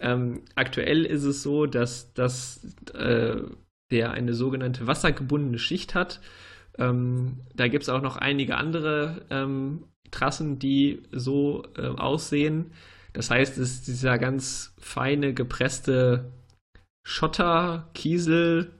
Ähm, 0.00 0.42
aktuell 0.54 1.04
ist 1.04 1.24
es 1.24 1.42
so, 1.42 1.66
dass, 1.66 2.12
dass 2.12 2.66
äh, 2.94 3.36
der 3.90 4.10
eine 4.12 4.34
sogenannte 4.34 4.86
wassergebundene 4.86 5.58
Schicht 5.58 5.94
hat. 5.94 6.20
Ähm, 6.78 7.40
da 7.54 7.68
gibt 7.68 7.84
es 7.84 7.88
auch 7.88 8.02
noch 8.02 8.16
einige 8.16 8.56
andere 8.56 9.26
ähm, 9.30 9.84
Trassen, 10.10 10.58
die 10.58 11.02
so 11.12 11.64
äh, 11.76 11.86
aussehen. 11.86 12.72
Das 13.12 13.30
heißt, 13.30 13.58
es 13.58 13.72
ist 13.72 13.88
dieser 13.88 14.18
ganz 14.18 14.74
feine, 14.78 15.34
gepresste 15.34 16.32
Schotter, 17.04 17.90
Kiesel, 17.94 18.72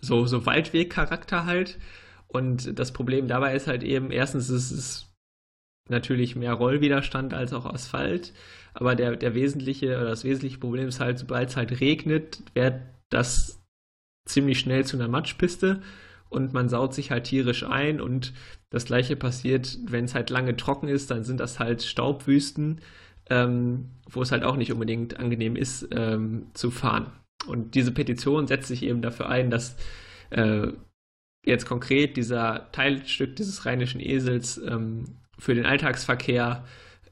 so, 0.00 0.26
so 0.26 0.46
Waldweg-Charakter 0.46 1.46
halt. 1.46 1.78
Und 2.26 2.78
das 2.78 2.92
Problem 2.92 3.26
dabei 3.26 3.54
ist 3.54 3.66
halt 3.66 3.82
eben, 3.82 4.10
erstens 4.10 4.50
ist 4.50 4.70
es 4.70 5.14
natürlich 5.88 6.36
mehr 6.36 6.52
Rollwiderstand 6.52 7.32
als 7.32 7.52
auch 7.52 7.64
Asphalt, 7.64 8.34
aber 8.74 8.94
der, 8.94 9.16
der 9.16 9.34
wesentliche 9.34 9.96
oder 9.96 10.10
das 10.10 10.24
wesentliche 10.24 10.58
Problem 10.58 10.88
ist 10.88 11.00
halt, 11.00 11.18
sobald 11.18 11.48
es 11.48 11.56
halt 11.56 11.80
regnet, 11.80 12.42
wird 12.54 12.82
das 13.08 13.60
ziemlich 14.26 14.60
schnell 14.60 14.84
zu 14.84 14.96
einer 14.96 15.08
Matschpiste 15.08 15.82
und 16.28 16.52
man 16.52 16.68
saut 16.68 16.94
sich 16.94 17.10
halt 17.10 17.24
tierisch 17.24 17.64
ein. 17.64 18.00
Und 18.00 18.32
das 18.70 18.84
gleiche 18.84 19.16
passiert, 19.16 19.78
wenn 19.86 20.04
es 20.04 20.14
halt 20.14 20.30
lange 20.30 20.56
trocken 20.56 20.88
ist, 20.88 21.10
dann 21.10 21.24
sind 21.24 21.40
das 21.40 21.58
halt 21.58 21.82
Staubwüsten, 21.82 22.80
ähm, 23.30 23.90
wo 24.10 24.22
es 24.22 24.32
halt 24.32 24.44
auch 24.44 24.56
nicht 24.56 24.72
unbedingt 24.72 25.18
angenehm 25.18 25.56
ist 25.56 25.88
ähm, 25.92 26.46
zu 26.54 26.70
fahren. 26.70 27.12
Und 27.46 27.74
diese 27.74 27.92
Petition 27.92 28.46
setzt 28.46 28.68
sich 28.68 28.82
eben 28.82 29.02
dafür 29.02 29.28
ein, 29.28 29.50
dass 29.50 29.76
äh, 30.30 30.68
jetzt 31.44 31.66
konkret 31.66 32.16
dieser 32.16 32.70
Teilstück 32.72 33.36
dieses 33.36 33.64
rheinischen 33.64 34.00
Esels 34.00 34.58
ähm, 34.58 35.04
für 35.38 35.54
den 35.54 35.66
Alltagsverkehr 35.66 36.64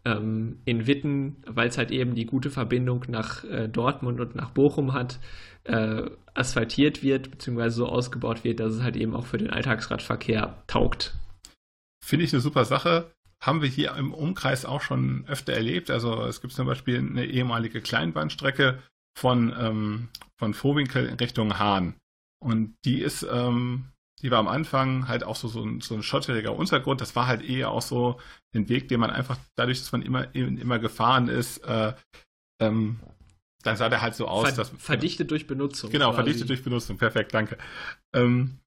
ähm, 0.05 0.61
in 0.65 0.87
Witten, 0.87 1.43
weil 1.47 1.69
es 1.69 1.79
halt 1.79 1.91
eben 1.91 2.15
die 2.15 2.27
gute 2.27 2.51
Verbindung 2.51 3.05
nach 3.09 3.45
äh, 3.45 3.69
Dortmund 3.69 4.21
und 4.21 4.35
nach 4.35 4.51
Bochum 4.51 4.93
hat, 4.93 5.19
äh, 5.65 6.03
asphaltiert 6.35 7.03
wird, 7.03 7.31
beziehungsweise 7.31 7.77
so 7.77 7.87
ausgebaut 7.87 8.45
wird, 8.45 8.61
dass 8.61 8.75
es 8.75 8.83
halt 8.83 8.97
eben 8.97 9.15
auch 9.15 9.27
für 9.27 9.39
den 9.39 9.51
Alltagsradverkehr 9.51 10.63
taugt. 10.67 11.17
Finde 12.05 12.25
ich 12.25 12.33
eine 12.33 12.41
super 12.41 12.65
Sache. 12.65 13.11
Haben 13.47 13.63
wir 13.63 13.69
hier 13.69 13.95
im 13.95 14.13
Umkreis 14.13 14.65
auch 14.65 14.83
schon 14.83 15.25
öfter 15.29 15.53
erlebt. 15.53 15.91
Also 15.91 16.25
es 16.25 16.41
gibt 16.41 16.53
zum 16.53 16.67
Beispiel 16.67 16.99
eine 16.99 17.27
ehemalige 17.27 17.81
Kleinbahnstrecke 17.81 18.83
von, 19.17 19.55
ähm, 19.59 20.09
von 20.37 20.53
Vorwinkel 20.53 21.07
in 21.07 21.15
Richtung 21.15 21.59
Hahn. 21.59 21.95
Und 22.43 22.75
die 22.85 23.01
ist, 23.01 23.27
ähm, 23.31 23.87
die 24.23 24.31
war 24.31 24.39
am 24.39 24.49
Anfang 24.49 25.09
halt 25.09 25.25
auch 25.25 25.37
so, 25.37 25.49
so, 25.49 25.63
ein, 25.63 25.81
so 25.81 25.95
ein 25.95 26.03
schotteriger 26.03 26.57
Untergrund. 26.57 27.01
Das 27.01 27.15
war 27.15 27.27
halt 27.27 27.43
eher 27.43 27.71
auch 27.71 27.83
so 27.83 28.21
ein 28.55 28.69
Weg, 28.69 28.89
den 28.89 29.01
man 29.01 29.11
einfach, 29.11 29.39
dadurch, 29.55 29.79
dass 29.79 29.93
man 29.93 30.03
immer, 30.03 30.35
immer 30.35 30.79
gefahren 30.79 31.29
ist, 31.29 31.59
äh, 31.59 31.95
ähm, 32.61 32.99
dann 33.63 33.77
sah 33.77 33.89
der 33.89 34.01
halt 34.01 34.15
so 34.15 34.29
aus. 34.29 34.49
Ver 34.49 34.57
dass, 34.57 34.71
verdichtet 34.71 35.31
durch 35.31 35.47
Benutzung. 35.47 35.91
Genau, 35.91 36.11
quasi. 36.11 36.17
verdichtet 36.17 36.49
durch 36.49 36.63
Benutzung. 36.63 36.99
Perfekt, 36.99 37.35
danke. 37.35 37.59
Ähm, 38.15 38.59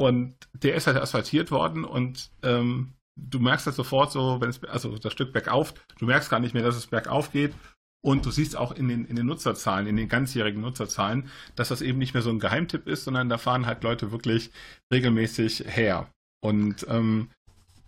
und 0.00 0.36
der 0.52 0.74
ist 0.74 0.86
halt 0.86 0.96
asphaltiert 0.96 1.50
worden 1.50 1.84
und 1.84 2.30
ähm, 2.42 2.94
du 3.18 3.38
merkst 3.40 3.66
halt 3.66 3.76
sofort 3.76 4.12
so, 4.12 4.40
wenn 4.40 4.50
es, 4.50 4.62
also 4.64 4.96
das 4.98 5.12
Stück 5.12 5.32
bergauf, 5.32 5.74
du 5.98 6.06
merkst 6.06 6.30
gar 6.30 6.40
nicht 6.40 6.54
mehr, 6.54 6.62
dass 6.62 6.76
es 6.76 6.86
bergauf 6.86 7.32
geht. 7.32 7.54
Und 8.00 8.24
du 8.24 8.30
siehst 8.30 8.56
auch 8.56 8.70
in 8.72 8.86
den, 8.88 9.04
in 9.06 9.16
den 9.16 9.26
Nutzerzahlen, 9.26 9.88
in 9.88 9.96
den 9.96 10.08
ganzjährigen 10.08 10.60
Nutzerzahlen, 10.60 11.28
dass 11.56 11.68
das 11.68 11.82
eben 11.82 11.98
nicht 11.98 12.14
mehr 12.14 12.22
so 12.22 12.30
ein 12.30 12.38
Geheimtipp 12.38 12.86
ist, 12.86 13.04
sondern 13.04 13.28
da 13.28 13.38
fahren 13.38 13.66
halt 13.66 13.82
Leute 13.82 14.12
wirklich 14.12 14.52
regelmäßig 14.92 15.64
her. 15.66 16.08
Und 16.40 16.86
ähm, 16.88 17.30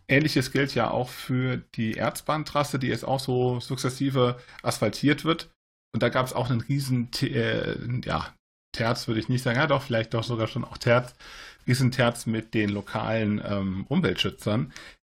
ähnliches 0.09 0.51
gilt 0.51 0.75
ja 0.75 0.91
auch 0.91 1.09
für 1.09 1.59
die 1.77 1.97
Erzbahntrasse, 1.97 2.81
die 2.81 2.89
jetzt 2.89 3.05
auch 3.05 3.21
so 3.21 3.61
sukzessive 3.61 4.41
asphaltiert 4.63 5.25
wird. 5.25 5.49
Und 5.93 6.03
da 6.03 6.09
gab 6.09 6.27
es 6.27 6.33
auch 6.33 6.51
einen 6.51 6.61
riesen, 6.61 7.09
äh, 7.23 7.77
ja, 8.05 8.35
Terz 8.73 9.09
würde 9.09 9.21
ich 9.21 9.29
nicht 9.29 9.43
sagen, 9.43 9.59
ja 9.59 9.67
doch, 9.67 9.83
vielleicht 9.83 10.15
doch 10.15 10.25
sogar 10.25 10.47
schon 10.47 10.65
auch 10.65 10.79
Terz, 10.79 11.15
riesen 11.67 11.91
Terz 11.91 12.27
mit 12.27 12.55
den 12.55 12.71
lokalen 12.71 13.41
ähm, 13.45 13.85
Umweltschützern, 13.89 14.73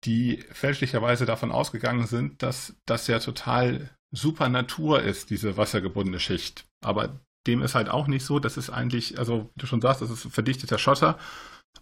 die 0.06 0.44
fälschlicherweise 0.52 1.26
davon 1.26 1.52
ausgegangen 1.52 2.08
sind, 2.08 2.44
dass 2.44 2.76
das 2.86 3.08
ja 3.08 3.20
total 3.20 3.90
super 4.12 4.50
Natur 4.50 5.02
ist, 5.02 5.30
diese 5.30 5.58
wassergebundene 5.58 6.20
Schicht. 6.20 6.66
Aber 6.82 7.20
dem 7.48 7.62
ist 7.62 7.76
halt 7.76 7.90
auch 7.90 8.08
nicht 8.08 8.26
so. 8.26 8.40
Das 8.40 8.58
ist 8.58 8.70
eigentlich, 8.70 9.18
also 9.18 9.50
wie 9.56 9.62
du 9.62 9.68
schon 9.68 9.82
sagst, 9.82 10.02
das 10.02 10.10
ist 10.10 10.28
verdichteter 10.32 10.78
Schotter. 10.78 11.18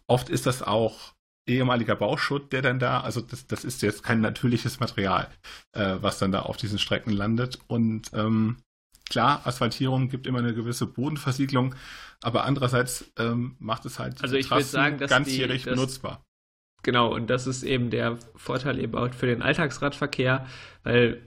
Oft 0.08 0.30
ist 0.30 0.46
das 0.46 0.64
auch 0.64 1.14
ehemaliger 1.48 1.96
Bauschutt, 1.96 2.54
der 2.54 2.62
dann 2.62 2.80
da, 2.80 3.02
also 3.02 3.20
das, 3.20 3.48
das 3.48 3.64
ist 3.66 3.82
jetzt 3.82 4.04
kein 4.04 4.22
natürliches 4.22 4.80
Material, 4.80 5.28
äh, 5.74 5.98
was 6.00 6.20
dann 6.20 6.32
da 6.32 6.44
auf 6.44 6.58
diesen 6.58 6.80
Strecken 6.80 7.12
landet. 7.12 7.60
Und 7.68 8.12
ähm, 8.14 8.58
Klar, 9.12 9.46
Asphaltierung 9.46 10.08
gibt 10.08 10.26
immer 10.26 10.40
eine 10.40 10.54
gewisse 10.54 10.86
Bodenversiegelung, 10.86 11.76
aber 12.22 12.46
andererseits 12.46 13.12
ähm, 13.20 13.58
macht 13.60 13.86
es 13.86 14.00
halt 14.00 14.24
also 14.24 14.38
ich 14.38 14.50
würde 14.50 14.64
sagen, 14.64 14.98
dass 15.00 15.10
ganzjährig 15.10 15.64
die, 15.64 15.70
das, 15.70 15.76
benutzbar. 15.76 16.26
Genau, 16.84 17.14
und 17.14 17.30
das 17.30 17.48
ist 17.48 17.64
eben 17.64 17.90
der 17.90 18.18
Vorteil 18.36 18.80
eben 18.80 18.96
auch 18.96 19.14
für 19.14 19.28
den 19.28 19.42
Alltagsradverkehr, 19.42 20.48
weil 20.84 21.22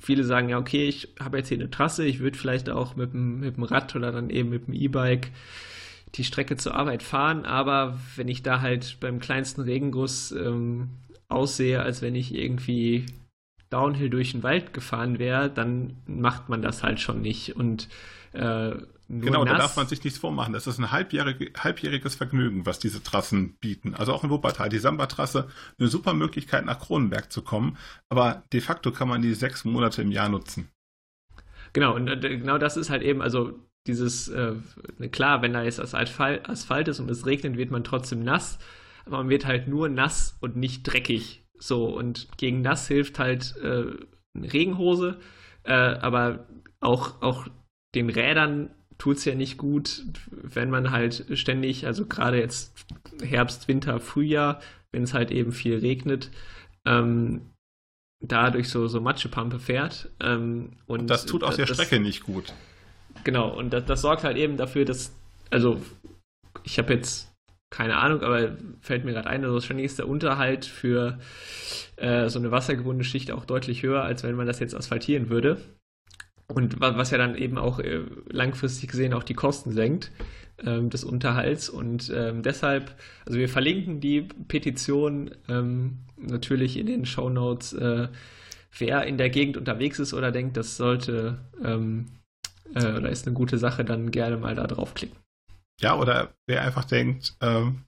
viele 0.00 0.24
sagen 0.24 0.48
ja, 0.48 0.58
okay, 0.58 0.88
ich 0.88 1.14
habe 1.20 1.38
jetzt 1.38 1.48
hier 1.48 1.58
eine 1.58 1.70
Trasse, 1.70 2.04
ich 2.04 2.20
würde 2.20 2.38
vielleicht 2.38 2.70
auch 2.70 2.96
mit 2.96 3.12
dem, 3.12 3.40
mit 3.40 3.56
dem 3.56 3.64
Rad 3.64 3.94
oder 3.94 4.12
dann 4.12 4.30
eben 4.30 4.48
mit 4.48 4.66
dem 4.66 4.74
E-Bike 4.74 5.30
die 6.14 6.24
Strecke 6.24 6.56
zur 6.56 6.74
Arbeit 6.74 7.02
fahren, 7.02 7.44
aber 7.44 7.98
wenn 8.16 8.28
ich 8.28 8.42
da 8.42 8.60
halt 8.60 8.98
beim 9.00 9.18
kleinsten 9.20 9.62
Regenguss 9.62 10.32
ähm, 10.32 10.90
aussehe, 11.28 11.82
als 11.82 12.02
wenn 12.02 12.14
ich 12.14 12.34
irgendwie 12.34 13.06
Downhill 13.70 14.10
durch 14.10 14.32
den 14.32 14.42
Wald 14.42 14.72
gefahren 14.72 15.18
wäre, 15.18 15.50
dann 15.50 15.96
macht 16.06 16.48
man 16.48 16.62
das 16.62 16.82
halt 16.82 17.00
schon 17.00 17.20
nicht. 17.22 17.56
Und 17.56 17.88
äh, 18.32 18.72
genau, 19.08 19.44
nass, 19.44 19.52
da 19.52 19.58
darf 19.58 19.76
man 19.76 19.86
sich 19.86 20.02
nichts 20.02 20.18
vormachen. 20.18 20.52
Das 20.52 20.66
ist 20.66 20.78
ein 20.78 20.90
halbjährig, 20.90 21.52
halbjähriges 21.58 22.14
Vergnügen, 22.14 22.66
was 22.66 22.78
diese 22.78 23.02
Trassen 23.02 23.54
bieten. 23.56 23.94
Also 23.94 24.12
auch 24.12 24.24
in 24.24 24.30
Wuppertal, 24.30 24.68
die 24.68 24.78
Samba-Trasse, 24.78 25.48
eine 25.78 25.88
super 25.88 26.14
Möglichkeit 26.14 26.64
nach 26.64 26.78
Kronenberg 26.78 27.32
zu 27.32 27.42
kommen, 27.42 27.76
aber 28.08 28.42
de 28.52 28.60
facto 28.60 28.92
kann 28.92 29.08
man 29.08 29.22
die 29.22 29.34
sechs 29.34 29.64
Monate 29.64 30.02
im 30.02 30.10
Jahr 30.10 30.28
nutzen. 30.28 30.68
Genau, 31.72 31.94
und 31.94 32.08
äh, 32.08 32.38
genau 32.38 32.58
das 32.58 32.76
ist 32.76 32.90
halt 32.90 33.02
eben, 33.02 33.20
also 33.20 33.58
dieses, 33.86 34.28
äh, 34.28 34.54
klar, 35.10 35.42
wenn 35.42 35.52
da 35.52 35.62
jetzt 35.62 35.80
Asphalt, 35.80 36.48
Asphalt 36.48 36.88
ist 36.88 37.00
und 37.00 37.10
es 37.10 37.26
regnet, 37.26 37.56
wird 37.56 37.70
man 37.70 37.84
trotzdem 37.84 38.22
nass, 38.22 38.58
aber 39.04 39.18
man 39.18 39.28
wird 39.28 39.44
halt 39.44 39.68
nur 39.68 39.88
nass 39.88 40.36
und 40.40 40.56
nicht 40.56 40.84
dreckig. 40.84 41.44
So, 41.58 41.86
und 41.86 42.28
gegen 42.38 42.62
nass 42.62 42.88
hilft 42.88 43.18
halt 43.18 43.54
äh, 43.62 43.84
eine 44.34 44.52
Regenhose, 44.52 45.18
äh, 45.64 45.72
aber 45.72 46.46
auch, 46.80 47.22
auch 47.22 47.46
den 47.94 48.10
Rädern 48.10 48.70
tut 48.98 49.18
es 49.18 49.24
ja 49.24 49.34
nicht 49.34 49.58
gut, 49.58 50.04
wenn 50.30 50.70
man 50.70 50.90
halt 50.90 51.26
ständig, 51.34 51.86
also 51.86 52.06
gerade 52.06 52.38
jetzt 52.38 52.86
Herbst, 53.22 53.68
Winter, 53.68 54.00
Frühjahr, 54.00 54.60
wenn 54.92 55.02
es 55.02 55.14
halt 55.14 55.30
eben 55.30 55.52
viel 55.52 55.78
regnet, 55.78 56.30
ähm, 56.84 57.50
da 58.20 58.50
durch 58.50 58.68
so, 58.68 58.86
so 58.86 59.00
Matschepampe 59.00 59.58
fährt. 59.58 60.10
Ähm, 60.20 60.72
und 60.86 61.08
das 61.08 61.26
tut 61.26 61.44
auch 61.44 61.54
der 61.54 61.66
das, 61.66 61.76
Strecke 61.76 62.00
nicht 62.00 62.22
gut. 62.22 62.52
Genau, 63.24 63.48
und 63.48 63.72
das, 63.72 63.84
das 63.84 64.00
sorgt 64.00 64.24
halt 64.24 64.36
eben 64.36 64.56
dafür, 64.56 64.84
dass, 64.84 65.14
also 65.50 65.80
ich 66.62 66.78
habe 66.78 66.94
jetzt 66.94 67.34
keine 67.74 67.96
Ahnung, 67.96 68.22
aber 68.22 68.56
fällt 68.82 69.04
mir 69.04 69.12
gerade 69.12 69.28
ein, 69.28 69.42
also 69.42 69.54
wahrscheinlich 69.54 69.86
ist 69.86 69.98
der 69.98 70.08
Unterhalt 70.08 70.64
für 70.64 71.18
äh, 71.96 72.28
so 72.28 72.38
eine 72.38 72.52
wassergebundene 72.52 73.02
Schicht 73.02 73.32
auch 73.32 73.44
deutlich 73.44 73.82
höher, 73.82 74.04
als 74.04 74.22
wenn 74.22 74.36
man 74.36 74.46
das 74.46 74.60
jetzt 74.60 74.76
asphaltieren 74.76 75.28
würde. 75.28 75.60
Und 76.46 76.80
was 76.80 77.10
ja 77.10 77.18
dann 77.18 77.36
eben 77.36 77.58
auch 77.58 77.78
äh, 77.78 78.00
langfristig 78.28 78.90
gesehen 78.90 79.14
auch 79.14 79.22
die 79.22 79.34
Kosten 79.34 79.72
senkt 79.72 80.10
ähm, 80.62 80.90
des 80.90 81.04
Unterhalts. 81.04 81.68
Und 81.68 82.12
ähm, 82.14 82.42
deshalb, 82.42 82.94
also 83.26 83.38
wir 83.38 83.48
verlinken 83.48 84.00
die 84.00 84.22
Petition 84.22 85.30
ähm, 85.48 86.00
natürlich 86.16 86.76
in 86.76 86.86
den 86.86 87.06
Show 87.06 87.30
Notes. 87.30 87.72
Äh, 87.72 88.08
wer 88.78 89.04
in 89.04 89.18
der 89.18 89.30
Gegend 89.30 89.56
unterwegs 89.56 89.98
ist 89.98 90.14
oder 90.14 90.32
denkt, 90.32 90.56
das 90.56 90.76
sollte 90.76 91.38
ähm, 91.64 92.06
äh, 92.74 92.92
oder 92.92 93.08
ist 93.08 93.26
eine 93.26 93.34
gute 93.34 93.58
Sache, 93.58 93.84
dann 93.84 94.10
gerne 94.10 94.36
mal 94.36 94.54
da 94.54 94.66
draufklicken. 94.66 95.16
Ja, 95.80 95.98
oder 95.98 96.34
wer 96.46 96.62
einfach 96.62 96.84
denkt, 96.84 97.36
ähm, 97.40 97.84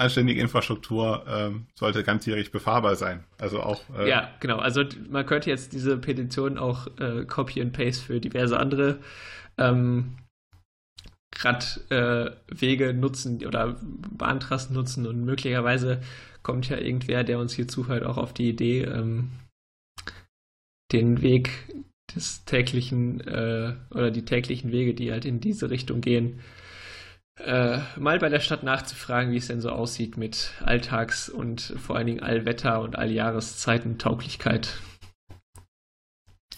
anständige 0.00 0.40
Infrastruktur 0.40 1.24
ähm, 1.28 1.66
sollte 1.74 2.02
ganzjährig 2.02 2.50
befahrbar 2.50 2.96
sein. 2.96 3.24
Also 3.38 3.60
auch. 3.60 3.82
Äh, 3.96 4.08
ja, 4.08 4.30
genau. 4.40 4.58
Also 4.58 4.84
man 5.08 5.26
könnte 5.26 5.50
jetzt 5.50 5.72
diese 5.72 5.98
Petition 5.98 6.58
auch 6.58 6.86
äh, 6.98 7.24
Copy 7.26 7.60
and 7.60 7.72
Paste 7.72 8.04
für 8.04 8.20
diverse 8.20 8.58
andere 8.58 8.98
ähm, 9.58 10.16
Radwege 11.38 12.88
äh, 12.88 12.92
nutzen 12.92 13.46
oder 13.46 13.76
Bahntrassen 13.82 14.74
nutzen 14.74 15.06
und 15.06 15.24
möglicherweise 15.24 16.00
kommt 16.42 16.68
ja 16.68 16.78
irgendwer, 16.78 17.22
der 17.22 17.38
uns 17.38 17.52
hier 17.52 17.68
zuhört, 17.68 18.04
auch 18.04 18.16
auf 18.16 18.32
die 18.32 18.48
Idee, 18.48 18.82
ähm, 18.82 19.30
den 20.92 21.22
Weg 21.22 21.50
des 22.14 22.44
täglichen 22.44 23.20
äh, 23.20 23.74
oder 23.90 24.10
die 24.10 24.24
täglichen 24.24 24.72
Wege, 24.72 24.94
die 24.94 25.12
halt 25.12 25.24
in 25.24 25.40
diese 25.40 25.70
Richtung 25.70 26.00
gehen, 26.00 26.40
äh, 27.38 27.78
mal 27.96 28.18
bei 28.18 28.28
der 28.28 28.40
Stadt 28.40 28.62
nachzufragen, 28.62 29.32
wie 29.32 29.38
es 29.38 29.46
denn 29.46 29.60
so 29.60 29.70
aussieht 29.70 30.16
mit 30.16 30.54
Alltags- 30.64 31.28
und 31.28 31.60
vor 31.60 31.96
allen 31.96 32.06
Dingen 32.06 32.22
Allwetter- 32.22 32.80
und 32.80 32.96
Alljahreszeiten-Tauglichkeit. 32.96 34.80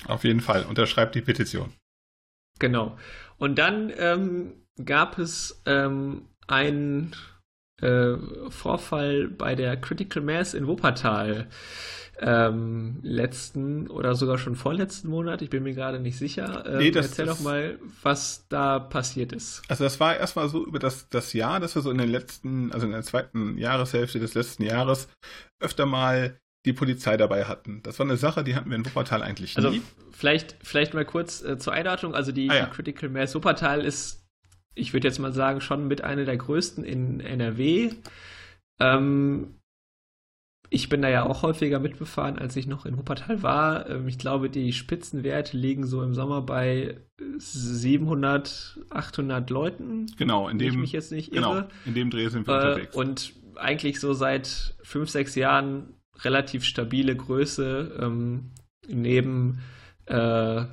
Auf 0.06 0.24
jeden 0.24 0.40
Fall, 0.40 0.64
unterschreibt 0.64 1.14
die 1.14 1.22
Petition. 1.22 1.72
Genau. 2.58 2.98
Und 3.38 3.58
dann 3.58 3.92
ähm, 3.96 4.54
gab 4.84 5.18
es 5.18 5.62
ähm, 5.66 6.28
einen 6.46 7.14
äh, 7.80 8.16
Vorfall 8.48 9.28
bei 9.28 9.54
der 9.54 9.76
Critical 9.76 10.22
Mass 10.22 10.54
in 10.54 10.66
Wuppertal 10.66 11.48
ähm, 12.24 13.00
letzten 13.02 13.88
oder 13.88 14.14
sogar 14.14 14.38
schon 14.38 14.54
vorletzten 14.54 15.08
Monat. 15.08 15.42
Ich 15.42 15.50
bin 15.50 15.64
mir 15.64 15.74
gerade 15.74 15.98
nicht 15.98 16.16
sicher. 16.16 16.64
Ähm, 16.66 16.78
nee, 16.78 16.90
das, 16.92 17.08
erzähl 17.08 17.26
das, 17.26 17.38
doch 17.38 17.44
mal, 17.44 17.78
was 18.02 18.46
da 18.48 18.78
passiert 18.78 19.32
ist. 19.32 19.62
Also 19.68 19.82
das 19.82 19.98
war 19.98 20.16
erstmal 20.16 20.48
so 20.48 20.64
über 20.64 20.78
das, 20.78 21.08
das 21.08 21.32
Jahr, 21.32 21.58
dass 21.58 21.74
wir 21.74 21.82
so 21.82 21.90
in 21.90 21.98
den 21.98 22.08
letzten, 22.08 22.72
also 22.72 22.86
in 22.86 22.92
der 22.92 23.02
zweiten 23.02 23.58
Jahreshälfte 23.58 24.20
des 24.20 24.34
letzten 24.34 24.62
Jahres 24.62 25.08
öfter 25.60 25.84
mal 25.84 26.38
die 26.64 26.72
Polizei 26.72 27.16
dabei 27.16 27.46
hatten. 27.46 27.82
Das 27.82 27.98
war 27.98 28.06
eine 28.06 28.16
Sache, 28.16 28.44
die 28.44 28.54
hatten 28.54 28.70
wir 28.70 28.76
in 28.76 28.86
Wuppertal 28.86 29.22
eigentlich 29.22 29.56
also 29.56 29.70
nie. 29.70 29.78
Also 29.78 29.88
vielleicht, 30.12 30.56
vielleicht 30.62 30.94
mal 30.94 31.04
kurz 31.04 31.42
äh, 31.42 31.58
zur 31.58 31.72
Einordnung. 31.72 32.14
Also 32.14 32.30
die, 32.30 32.48
ah, 32.50 32.54
ja. 32.54 32.66
die 32.66 32.70
Critical 32.70 33.08
Mass 33.08 33.34
Wuppertal 33.34 33.84
ist, 33.84 34.24
ich 34.76 34.92
würde 34.92 35.08
jetzt 35.08 35.18
mal 35.18 35.32
sagen, 35.32 35.60
schon 35.60 35.88
mit 35.88 36.04
einer 36.04 36.24
der 36.24 36.36
größten 36.36 36.84
in 36.84 37.18
NRW. 37.18 37.90
Ähm, 38.78 39.56
ich 40.72 40.88
bin 40.88 41.02
da 41.02 41.10
ja 41.10 41.26
auch 41.26 41.42
häufiger 41.42 41.78
mitbefahren, 41.78 42.38
als 42.38 42.56
ich 42.56 42.66
noch 42.66 42.86
in 42.86 42.96
Wuppertal 42.96 43.42
war. 43.42 43.90
Ähm, 43.90 44.08
ich 44.08 44.16
glaube, 44.16 44.48
die 44.48 44.72
Spitzenwerte 44.72 45.54
liegen 45.54 45.86
so 45.86 46.02
im 46.02 46.14
Sommer 46.14 46.40
bei 46.40 46.96
700, 47.36 48.80
800 48.88 49.50
Leuten. 49.50 50.06
Genau, 50.16 50.48
in 50.48 50.58
dem, 50.58 50.70
ich 50.70 50.76
mich 50.78 50.92
jetzt 50.92 51.12
nicht 51.12 51.30
genau, 51.30 51.56
irre. 51.56 51.68
in 51.84 51.92
dem 51.94 52.08
Dreh 52.08 52.26
sind 52.28 52.46
wir 52.46 52.54
äh, 52.54 52.56
unterwegs. 52.56 52.96
Und 52.96 53.32
eigentlich 53.56 54.00
so 54.00 54.14
seit 54.14 54.74
fünf, 54.82 55.10
sechs 55.10 55.34
Jahren 55.34 55.94
relativ 56.20 56.64
stabile 56.64 57.14
Größe. 57.14 57.98
Ähm, 58.00 58.52
neben 58.88 59.58
äh, 60.06 60.64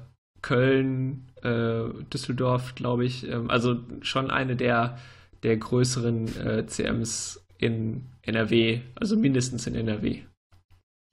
Köln, 0.42 1.28
äh, 1.44 1.84
Düsseldorf, 2.14 2.74
glaube 2.76 3.04
ich. 3.04 3.28
Ähm, 3.30 3.50
also 3.50 3.82
schon 4.00 4.32
eine 4.32 4.56
der, 4.56 4.98
der 5.44 5.58
größeren 5.58 6.38
äh, 6.38 6.66
CMs 6.68 7.46
in 7.58 8.06
NRW, 8.30 8.82
also 8.96 9.18
mindestens 9.18 9.68
in 9.68 9.76
NRW. 9.76 10.22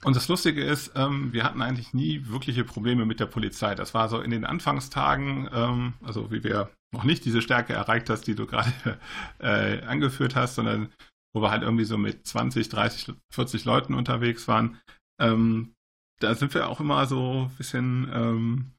Und 0.05 0.15
das 0.15 0.29
Lustige 0.29 0.63
ist, 0.63 0.93
ähm, 0.95 1.33
wir 1.33 1.43
hatten 1.43 1.63
eigentlich 1.63 1.95
nie 1.95 2.27
wirkliche 2.27 2.65
Probleme 2.65 3.07
mit 3.07 3.19
der 3.19 3.27
Polizei. 3.27 3.75
Das 3.75 3.95
war 3.95 4.09
so 4.09 4.21
in 4.21 4.31
den 4.31 4.45
Anfangstagen, 4.45 5.49
ähm, 5.53 5.95
also 6.03 6.31
wie 6.31 6.45
wir 6.45 6.71
noch 6.93 7.05
nicht 7.05 7.25
diese 7.25 7.43
Stärke 7.43 7.73
erreicht 7.73 8.11
hast, 8.11 8.27
die 8.27 8.35
du 8.35 8.47
gerade 8.47 8.73
äh, 9.39 9.83
angeführt 9.83 10.37
hast, 10.37 10.55
sondern 10.55 10.93
wo 11.35 11.43
wir 11.43 11.51
halt 11.51 11.63
irgendwie 11.63 11.85
so 11.85 11.99
mit 11.99 12.27
20, 12.27 12.69
30, 12.69 13.15
40 13.33 13.65
Leuten 13.65 13.95
unterwegs 13.95 14.49
waren. 14.49 14.79
Ähm, 15.21 15.75
da 16.21 16.35
sind 16.35 16.55
wir 16.55 16.69
auch 16.69 16.81
immer 16.81 17.07
so 17.07 17.49
ein 17.51 17.57
bisschen 17.57 18.11
ähm, 18.13 18.73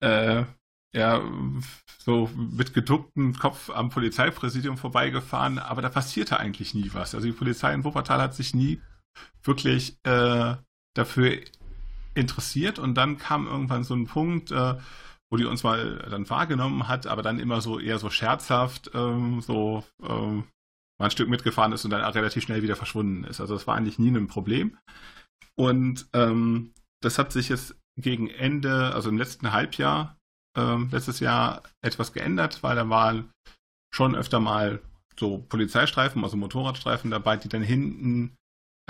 äh, 0.00 0.44
ja, 0.94 1.22
so 1.98 2.30
mit 2.34 2.72
geducktem 2.72 3.34
Kopf 3.34 3.70
am 3.70 3.90
Polizeipräsidium 3.90 4.78
vorbeigefahren, 4.78 5.58
aber 5.58 5.82
da 5.82 5.88
passierte 5.90 6.40
eigentlich 6.40 6.74
nie 6.74 6.90
was. 6.94 7.14
Also 7.14 7.26
die 7.26 7.32
Polizei 7.32 7.74
in 7.74 7.84
Wuppertal 7.84 8.20
hat 8.20 8.34
sich 8.34 8.54
nie 8.54 8.80
wirklich 9.42 9.98
äh, 10.04 10.56
dafür 10.94 11.38
interessiert 12.14 12.78
und 12.78 12.94
dann 12.94 13.18
kam 13.18 13.46
irgendwann 13.46 13.84
so 13.84 13.94
ein 13.94 14.06
Punkt, 14.06 14.50
äh, 14.50 14.76
wo 15.30 15.36
die 15.36 15.44
uns 15.44 15.62
mal 15.62 15.98
dann 16.10 16.28
wahrgenommen 16.30 16.88
hat, 16.88 17.06
aber 17.06 17.22
dann 17.22 17.38
immer 17.38 17.60
so 17.60 17.78
eher 17.78 17.98
so 17.98 18.10
scherzhaft, 18.10 18.90
ähm, 18.94 19.40
so 19.40 19.84
ähm, 20.02 20.44
mal 20.98 21.06
ein 21.06 21.10
Stück 21.10 21.28
mitgefahren 21.28 21.72
ist 21.72 21.84
und 21.84 21.90
dann 21.90 22.02
relativ 22.02 22.42
schnell 22.42 22.62
wieder 22.62 22.76
verschwunden 22.76 23.24
ist. 23.24 23.40
Also 23.40 23.54
das 23.54 23.66
war 23.66 23.76
eigentlich 23.76 23.98
nie 23.98 24.10
ein 24.10 24.26
Problem. 24.26 24.78
Und 25.54 26.08
ähm, 26.14 26.72
das 27.00 27.18
hat 27.18 27.32
sich 27.32 27.48
jetzt 27.48 27.76
gegen 27.96 28.28
Ende, 28.28 28.94
also 28.94 29.08
im 29.08 29.18
letzten 29.18 29.52
Halbjahr, 29.52 30.17
ähm, 30.58 30.88
letztes 30.90 31.20
Jahr 31.20 31.62
etwas 31.80 32.12
geändert, 32.12 32.62
weil 32.62 32.76
da 32.76 32.88
waren 32.88 33.30
schon 33.94 34.14
öfter 34.14 34.40
mal 34.40 34.80
so 35.18 35.38
Polizeistreifen, 35.38 36.22
also 36.22 36.36
Motorradstreifen 36.36 37.10
dabei, 37.10 37.36
die 37.36 37.48
dann 37.48 37.62
hinten 37.62 38.36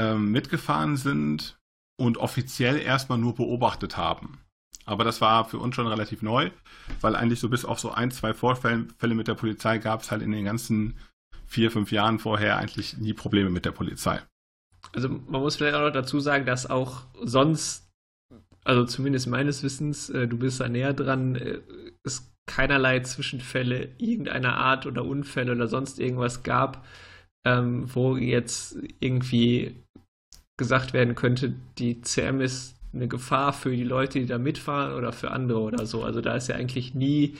ähm, 0.01 0.33
mitgefahren 0.33 0.97
sind 0.97 1.59
und 2.01 2.19
offiziell 2.19 2.79
erstmal 2.79 3.19
nur 3.19 3.35
beobachtet 3.35 3.97
haben. 3.97 4.41
Aber 4.85 5.05
das 5.05 5.21
war 5.21 5.45
für 5.45 5.59
uns 5.59 5.75
schon 5.75 5.87
relativ 5.87 6.23
neu, 6.23 6.51
weil 7.03 7.15
eigentlich 7.15 7.41
so 7.41 7.51
bis 7.51 7.65
auf 7.65 7.79
so 7.79 7.91
ein, 7.91 8.11
zwei 8.11 8.33
Vorfälle 8.33 9.15
mit 9.15 9.29
der 9.29 9.35
Polizei 9.35 9.79
gab 9.79 10.01
es 10.01 10.11
halt 10.11 10.23
in 10.23 10.33
den 10.33 10.47
ganzen 10.47 10.97
vier, 11.47 11.71
fünf 11.71 11.93
Jahren 11.93 12.19
vorher 12.19 12.57
eigentlich 12.57 12.97
nie 12.97 13.13
Probleme 13.13 13.51
mit 13.51 13.65
der 13.65 13.73
Polizei. 13.73 14.21
Also 14.93 15.09
man 15.09 15.43
muss 15.43 15.57
vielleicht 15.57 15.75
auch 15.75 15.83
noch 15.83 15.93
dazu 15.93 16.21
sagen, 16.21 16.47
dass 16.47 16.69
auch 16.69 17.05
sonst 17.23 17.88
also 18.69 18.85
zumindest 18.85 19.27
meines 19.27 19.63
Wissens, 19.63 20.11
äh, 20.11 20.29
du 20.29 20.37
bist 20.37 20.61
da 20.61 20.69
näher 20.69 20.93
dran, 20.93 21.37
äh, 21.37 21.61
es 22.05 22.31
keinerlei 22.47 23.01
Zwischenfälle 23.01 23.89
irgendeiner 23.97 24.59
Art 24.59 24.85
oder 24.85 25.05
Unfälle 25.05 25.53
oder 25.53 25.69
sonst 25.69 25.99
irgendwas 25.99 26.43
gab, 26.43 26.87
ähm, 27.47 27.87
wo 27.95 28.17
jetzt 28.17 28.79
irgendwie 29.01 29.75
gesagt 30.59 30.93
werden 30.93 31.15
könnte, 31.15 31.55
die 31.79 32.03
CM 32.03 32.43
ist 32.43 32.77
eine 32.93 33.09
Gefahr 33.09 33.55
für 33.55 33.75
die 33.75 33.85
Leute, 33.85 34.21
die 34.21 34.27
da 34.27 34.39
mitfahren 34.39 34.95
oder 34.95 35.13
für 35.13 35.31
andere 35.31 35.61
oder 35.61 35.87
so. 35.87 36.05
Also 36.05 36.21
da 36.21 36.37
ist 36.37 36.49
ja 36.49 36.57
eigentlich 36.57 36.95
nie 36.95 37.37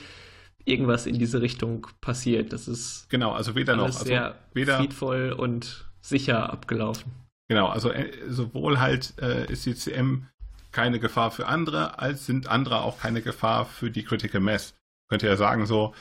irgendwas 0.65 1.05
in 1.05 1.19
diese 1.19 1.41
Richtung 1.41 1.87
passiert. 2.01 2.53
Das 2.53 2.67
ist 2.67 3.07
genau, 3.09 3.33
also 3.33 3.53
weder 3.53 3.75
noch 3.75 3.85
also 3.85 4.05
sehr 4.05 4.35
weder, 4.53 4.77
friedvoll 4.77 5.31
und 5.31 5.85
sicher 6.01 6.51
abgelaufen. 6.51 7.11
Genau, 7.49 7.67
also 7.67 7.91
äh, 7.91 8.11
sowohl 8.27 8.79
halt 8.79 9.13
äh, 9.21 9.51
ist 9.51 9.65
die 9.65 9.75
CM 9.75 10.27
keine 10.71 10.99
Gefahr 10.99 11.31
für 11.31 11.47
andere, 11.47 11.99
als 11.99 12.25
sind 12.25 12.47
andere 12.47 12.81
auch 12.81 12.99
keine 12.99 13.21
Gefahr 13.21 13.65
für 13.65 13.91
die 13.91 14.03
Critical 14.03 14.41
Mass. 14.41 14.75
Könnte 15.09 15.27
ja 15.27 15.35
sagen, 15.35 15.65
so 15.65 15.93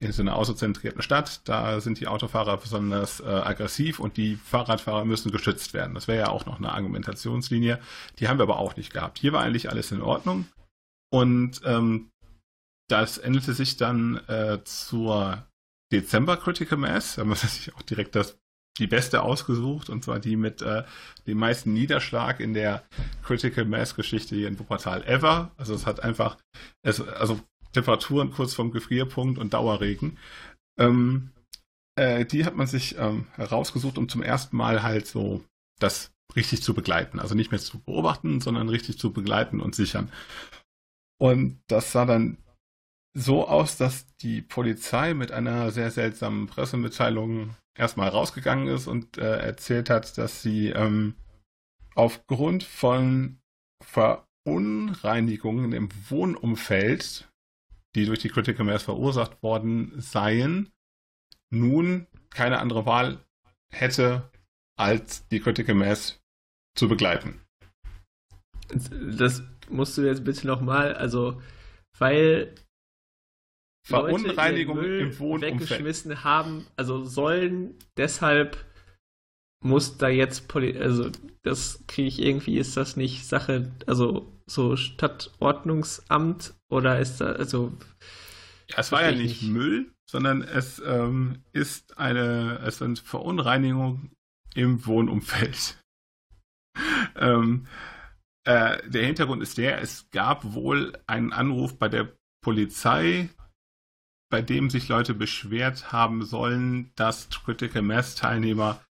in 0.00 0.12
so 0.12 0.22
einer 0.22 0.36
autozentrierten 0.36 1.02
Stadt, 1.02 1.40
da 1.48 1.80
sind 1.80 1.98
die 1.98 2.06
Autofahrer 2.06 2.56
besonders 2.56 3.20
äh, 3.20 3.24
aggressiv 3.24 3.98
und 3.98 4.16
die 4.16 4.36
Fahrradfahrer 4.36 5.04
müssen 5.04 5.32
geschützt 5.32 5.74
werden. 5.74 5.94
Das 5.94 6.06
wäre 6.06 6.18
ja 6.18 6.28
auch 6.28 6.46
noch 6.46 6.58
eine 6.58 6.72
Argumentationslinie. 6.72 7.80
Die 8.18 8.28
haben 8.28 8.38
wir 8.38 8.44
aber 8.44 8.58
auch 8.58 8.76
nicht 8.76 8.92
gehabt. 8.92 9.18
Hier 9.18 9.32
war 9.32 9.42
eigentlich 9.42 9.70
alles 9.70 9.90
in 9.90 10.00
Ordnung. 10.00 10.46
Und 11.10 11.62
ähm, 11.64 12.10
das 12.88 13.18
endete 13.18 13.54
sich 13.54 13.76
dann 13.76 14.18
äh, 14.28 14.62
zur 14.64 15.46
Dezember 15.90 16.36
Critical 16.36 16.78
Mass. 16.78 17.16
Da 17.16 17.22
haben 17.22 17.30
wir 17.30 17.36
sich 17.36 17.74
auch 17.74 17.82
direkt 17.82 18.14
das, 18.14 18.38
die 18.78 18.86
beste 18.86 19.22
ausgesucht, 19.22 19.90
und 19.90 20.04
zwar 20.04 20.20
die 20.20 20.36
mit 20.36 20.62
äh, 20.62 20.84
dem 21.26 21.38
meisten 21.38 21.72
Niederschlag 21.72 22.40
in 22.40 22.54
der 22.54 22.84
Critical 23.22 23.64
Mass 23.64 23.94
Geschichte 23.94 24.34
hier 24.34 24.48
in 24.48 24.58
Wuppertal 24.58 25.04
ever. 25.04 25.50
Also 25.56 25.74
es 25.74 25.86
hat 25.86 26.00
einfach, 26.00 26.38
es, 26.82 27.00
also 27.00 27.40
Temperaturen 27.72 28.30
kurz 28.30 28.54
vorm 28.54 28.70
Gefrierpunkt 28.70 29.38
und 29.38 29.52
Dauerregen. 29.52 30.18
Ähm, 30.78 31.30
äh, 31.96 32.24
die 32.24 32.44
hat 32.44 32.56
man 32.56 32.66
sich 32.66 32.96
ähm, 32.98 33.26
herausgesucht, 33.34 33.98
um 33.98 34.08
zum 34.08 34.22
ersten 34.22 34.56
Mal 34.56 34.82
halt 34.82 35.06
so 35.06 35.44
das 35.80 36.12
richtig 36.36 36.62
zu 36.62 36.74
begleiten. 36.74 37.18
Also 37.18 37.34
nicht 37.34 37.50
mehr 37.50 37.60
zu 37.60 37.80
beobachten, 37.80 38.40
sondern 38.40 38.68
richtig 38.68 38.98
zu 38.98 39.12
begleiten 39.12 39.60
und 39.60 39.74
sichern. 39.74 40.10
Und 41.20 41.60
das 41.66 41.92
sah 41.92 42.04
dann 42.04 42.38
so 43.14 43.48
aus, 43.48 43.76
dass 43.76 44.06
die 44.18 44.42
Polizei 44.42 45.14
mit 45.14 45.32
einer 45.32 45.72
sehr 45.72 45.90
seltsamen 45.90 46.46
Pressemitteilung 46.46 47.56
erstmal 47.78 48.08
rausgegangen 48.08 48.68
ist 48.68 48.86
und 48.86 49.16
äh, 49.18 49.38
erzählt 49.38 49.88
hat, 49.88 50.18
dass 50.18 50.42
sie 50.42 50.68
ähm, 50.68 51.14
aufgrund 51.94 52.64
von 52.64 53.38
Verunreinigungen 53.82 55.72
im 55.72 55.88
Wohnumfeld, 56.08 57.28
die 57.94 58.04
durch 58.04 58.18
die 58.18 58.28
Critical 58.28 58.66
Mass 58.66 58.82
verursacht 58.82 59.42
worden 59.42 59.92
seien, 59.96 60.70
nun 61.50 62.06
keine 62.30 62.58
andere 62.58 62.84
Wahl 62.84 63.24
hätte, 63.72 64.30
als 64.76 65.26
die 65.28 65.40
Critical 65.40 65.74
Mass 65.74 66.20
zu 66.76 66.88
begleiten. 66.88 67.40
Das 69.16 69.42
musst 69.70 69.96
du 69.96 70.02
jetzt 70.02 70.24
bitte 70.24 70.46
nochmal, 70.46 70.94
also, 70.94 71.40
weil 71.98 72.54
Verunreinigung 73.88 74.82
im 74.82 75.18
Wohnumfeld 75.18 75.60
weggeschmissen 75.60 76.24
haben, 76.24 76.66
also 76.76 77.04
sollen 77.04 77.74
deshalb 77.96 78.64
muss 79.60 79.98
da 79.98 80.08
jetzt 80.08 80.46
Poli 80.46 80.78
also 80.78 81.10
das 81.42 81.84
kriege 81.88 82.08
ich 82.08 82.20
irgendwie, 82.20 82.58
ist 82.58 82.76
das 82.76 82.96
nicht 82.96 83.26
Sache, 83.26 83.72
also 83.86 84.32
so 84.46 84.76
Stadtordnungsamt 84.76 86.54
oder 86.70 87.00
ist 87.00 87.20
da, 87.20 87.32
also 87.32 87.72
ja, 88.68 88.76
es 88.78 88.92
war 88.92 89.02
ja 89.02 89.12
nicht, 89.12 89.42
nicht, 89.42 89.50
Müll, 89.50 89.90
sondern 90.08 90.42
es 90.42 90.82
ähm, 90.84 91.42
ist 91.52 91.96
eine, 91.98 92.60
es 92.66 92.78
sind 92.78 92.98
Verunreinigungen 92.98 94.12
im 94.54 94.84
Wohnumfeld. 94.84 95.82
ähm, 97.16 97.66
äh, 98.44 98.86
der 98.88 99.06
Hintergrund 99.06 99.42
ist 99.42 99.56
der, 99.56 99.80
es 99.80 100.10
gab 100.10 100.52
wohl 100.52 100.92
einen 101.06 101.32
Anruf 101.32 101.78
bei 101.78 101.88
der 101.88 102.12
Polizei, 102.42 103.30
bei 104.30 104.42
dem 104.42 104.70
sich 104.70 104.88
Leute 104.88 105.14
beschwert 105.14 105.92
haben 105.92 106.24
sollen, 106.24 106.92
dass 106.96 107.30
Critical 107.30 107.82
Mass 107.82 108.14
Teilnehmer 108.14 108.82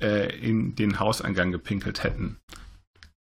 äh, 0.00 0.36
in 0.38 0.74
den 0.74 0.98
Hauseingang 0.98 1.52
gepinkelt 1.52 2.02
hätten. 2.02 2.38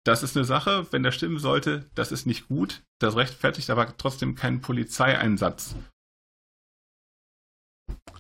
Das 0.06 0.22
ist 0.22 0.38
eine 0.38 0.46
Sache, 0.46 0.86
wenn 0.92 1.02
das 1.02 1.16
stimmen 1.16 1.40
sollte, 1.40 1.90
das 1.96 2.12
ist 2.12 2.28
nicht 2.28 2.48
gut. 2.48 2.84
Das 3.00 3.16
rechtfertigt 3.16 3.70
aber 3.72 3.98
trotzdem 3.98 4.36
keinen 4.36 4.62
Polizeieinsatz. 4.62 5.76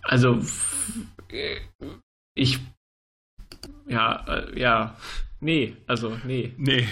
Also, 0.02 0.44
ich, 2.36 2.60
ja, 3.88 4.26
äh, 4.28 4.60
ja, 4.60 4.98
nee, 5.40 5.78
also, 5.86 6.18
nee. 6.24 6.54
Nee. 6.58 6.88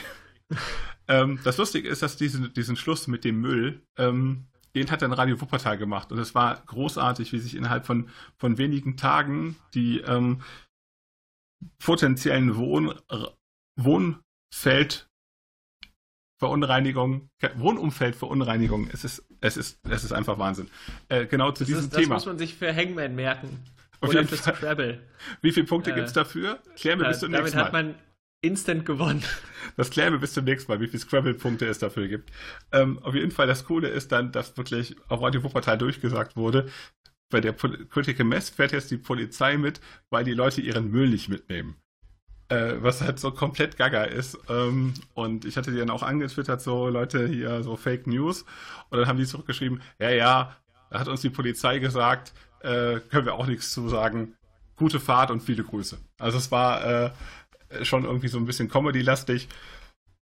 ähm, 1.08 1.39
das 1.43 1.58
Lustige 1.58 1.89
ist, 1.89 2.04
dass 2.04 2.18
diesen, 2.18 2.54
diesen 2.54 2.76
Schluss 2.76 3.08
mit 3.08 3.24
dem 3.24 3.41
Müll, 3.41 3.82
ähm, 3.97 4.47
den 4.76 4.89
hat 4.89 5.01
dann 5.01 5.13
Radio 5.13 5.39
Wuppertal 5.39 5.78
gemacht. 5.78 6.11
Und 6.11 6.19
es 6.19 6.34
war 6.36 6.61
großartig, 6.65 7.32
wie 7.32 7.39
sich 7.39 7.55
innerhalb 7.55 7.86
von, 7.86 8.09
von 8.38 8.57
wenigen 8.57 8.97
Tagen 8.97 9.55
die 9.74 9.99
ähm, 9.99 10.41
potenziellen 11.80 12.55
Wohn, 12.55 12.93
Wohnfeld 13.80 15.07
Verunreinigung, 16.43 17.30
Wohnumfeldverunreinigung. 17.55 18.89
Es 18.91 19.05
ist, 19.05 19.24
es 19.39 19.55
ist, 19.55 19.80
es 19.89 20.03
ist 20.03 20.11
einfach 20.11 20.38
Wahnsinn. 20.39 20.69
Äh, 21.07 21.26
genau 21.26 21.51
zu 21.51 21.59
das 21.59 21.67
diesem 21.67 21.84
ist, 21.86 21.91
Thema. 21.91 22.15
Das 22.15 22.26
muss 22.26 22.26
man 22.26 22.38
sich 22.38 22.55
für 22.55 22.76
Hangman 22.76 23.15
merken. 23.15 23.63
Auf 24.01 24.09
Oder 24.09 24.26
für 24.26 24.36
Scrabble. 24.36 25.01
Wie 25.41 25.53
viele 25.53 25.65
Punkte 25.65 25.91
äh, 25.91 25.95
gibt 25.95 26.07
es 26.07 26.13
dafür? 26.13 26.59
Klären 26.76 26.99
wir 26.99 27.05
äh, 27.05 27.09
bis 27.11 27.19
zum 27.19 27.32
nächsten 27.32 27.57
Mal. 27.57 27.65
Hat 27.65 27.71
man 27.71 27.95
instant 28.43 28.85
gewonnen. 28.85 29.23
Das 29.75 29.89
klären 29.89 30.13
wir 30.13 30.19
bis 30.19 30.33
zum 30.33 30.43
nächsten 30.43 30.71
Mal, 30.71 30.81
wie 30.81 30.87
viele 30.87 30.99
Scrabble-Punkte 30.99 31.65
es 31.65 31.79
dafür 31.79 32.07
gibt. 32.07 32.31
Ähm, 32.71 32.99
auf 32.99 33.15
jeden 33.15 33.31
Fall, 33.31 33.47
das 33.47 33.65
Coole 33.65 33.87
ist 33.87 34.11
dann, 34.11 34.31
dass 34.31 34.55
wirklich 34.55 34.95
auf 35.07 35.21
Radio 35.21 35.41
Wuppertal 35.41 35.79
durchgesagt 35.79 36.35
wurde, 36.35 36.67
bei 37.33 37.41
der 37.41 37.53
Critical 37.53 38.25
Mess 38.25 38.49
fährt 38.49 38.73
jetzt 38.73 38.91
die 38.91 38.97
Polizei 38.97 39.57
mit, 39.57 39.81
weil 40.11 40.23
die 40.23 40.33
Leute 40.33 40.61
ihren 40.61 40.91
Müll 40.91 41.09
nicht 41.09 41.29
mitnehmen. 41.29 41.77
Äh, 42.49 42.75
was 42.83 43.01
halt 43.01 43.19
so 43.19 43.31
komplett 43.31 43.77
gaga 43.77 44.03
ist. 44.03 44.37
Ähm, 44.49 44.93
und 45.15 45.43
ich 45.43 45.57
hatte 45.57 45.71
die 45.71 45.79
dann 45.79 45.89
auch 45.89 46.03
angetwittert, 46.03 46.61
so 46.61 46.89
Leute 46.89 47.25
hier, 47.27 47.63
so 47.63 47.75
Fake 47.75 48.05
News. 48.05 48.45
Und 48.89 48.99
dann 48.99 49.07
haben 49.07 49.17
die 49.17 49.25
zurückgeschrieben, 49.25 49.81
ja, 49.97 50.11
ja, 50.11 50.55
da 50.91 50.99
hat 50.99 51.07
uns 51.07 51.21
die 51.21 51.31
Polizei 51.31 51.79
gesagt, 51.79 52.33
äh, 52.59 52.99
können 53.09 53.25
wir 53.25 53.33
auch 53.33 53.47
nichts 53.47 53.71
zu 53.71 53.89
sagen. 53.89 54.35
Gute 54.75 54.99
Fahrt 54.99 55.31
und 55.31 55.41
viele 55.41 55.63
Grüße. 55.63 55.97
Also 56.19 56.37
es 56.37 56.51
war 56.51 56.85
äh, 56.85 57.11
schon 57.84 58.05
irgendwie 58.05 58.28
so 58.28 58.38
ein 58.38 58.45
bisschen 58.45 58.69
Comedy-lastig. 58.69 59.47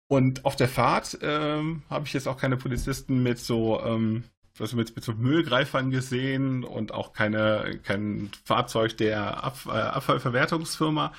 Und 0.10 0.46
auf 0.46 0.56
der 0.56 0.70
Fahrt 0.70 1.18
ähm, 1.22 1.84
habe 1.90 2.06
ich 2.06 2.14
jetzt 2.14 2.28
auch 2.28 2.38
keine 2.38 2.58
Polizisten 2.58 3.22
mit 3.24 3.40
so, 3.40 3.82
ähm, 3.84 4.24
also 4.58 4.78
mit, 4.78 4.96
mit 4.96 5.04
so 5.04 5.14
Müllgreifern 5.14 5.92
gesehen 5.92 6.64
und 6.64 6.94
auch 6.94 7.14
keine, 7.14 7.80
kein 7.84 8.30
Fahrzeug 8.46 8.96
der 8.98 9.44
Ab 9.44 9.60
äh, 9.68 9.72
Abfallverwertungsfirma 9.72 11.14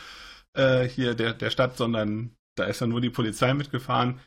äh, 0.55 0.85
hier 0.89 1.15
der, 1.15 1.35
der 1.35 1.51
Stadt, 1.51 1.77
sondern 1.77 2.31
da 2.57 2.65
ist 2.65 2.81
dann 2.81 2.89
nur 2.89 3.01
die 3.01 3.11
Polizei 3.11 3.53
mitgefahren, 3.55 4.21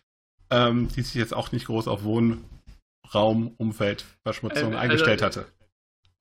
ähm, 0.52 0.88
die 0.90 1.02
sich 1.02 1.16
jetzt 1.16 1.34
auch 1.34 1.52
nicht 1.52 1.66
groß 1.66 1.88
auf 1.88 2.04
Wohnraum, 2.04 3.54
Umwelt, 3.58 4.06
Verschmutzung 4.24 4.74
äh, 4.74 4.76
also, 4.76 4.78
eingestellt 4.78 5.22
hatte. 5.24 5.46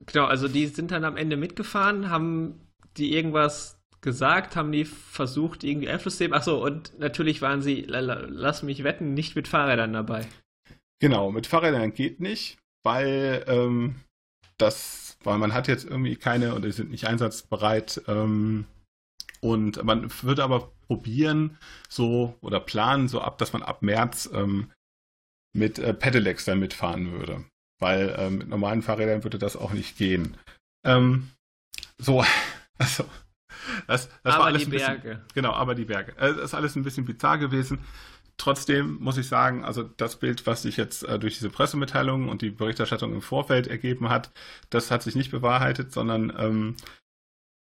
Genau, 0.07 0.25
also 0.25 0.47
die 0.47 0.65
sind 0.65 0.91
dann 0.91 1.05
am 1.05 1.15
Ende 1.15 1.37
mitgefahren, 1.37 2.09
haben 2.09 2.59
die 2.97 3.13
irgendwas 3.13 3.80
gesagt, 4.01 4.55
haben 4.55 4.71
die 4.71 4.85
versucht, 4.85 5.63
irgendwie 5.63 5.89
Einfluss 5.89 6.17
zu 6.17 6.23
nehmen. 6.23 6.33
Achso, 6.33 6.63
und 6.63 6.97
natürlich 6.99 7.41
waren 7.41 7.61
sie, 7.61 7.85
lass 7.87 8.63
mich 8.63 8.83
wetten, 8.83 9.13
nicht 9.13 9.35
mit 9.35 9.47
Fahrrädern 9.47 9.93
dabei. 9.93 10.27
Genau, 10.99 11.31
mit 11.31 11.47
Fahrrädern 11.47 11.93
geht 11.93 12.19
nicht, 12.19 12.57
weil 12.83 13.43
ähm, 13.47 13.95
das, 14.57 15.17
weil 15.23 15.37
man 15.37 15.53
hat 15.53 15.67
jetzt 15.67 15.85
irgendwie 15.85 16.15
keine 16.15 16.53
oder 16.53 16.67
die 16.67 16.71
sind 16.71 16.91
nicht 16.91 17.07
einsatzbereit 17.07 18.01
ähm, 18.07 18.65
und 19.39 19.83
man 19.83 20.11
würde 20.21 20.43
aber 20.43 20.71
probieren, 20.87 21.57
so 21.89 22.37
oder 22.41 22.59
planen, 22.59 23.07
so 23.07 23.21
ab, 23.21 23.37
dass 23.37 23.53
man 23.53 23.63
ab 23.63 23.81
März 23.81 24.29
ähm, 24.33 24.71
mit 25.53 25.79
äh, 25.79 25.93
Pedelecs 25.93 26.45
dann 26.45 26.59
mitfahren 26.59 27.11
würde. 27.11 27.45
Weil 27.79 28.15
ähm, 28.17 28.37
mit 28.37 28.47
normalen 28.47 28.83
Fahrrädern 28.83 29.23
würde 29.23 29.39
das 29.39 29.55
auch 29.55 29.73
nicht 29.73 29.97
gehen. 29.97 30.37
Ähm, 30.85 31.31
so, 31.97 32.23
also. 32.77 33.05
Das, 33.87 34.09
das 34.23 34.33
aber 34.33 34.39
war 34.39 34.45
alles 34.47 34.65
die 34.65 34.71
Berge. 34.71 35.01
Bisschen, 35.01 35.21
genau, 35.33 35.53
aber 35.53 35.75
die 35.75 35.85
Berge. 35.85 36.13
Das 36.17 36.37
ist 36.37 36.53
alles 36.53 36.75
ein 36.75 36.83
bisschen 36.83 37.05
bizarr 37.05 37.37
gewesen. 37.37 37.79
Trotzdem 38.37 38.97
muss 38.99 39.17
ich 39.17 39.27
sagen, 39.27 39.63
also 39.63 39.83
das 39.83 40.17
Bild, 40.17 40.47
was 40.47 40.63
sich 40.63 40.77
jetzt 40.77 41.03
äh, 41.03 41.19
durch 41.19 41.35
diese 41.35 41.49
Pressemitteilung 41.49 42.27
und 42.27 42.41
die 42.41 42.49
Berichterstattung 42.49 43.13
im 43.13 43.21
Vorfeld 43.21 43.67
ergeben 43.67 44.09
hat, 44.09 44.31
das 44.69 44.89
hat 44.89 45.03
sich 45.03 45.15
nicht 45.15 45.31
bewahrheitet, 45.31 45.91
sondern 45.91 46.33
ähm, 46.37 46.75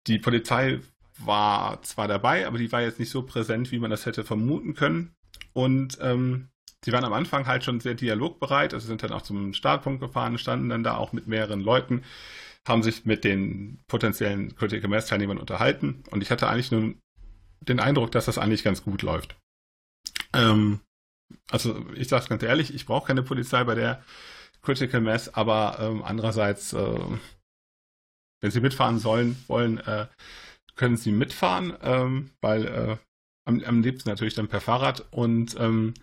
die 0.07 0.17
Polizei 0.17 0.79
war 1.17 1.81
zwar 1.83 2.07
dabei, 2.07 2.47
aber 2.47 2.57
die 2.57 2.71
war 2.71 2.81
jetzt 2.81 2.99
nicht 2.99 3.11
so 3.11 3.23
präsent, 3.23 3.71
wie 3.71 3.79
man 3.79 3.91
das 3.91 4.05
hätte 4.05 4.23
vermuten 4.23 4.73
können. 4.73 5.13
Und 5.53 5.97
ähm, 6.01 6.49
sie 6.83 6.91
waren 6.91 7.03
am 7.03 7.13
Anfang 7.13 7.47
halt 7.47 7.63
schon 7.63 7.79
sehr 7.79 7.93
dialogbereit, 7.93 8.73
also 8.73 8.87
sind 8.87 9.03
dann 9.03 9.11
auch 9.11 9.21
zum 9.21 9.53
Startpunkt 9.53 10.01
gefahren, 10.01 10.37
standen 10.37 10.69
dann 10.69 10.83
da 10.83 10.95
auch 10.95 11.13
mit 11.13 11.27
mehreren 11.27 11.61
Leuten, 11.61 12.03
haben 12.67 12.83
sich 12.83 13.05
mit 13.05 13.23
den 13.23 13.81
potenziellen 13.87 14.55
Critical 14.55 14.89
Mass 14.89 15.07
Teilnehmern 15.07 15.37
unterhalten 15.37 16.03
und 16.11 16.21
ich 16.21 16.31
hatte 16.31 16.47
eigentlich 16.47 16.71
nur 16.71 16.93
den 17.61 17.79
Eindruck, 17.79 18.11
dass 18.11 18.25
das 18.25 18.37
eigentlich 18.37 18.63
ganz 18.63 18.83
gut 18.83 19.01
läuft. 19.01 19.35
Ähm, 20.33 20.81
also 21.49 21.85
ich 21.95 22.07
sage 22.07 22.27
ganz 22.27 22.43
ehrlich, 22.43 22.73
ich 22.73 22.85
brauche 22.85 23.07
keine 23.07 23.23
Polizei 23.23 23.63
bei 23.63 23.75
der 23.75 24.03
Critical 24.61 25.01
Mass, 25.01 25.33
aber 25.33 25.77
ähm, 25.79 26.03
andererseits, 26.03 26.73
äh, 26.73 26.99
wenn 28.41 28.51
Sie 28.51 28.61
mitfahren 28.61 28.99
sollen, 28.99 29.43
wollen, 29.47 29.79
äh, 29.79 30.07
können 30.75 30.97
Sie 30.97 31.11
mitfahren, 31.11 31.75
ähm, 31.81 32.31
weil 32.41 32.65
äh, 32.65 32.97
am, 33.45 33.63
am 33.63 33.81
liebsten 33.81 34.09
natürlich 34.09 34.35
dann 34.35 34.47
per 34.47 34.61
Fahrrad 34.61 35.11
und 35.11 35.55
ähm, 35.59 35.93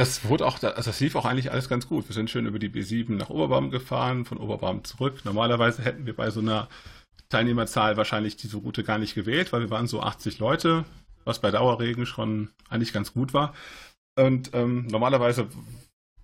das 0.00 0.24
wurde 0.24 0.46
auch, 0.46 0.62
also 0.62 0.90
das 0.90 1.00
lief 1.00 1.14
auch 1.14 1.26
eigentlich 1.26 1.52
alles 1.52 1.68
ganz 1.68 1.86
gut. 1.86 2.08
Wir 2.08 2.14
sind 2.14 2.30
schön 2.30 2.46
über 2.46 2.58
die 2.58 2.70
B7 2.70 3.12
nach 3.12 3.28
Oberbaum 3.28 3.70
gefahren, 3.70 4.24
von 4.24 4.38
Oberbaum 4.38 4.82
zurück. 4.82 5.24
Normalerweise 5.24 5.82
hätten 5.84 6.06
wir 6.06 6.16
bei 6.16 6.30
so 6.30 6.40
einer 6.40 6.68
Teilnehmerzahl 7.28 7.98
wahrscheinlich 7.98 8.36
diese 8.36 8.56
Route 8.56 8.82
gar 8.82 8.96
nicht 8.96 9.14
gewählt, 9.14 9.52
weil 9.52 9.60
wir 9.60 9.70
waren 9.70 9.86
so 9.86 10.00
80 10.00 10.38
Leute, 10.38 10.86
was 11.24 11.40
bei 11.40 11.50
Dauerregen 11.50 12.06
schon 12.06 12.48
eigentlich 12.70 12.94
ganz 12.94 13.12
gut 13.12 13.34
war. 13.34 13.54
Und 14.18 14.54
ähm, 14.54 14.86
normalerweise 14.86 15.48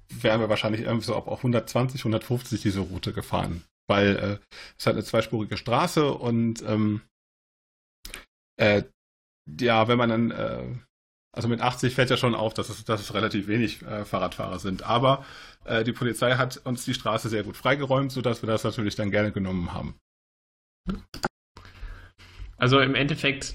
wären 0.09 0.41
wir 0.41 0.49
wahrscheinlich 0.49 0.81
irgendwie 0.81 1.05
so 1.05 1.15
auf 1.15 1.39
120, 1.39 2.01
150 2.01 2.63
diese 2.63 2.81
Route 2.81 3.13
gefahren, 3.13 3.63
weil 3.89 4.17
äh, 4.17 4.39
es 4.79 4.87
hat 4.87 4.95
eine 4.95 5.05
zweispurige 5.05 5.59
Straße 5.59 6.15
und 6.15 6.63
ähm, 6.63 7.03
äh, 8.57 8.85
ja, 9.61 9.87
wenn 9.87 9.99
man 9.99 10.09
dann, 10.09 10.31
äh, 10.31 10.65
also 11.37 11.49
mit 11.49 11.61
80 11.61 11.95
fällt 11.95 12.09
ja 12.09 12.17
schon 12.17 12.35
auf, 12.35 12.55
dass 12.55 12.71
es, 12.71 12.85
dass 12.85 13.01
es 13.01 13.13
relativ 13.13 13.47
wenig 13.47 13.83
äh, 13.83 14.07
Fahrradfahrer 14.07 14.59
sind. 14.59 14.85
Aber 14.85 15.25
äh, 15.65 15.85
die 15.85 15.93
Polizei 15.93 16.37
hat 16.37 16.57
uns 16.65 16.87
die 16.87 16.95
Straße 16.95 17.29
sehr 17.29 17.45
gut 17.45 17.59
freigeräumt, 17.59 18.11
sodass 18.11 18.43
wir 18.43 18.47
das 18.47 18.65
natürlich 18.65 18.95
dann 18.95 19.11
gerne 19.11 19.33
genommen 19.33 19.75
haben. 19.75 19.95
Also 22.57 22.81
im 22.81 22.95
Endeffekt 22.95 23.55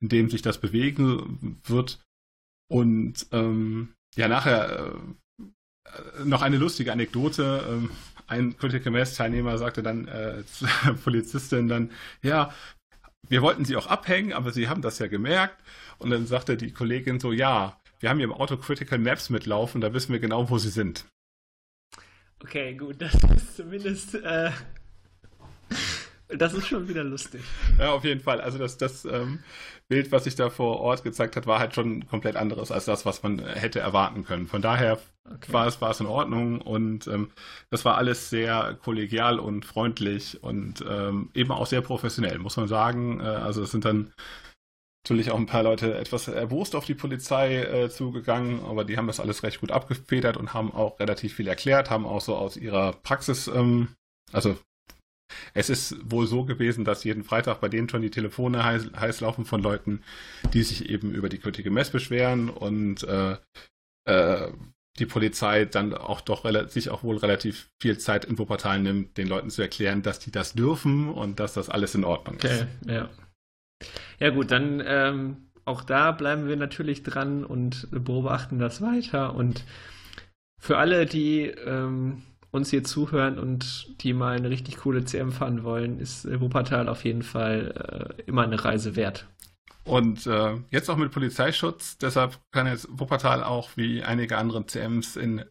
in 0.01 0.09
dem 0.09 0.29
sich 0.29 0.41
das 0.41 0.59
bewegen 0.59 1.61
wird. 1.63 2.03
Und 2.69 3.27
ähm, 3.31 3.93
ja, 4.15 4.27
nachher 4.27 4.87
äh, 4.87 4.99
noch 6.23 6.41
eine 6.41 6.57
lustige 6.57 6.91
Anekdote. 6.91 7.65
Ähm, 7.67 7.91
ein 8.27 8.57
Critical 8.57 8.91
Mass 8.91 9.15
Teilnehmer 9.15 9.57
sagte 9.57 9.83
dann 9.83 10.07
äh, 10.07 10.43
zur 10.45 10.67
Polizistin 11.03 11.67
dann, 11.67 11.91
ja, 12.21 12.53
wir 13.27 13.41
wollten 13.41 13.65
sie 13.65 13.75
auch 13.75 13.87
abhängen, 13.87 14.33
aber 14.33 14.51
sie 14.51 14.67
haben 14.67 14.81
das 14.81 14.99
ja 14.99 15.07
gemerkt. 15.07 15.57
Und 15.97 16.09
dann 16.09 16.27
sagte 16.27 16.57
die 16.57 16.71
Kollegin 16.71 17.19
so, 17.19 17.31
ja, 17.31 17.79
wir 17.99 18.09
haben 18.09 18.17
hier 18.17 18.25
im 18.25 18.33
Auto 18.33 18.57
Critical 18.57 18.99
Maps 18.99 19.29
mitlaufen, 19.29 19.81
da 19.81 19.93
wissen 19.93 20.11
wir 20.11 20.19
genau, 20.19 20.49
wo 20.49 20.57
sie 20.57 20.69
sind. 20.69 21.05
Okay, 22.43 22.75
gut, 22.75 23.01
das 23.01 23.13
ist 23.35 23.55
zumindest. 23.55 24.15
Äh, 24.15 24.51
das 26.27 26.53
ist 26.53 26.67
schon 26.67 26.87
wieder 26.87 27.03
lustig. 27.03 27.41
Ja, 27.79 27.91
auf 27.91 28.03
jeden 28.03 28.21
Fall. 28.21 28.41
Also 28.41 28.57
das, 28.57 28.77
das 28.77 29.05
ähm, 29.05 29.39
Bild, 29.87 30.11
was 30.11 30.23
sich 30.23 30.35
da 30.35 30.49
vor 30.49 30.79
Ort 30.79 31.03
gezeigt 31.03 31.35
hat, 31.35 31.45
war 31.45 31.59
halt 31.59 31.75
schon 31.75 32.07
komplett 32.07 32.35
anderes 32.35 32.71
als 32.71 32.85
das, 32.85 33.05
was 33.05 33.21
man 33.21 33.39
hätte 33.39 33.79
erwarten 33.79 34.25
können. 34.25 34.47
Von 34.47 34.61
daher 34.61 34.99
okay. 35.25 35.53
war, 35.53 35.67
es, 35.67 35.79
war 35.79 35.91
es 35.91 35.99
in 35.99 36.07
Ordnung 36.07 36.59
und 36.59 37.07
ähm, 37.07 37.31
das 37.69 37.85
war 37.85 37.97
alles 37.97 38.29
sehr 38.29 38.77
kollegial 38.81 39.39
und 39.39 39.65
freundlich 39.65 40.41
und 40.43 40.83
ähm, 40.89 41.29
eben 41.35 41.51
auch 41.51 41.67
sehr 41.67 41.81
professionell, 41.81 42.39
muss 42.39 42.57
man 42.57 42.67
sagen. 42.67 43.19
Äh, 43.19 43.25
also 43.25 43.61
es 43.61 43.71
sind 43.71 43.85
dann 43.85 44.11
natürlich 45.03 45.29
auch 45.29 45.37
ein 45.37 45.45
paar 45.45 45.61
Leute 45.61 45.95
etwas 45.95 46.27
erbost 46.27 46.75
auf 46.75 46.85
die 46.85 46.95
Polizei 46.95 47.57
äh, 47.61 47.89
zugegangen, 47.91 48.65
aber 48.65 48.85
die 48.85 48.97
haben 48.97 49.05
das 49.05 49.19
alles 49.19 49.43
recht 49.43 49.61
gut 49.61 49.71
abgefedert 49.71 50.35
und 50.35 50.55
haben 50.55 50.73
auch 50.73 50.99
relativ 50.99 51.35
viel 51.35 51.47
erklärt, 51.47 51.91
haben 51.91 52.07
auch 52.07 52.21
so 52.21 52.35
aus 52.35 52.57
ihrer 52.57 52.91
Praxis, 52.91 53.47
ähm, 53.47 53.89
also 54.31 54.57
es 55.53 55.69
ist 55.69 55.97
wohl 56.11 56.27
so 56.27 56.45
gewesen, 56.45 56.85
dass 56.85 57.03
jeden 57.03 57.23
Freitag 57.23 57.59
bei 57.61 57.69
denen 57.69 57.89
schon 57.89 58.01
die 58.01 58.11
Telefone 58.11 58.63
heiß, 58.63 58.91
heiß 58.99 59.21
laufen 59.21 59.45
von 59.45 59.61
Leuten, 59.61 60.03
die 60.53 60.63
sich 60.63 60.89
eben 60.89 61.11
über 61.11 61.29
die 61.29 61.39
kritische 61.39 61.71
Mess 61.71 61.89
beschweren 61.89 62.49
und 62.49 63.03
äh, 63.03 63.37
äh, 64.05 64.51
die 64.97 65.05
Polizei 65.05 65.65
dann 65.65 65.93
auch 65.93 66.21
doch 66.21 66.45
sich 66.69 66.89
auch 66.89 67.03
wohl 67.03 67.17
relativ 67.17 67.69
viel 67.81 67.97
Zeit 67.97 68.25
in 68.25 68.37
Wuppertal 68.39 68.79
nimmt, 68.79 69.17
den 69.17 69.27
Leuten 69.27 69.49
zu 69.49 69.61
erklären, 69.61 70.03
dass 70.03 70.19
die 70.19 70.31
das 70.31 70.53
dürfen 70.53 71.09
und 71.09 71.39
dass 71.39 71.53
das 71.53 71.69
alles 71.69 71.95
in 71.95 72.05
Ordnung 72.05 72.35
okay, 72.35 72.47
ist. 72.47 72.67
Ja. 72.87 73.09
Ja 74.19 74.29
gut, 74.29 74.51
dann 74.51 74.81
ähm, 74.85 75.49
auch 75.65 75.83
da 75.83 76.11
bleiben 76.11 76.47
wir 76.47 76.55
natürlich 76.55 77.03
dran 77.03 77.43
und 77.43 77.87
beobachten 77.91 78.57
das 78.59 78.81
weiter. 78.81 79.35
Und 79.35 79.65
für 80.59 80.77
alle, 80.77 81.05
die 81.05 81.47
ähm, 81.47 82.21
uns 82.55 82.69
hier 82.69 82.83
zuhören 82.83 83.37
und 83.37 84.01
die 84.01 84.13
mal 84.13 84.35
eine 84.35 84.49
richtig 84.49 84.77
coole 84.77 85.05
CM 85.05 85.31
fahren 85.31 85.63
wollen, 85.63 85.99
ist 85.99 86.27
Wuppertal 86.39 86.89
auf 86.89 87.05
jeden 87.05 87.23
Fall 87.23 88.15
äh, 88.17 88.21
immer 88.23 88.43
eine 88.43 88.63
Reise 88.63 88.95
wert. 88.95 89.27
Und 89.83 90.25
äh, 90.25 90.55
jetzt 90.71 90.89
auch 90.89 90.97
mit 90.97 91.11
Polizeischutz, 91.11 91.97
deshalb 91.99 92.39
kann 92.51 92.65
jetzt 92.65 92.87
Wuppertal 92.89 93.43
auch 93.43 93.69
wie 93.75 94.01
einige 94.01 94.37
andere 94.37 94.65
CMs 94.65 95.15
in 95.15 95.45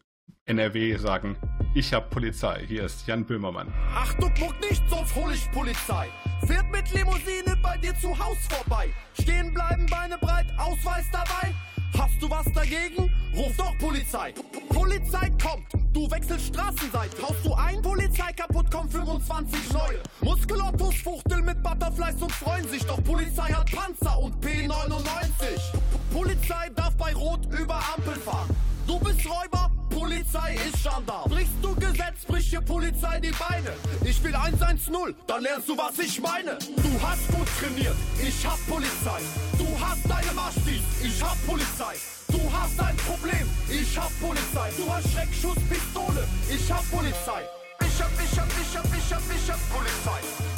NRW 0.45 0.97
sagen, 0.97 1.37
ich 1.73 1.93
hab 1.93 2.09
Polizei. 2.09 2.63
Hier 2.67 2.83
ist 2.83 3.07
Jan 3.07 3.25
Böhmermann. 3.25 3.73
Ach 3.93 4.13
du 4.15 4.29
guck 4.39 4.59
nicht, 4.61 4.83
sonst 4.89 5.15
hol 5.15 5.31
ich 5.33 5.49
Polizei. 5.51 6.07
Fährt 6.45 6.69
mit 6.71 6.93
Limousine 6.93 7.57
bei 7.63 7.77
dir 7.77 7.95
zu 7.95 8.09
Haus 8.09 8.37
vorbei. 8.49 8.89
Stehen 9.19 9.53
bleiben, 9.53 9.85
Beine 9.87 10.17
breit, 10.19 10.47
Ausweis 10.57 11.05
dabei. 11.11 11.53
Hast 11.97 12.21
du 12.21 12.29
was 12.29 12.45
dagegen? 12.53 13.11
Ruf 13.35 13.55
doch 13.57 13.77
Polizei. 13.77 14.33
Polizei 14.69 15.29
kommt, 15.41 15.67
du 15.93 16.09
wechselst 16.11 16.47
Straßenseite. 16.47 17.21
Haust 17.21 17.45
du 17.45 17.53
ein, 17.53 17.81
Polizei 17.81 18.31
kaputt, 18.33 18.69
kommen 18.71 18.89
25 18.89 19.73
neue. 19.73 20.01
Muskelottos 20.21 20.95
fuchteln 20.95 21.45
mit 21.45 21.61
Butterflies 21.61 22.21
und 22.21 22.31
freuen 22.31 22.67
sich. 22.69 22.83
Doch 22.85 23.03
Polizei 23.03 23.51
hat 23.51 23.71
Panzer 23.71 24.19
und 24.19 24.35
P99. 24.43 25.05
P 25.39 26.15
Polizei 26.15 26.69
darf 26.75 26.95
bei 26.97 27.13
Rot 27.13 27.45
über 27.47 27.79
Ampel 27.95 28.15
fahren. 28.15 28.55
Du 28.87 28.99
bist 28.99 29.25
Räuber, 29.25 29.71
Polizei 29.95 30.55
ist 30.67 30.83
Gendarm. 30.83 31.29
Brichst 31.29 31.53
du 31.61 31.73
Gesetz, 31.75 32.25
bricht 32.27 32.49
hier 32.49 32.59
Polizei 32.59 33.17
die 33.21 33.31
Beine. 33.31 33.71
Ich 34.03 34.21
will 34.21 34.35
110, 34.35 35.15
dann 35.25 35.41
lernst 35.41 35.69
du, 35.69 35.77
was 35.77 35.97
ich 35.99 36.19
meine. 36.19 36.57
Du 36.59 36.91
hast 37.01 37.25
gut 37.31 37.47
trainiert, 37.59 37.95
ich 38.21 38.45
hab 38.45 38.59
Polizei. 38.67 39.21
Du 39.57 39.67
hast 39.79 40.03
deine 40.03 40.33
Maschis, 40.33 40.83
ich 41.01 41.23
hab 41.23 41.37
Polizei. 41.47 41.95
Du 42.27 42.41
hast 42.51 42.77
ein 42.77 42.97
Problem, 42.97 43.47
ich 43.69 43.97
hab 43.97 44.11
Polizei. 44.19 44.69
Du 44.75 44.91
hast 44.91 45.09
Schreckschusspistole, 45.13 46.27
ich 46.49 46.69
hab 46.69 46.83
Polizei. 46.91 47.41
Ich 47.79 48.01
hab, 48.01 48.11
ich 48.21 48.37
hab, 48.37 48.47
ich 48.47 48.77
hab, 48.77 48.85
ich 48.85 49.13
hab, 49.13 49.21
ich 49.33 49.49
hab 49.49 49.59
Polizei. 49.71 50.54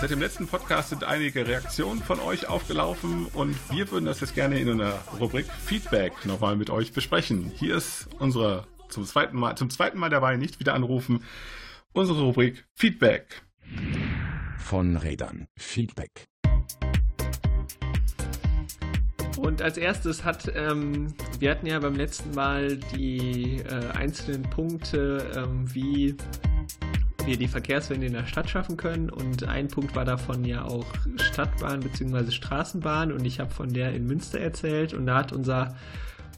Seit 0.00 0.10
dem 0.10 0.20
letzten 0.20 0.46
Podcast 0.46 0.90
sind 0.90 1.04
einige 1.04 1.46
Reaktionen 1.46 2.02
von 2.02 2.20
euch 2.20 2.48
aufgelaufen 2.48 3.26
und 3.26 3.56
wir 3.70 3.90
würden 3.90 4.04
das 4.04 4.20
jetzt 4.20 4.34
gerne 4.34 4.58
in 4.58 4.70
einer 4.70 4.94
Rubrik 5.18 5.46
Feedback 5.46 6.12
nochmal 6.24 6.56
mit 6.56 6.70
euch 6.70 6.92
besprechen. 6.92 7.50
Hier 7.56 7.76
ist 7.76 8.08
unsere 8.18 8.66
zum 8.88 9.04
zweiten 9.04 9.36
Mal, 9.36 9.56
zum 9.56 9.70
zweiten 9.70 9.98
Mal 9.98 10.10
dabei, 10.10 10.36
nicht 10.36 10.60
wieder 10.60 10.74
anrufen, 10.74 11.24
unsere 11.92 12.22
Rubrik 12.22 12.64
Feedback. 12.74 13.42
Von 14.58 14.96
Rädern. 14.96 15.48
Feedback. 15.56 16.28
Und 19.38 19.62
als 19.62 19.78
erstes 19.78 20.24
hat, 20.24 20.50
ähm, 20.54 21.14
wir 21.38 21.50
hatten 21.50 21.66
ja 21.66 21.78
beim 21.78 21.94
letzten 21.94 22.34
Mal 22.34 22.76
die 22.76 23.58
äh, 23.58 23.90
einzelnen 23.92 24.42
Punkte, 24.42 25.30
ähm, 25.36 25.72
wie 25.72 26.16
wir 27.28 27.36
die 27.36 27.48
Verkehrswende 27.48 28.06
in 28.06 28.14
der 28.14 28.26
Stadt 28.26 28.48
schaffen 28.48 28.76
können. 28.76 29.10
Und 29.10 29.44
ein 29.44 29.68
Punkt 29.68 29.94
war 29.94 30.04
davon 30.04 30.44
ja 30.44 30.64
auch 30.64 30.86
Stadtbahn 31.16 31.80
bzw. 31.80 32.30
Straßenbahn. 32.30 33.12
Und 33.12 33.24
ich 33.24 33.38
habe 33.38 33.50
von 33.50 33.72
der 33.72 33.92
in 33.92 34.06
Münster 34.06 34.40
erzählt. 34.40 34.94
Und 34.94 35.06
da 35.06 35.18
hat 35.18 35.32
unser 35.32 35.76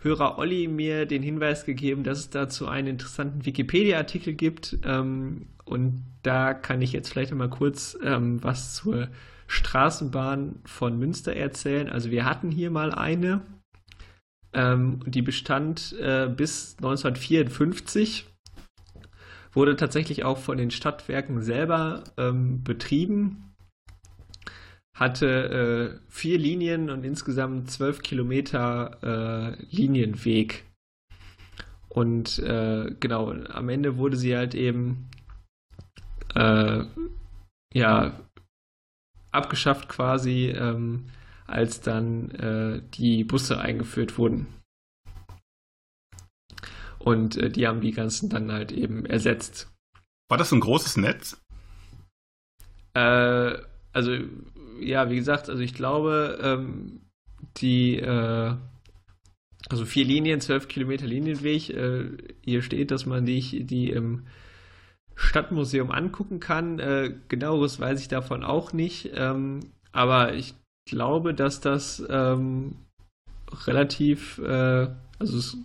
Hörer 0.03 0.39
Olli 0.39 0.67
mir 0.67 1.07
den 1.07 1.23
Hinweis 1.23 1.65
gegeben, 1.65 2.03
dass 2.05 2.19
es 2.19 2.31
dazu 2.31 2.67
einen 2.67 2.89
interessanten 2.89 3.47
Wikipedia-Artikel 3.47 4.35
gibt. 4.35 4.79
Ähm, 4.85 5.47
und 5.65 6.03
da 6.23 6.55
kann 6.55 6.83
ich 6.83 6.93
jetzt 6.93 7.11
vielleicht 7.11 7.33
einmal 7.33 7.51
kurz 7.51 7.97
ähm, 8.03 8.43
was 8.43 8.75
zur 8.75 9.09
Straßenbahn 9.47 10.61
von 10.65 10.99
Münster 10.99 11.35
erzählen. 11.35 11.89
Also 11.89 12.11
wir 12.11 12.25
hatten 12.25 12.51
hier 12.51 12.71
mal 12.71 12.93
eine, 12.93 13.43
ähm, 14.53 15.01
die 15.07 15.23
bestand 15.23 15.95
äh, 16.01 16.29
bis 16.29 16.77
1954 16.79 18.30
wurde 19.53 19.77
tatsächlich 19.77 20.25
auch 20.25 20.39
von 20.39 20.59
den 20.59 20.71
Stadtwerken 20.71 21.43
selber 21.43 22.05
ähm, 22.17 22.63
betrieben, 22.63 23.55
hatte 24.95 25.99
äh, 25.99 26.11
vier 26.11 26.39
Linien 26.39 26.91
und 26.91 27.05
insgesamt 27.05 27.71
zwölf 27.71 28.03
Kilometer 28.03 29.57
äh, 29.59 29.65
Linienweg. 29.75 30.65
Und 31.89 32.39
äh, 32.39 32.95
genau, 33.01 33.33
am 33.33 33.69
Ende 33.69 33.97
wurde 33.97 34.17
sie 34.17 34.37
halt 34.37 34.55
eben 34.55 35.09
äh, 36.35 36.85
ja 37.75 38.21
abgeschafft 39.33 39.89
quasi, 39.89 40.49
ähm, 40.49 41.07
als 41.47 41.81
dann 41.81 42.31
äh, 42.33 42.83
die 42.95 43.25
Busse 43.25 43.61
eingeführt 43.61 44.19
wurden. 44.19 44.47
Und 47.01 47.37
äh, 47.37 47.51
die 47.51 47.67
haben 47.67 47.81
die 47.81 47.93
ganzen 47.93 48.29
dann 48.29 48.53
halt 48.53 48.73
eben 48.73 49.07
ersetzt. 49.07 49.73
War 50.29 50.39
das 50.39 50.53
ein 50.53 50.61
großes 50.61 50.97
Netz? 50.99 51.43
Äh, 52.95 53.59
also, 53.93 54.17
ja, 54.81 55.11
wie 55.11 55.17
gesagt, 55.17 55.49
also 55.49 55.63
ich 55.63 55.75
glaube, 55.75 56.39
ähm, 56.43 57.01
die, 57.57 57.97
äh, 57.97 58.55
also 59.69 59.85
vier 59.85 60.05
Linien, 60.05 60.41
zwölf 60.41 60.69
Kilometer 60.69 61.07
Linienweg, 61.07 61.71
äh, 61.71 62.11
hier 62.45 62.63
steht, 62.63 62.91
dass 62.91 63.07
man 63.07 63.25
die, 63.25 63.65
die 63.65 63.91
im 63.91 64.27
Stadtmuseum 65.15 65.91
angucken 65.91 66.39
kann. 66.41 66.79
Äh, 66.79 67.15
genaueres 67.29 67.81
weiß 67.81 68.01
ich 68.01 68.09
davon 68.09 68.45
auch 68.45 68.73
nicht, 68.73 69.11
ähm, 69.15 69.61
aber 69.93 70.35
ich 70.35 70.55
glaube, 70.89 71.35
dass 71.35 71.61
das 71.61 72.03
ähm, 72.09 72.77
relativ, 73.67 74.39
äh, 74.39 74.89
also 75.19 75.39
es 75.39 75.57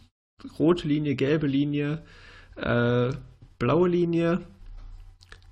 rote 0.60 0.88
Linie, 0.88 1.16
gelbe 1.16 1.48
Linie, 1.48 2.02
äh, 2.56 3.12
blaue 3.60 3.90
Linie. 3.90 4.42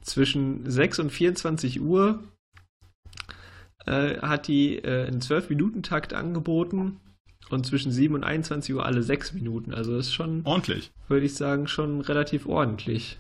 Zwischen 0.02 0.70
6 0.70 1.00
und 1.00 1.12
24 1.12 1.80
Uhr 1.80 2.24
äh, 3.86 4.18
hat 4.18 4.48
die 4.48 4.78
äh, 4.78 5.08
einen 5.08 5.22
12-Minuten-Takt 5.22 6.14
angeboten 6.14 7.00
und 7.50 7.66
zwischen 7.66 7.91
7 7.91 8.16
und 8.16 8.24
21 8.24 8.76
Uhr 8.76 8.86
alle 8.86 9.04
6 9.04 9.34
Minuten. 9.34 9.74
Also 9.74 9.98
ist 9.98 10.14
schon, 10.14 10.41
ordentlich, 10.46 10.91
würde 11.08 11.26
ich 11.26 11.36
sagen, 11.36 11.68
schon 11.68 12.02
relativ 12.02 12.48
ordentlich. 12.48 13.20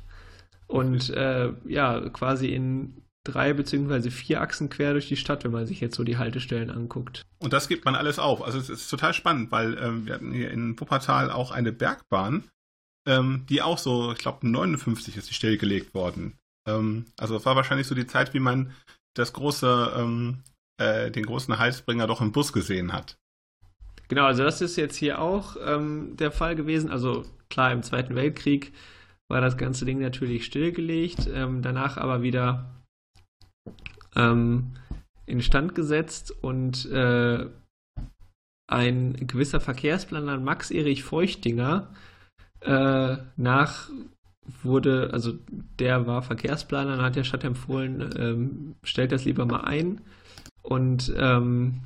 Und 0.67 1.09
äh, 1.11 1.53
ja, 1.67 2.09
quasi 2.09 2.47
in 2.47 3.02
drei 3.23 3.53
beziehungsweise 3.53 4.11
vier 4.11 4.41
Achsen 4.41 4.69
quer 4.69 4.93
durch 4.93 5.07
die 5.07 5.15
Stadt, 5.15 5.43
wenn 5.43 5.51
man 5.51 5.65
sich 5.65 5.79
jetzt 5.79 5.95
so 5.95 6.03
die 6.03 6.17
Haltestellen 6.17 6.69
anguckt. 6.69 7.23
Und 7.39 7.53
das 7.53 7.67
gibt 7.67 7.85
man 7.85 7.95
alles 7.95 8.19
auf. 8.19 8.41
Also 8.41 8.59
es 8.59 8.69
ist 8.69 8.89
total 8.89 9.13
spannend, 9.13 9.51
weil 9.51 9.77
ähm, 9.77 10.05
wir 10.05 10.15
hatten 10.15 10.33
hier 10.33 10.51
in 10.51 10.79
Wuppertal 10.79 11.31
auch 11.31 11.51
eine 11.51 11.71
Bergbahn, 11.71 12.49
ähm, 13.07 13.45
die 13.49 13.61
auch 13.61 13.77
so, 13.77 14.11
ich 14.11 14.19
glaube 14.19 14.47
59 14.47 15.17
ist 15.17 15.29
die 15.29 15.33
stillgelegt 15.33 15.93
worden. 15.93 16.37
Ähm, 16.67 17.05
also 17.17 17.35
es 17.35 17.45
war 17.45 17.55
wahrscheinlich 17.55 17.87
so 17.87 17.95
die 17.95 18.07
Zeit, 18.07 18.33
wie 18.33 18.39
man 18.39 18.73
das 19.13 19.33
große, 19.33 19.93
ähm, 19.95 20.43
äh, 20.77 21.11
den 21.11 21.25
großen 21.25 21.57
Heilsbringer 21.57 22.07
doch 22.07 22.21
im 22.21 22.31
Bus 22.31 22.51
gesehen 22.51 22.93
hat. 22.93 23.17
Genau, 24.09 24.25
also 24.25 24.43
das 24.43 24.61
ist 24.61 24.75
jetzt 24.75 24.97
hier 24.97 25.21
auch 25.21 25.55
ähm, 25.65 26.15
der 26.17 26.31
Fall 26.31 26.55
gewesen. 26.55 26.91
Also 26.91 27.25
klar, 27.49 27.71
im 27.71 27.83
Zweiten 27.83 28.15
Weltkrieg 28.15 28.73
war 29.29 29.41
das 29.41 29.57
ganze 29.57 29.85
Ding 29.85 29.99
natürlich 29.99 30.45
stillgelegt, 30.45 31.29
ähm, 31.33 31.61
danach 31.61 31.97
aber 31.97 32.21
wieder 32.21 32.82
ähm, 34.15 34.71
instand 35.25 35.75
gesetzt 35.75 36.31
und 36.43 36.85
äh, 36.91 37.47
ein 38.67 39.27
gewisser 39.27 39.59
Verkehrsplaner, 39.59 40.39
Max 40.39 40.71
Erich 40.71 41.03
Feuchtinger, 41.03 41.93
äh, 42.61 43.17
nach 43.35 43.89
wurde, 44.61 45.09
also 45.13 45.33
der 45.79 46.05
war 46.07 46.21
Verkehrsplaner 46.21 46.95
und 46.95 47.01
hat 47.01 47.15
der 47.15 47.23
Stadt 47.23 47.43
empfohlen, 47.43 48.09
ähm, 48.17 48.75
stellt 48.83 49.11
das 49.11 49.25
lieber 49.25 49.45
mal 49.45 49.61
ein. 49.61 50.01
Und, 50.61 51.13
ähm, 51.17 51.81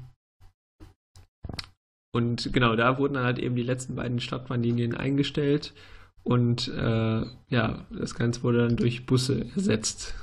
und 2.14 2.52
genau, 2.54 2.76
da 2.76 2.98
wurden 2.98 3.16
dann 3.16 3.26
halt 3.26 3.40
eben 3.40 3.56
die 3.56 3.64
letzten 3.64 3.96
beiden 3.96 4.20
Stadtbahnlinien 4.20 4.96
eingestellt 4.96 5.74
und 6.24 6.68
äh, 6.68 7.26
ja, 7.50 7.86
das 7.92 8.16
Ganze 8.16 8.44
wurde 8.44 8.68
dann 8.68 8.76
durch 8.76 9.06
Busse 9.06 9.46
ersetzt. 9.56 10.16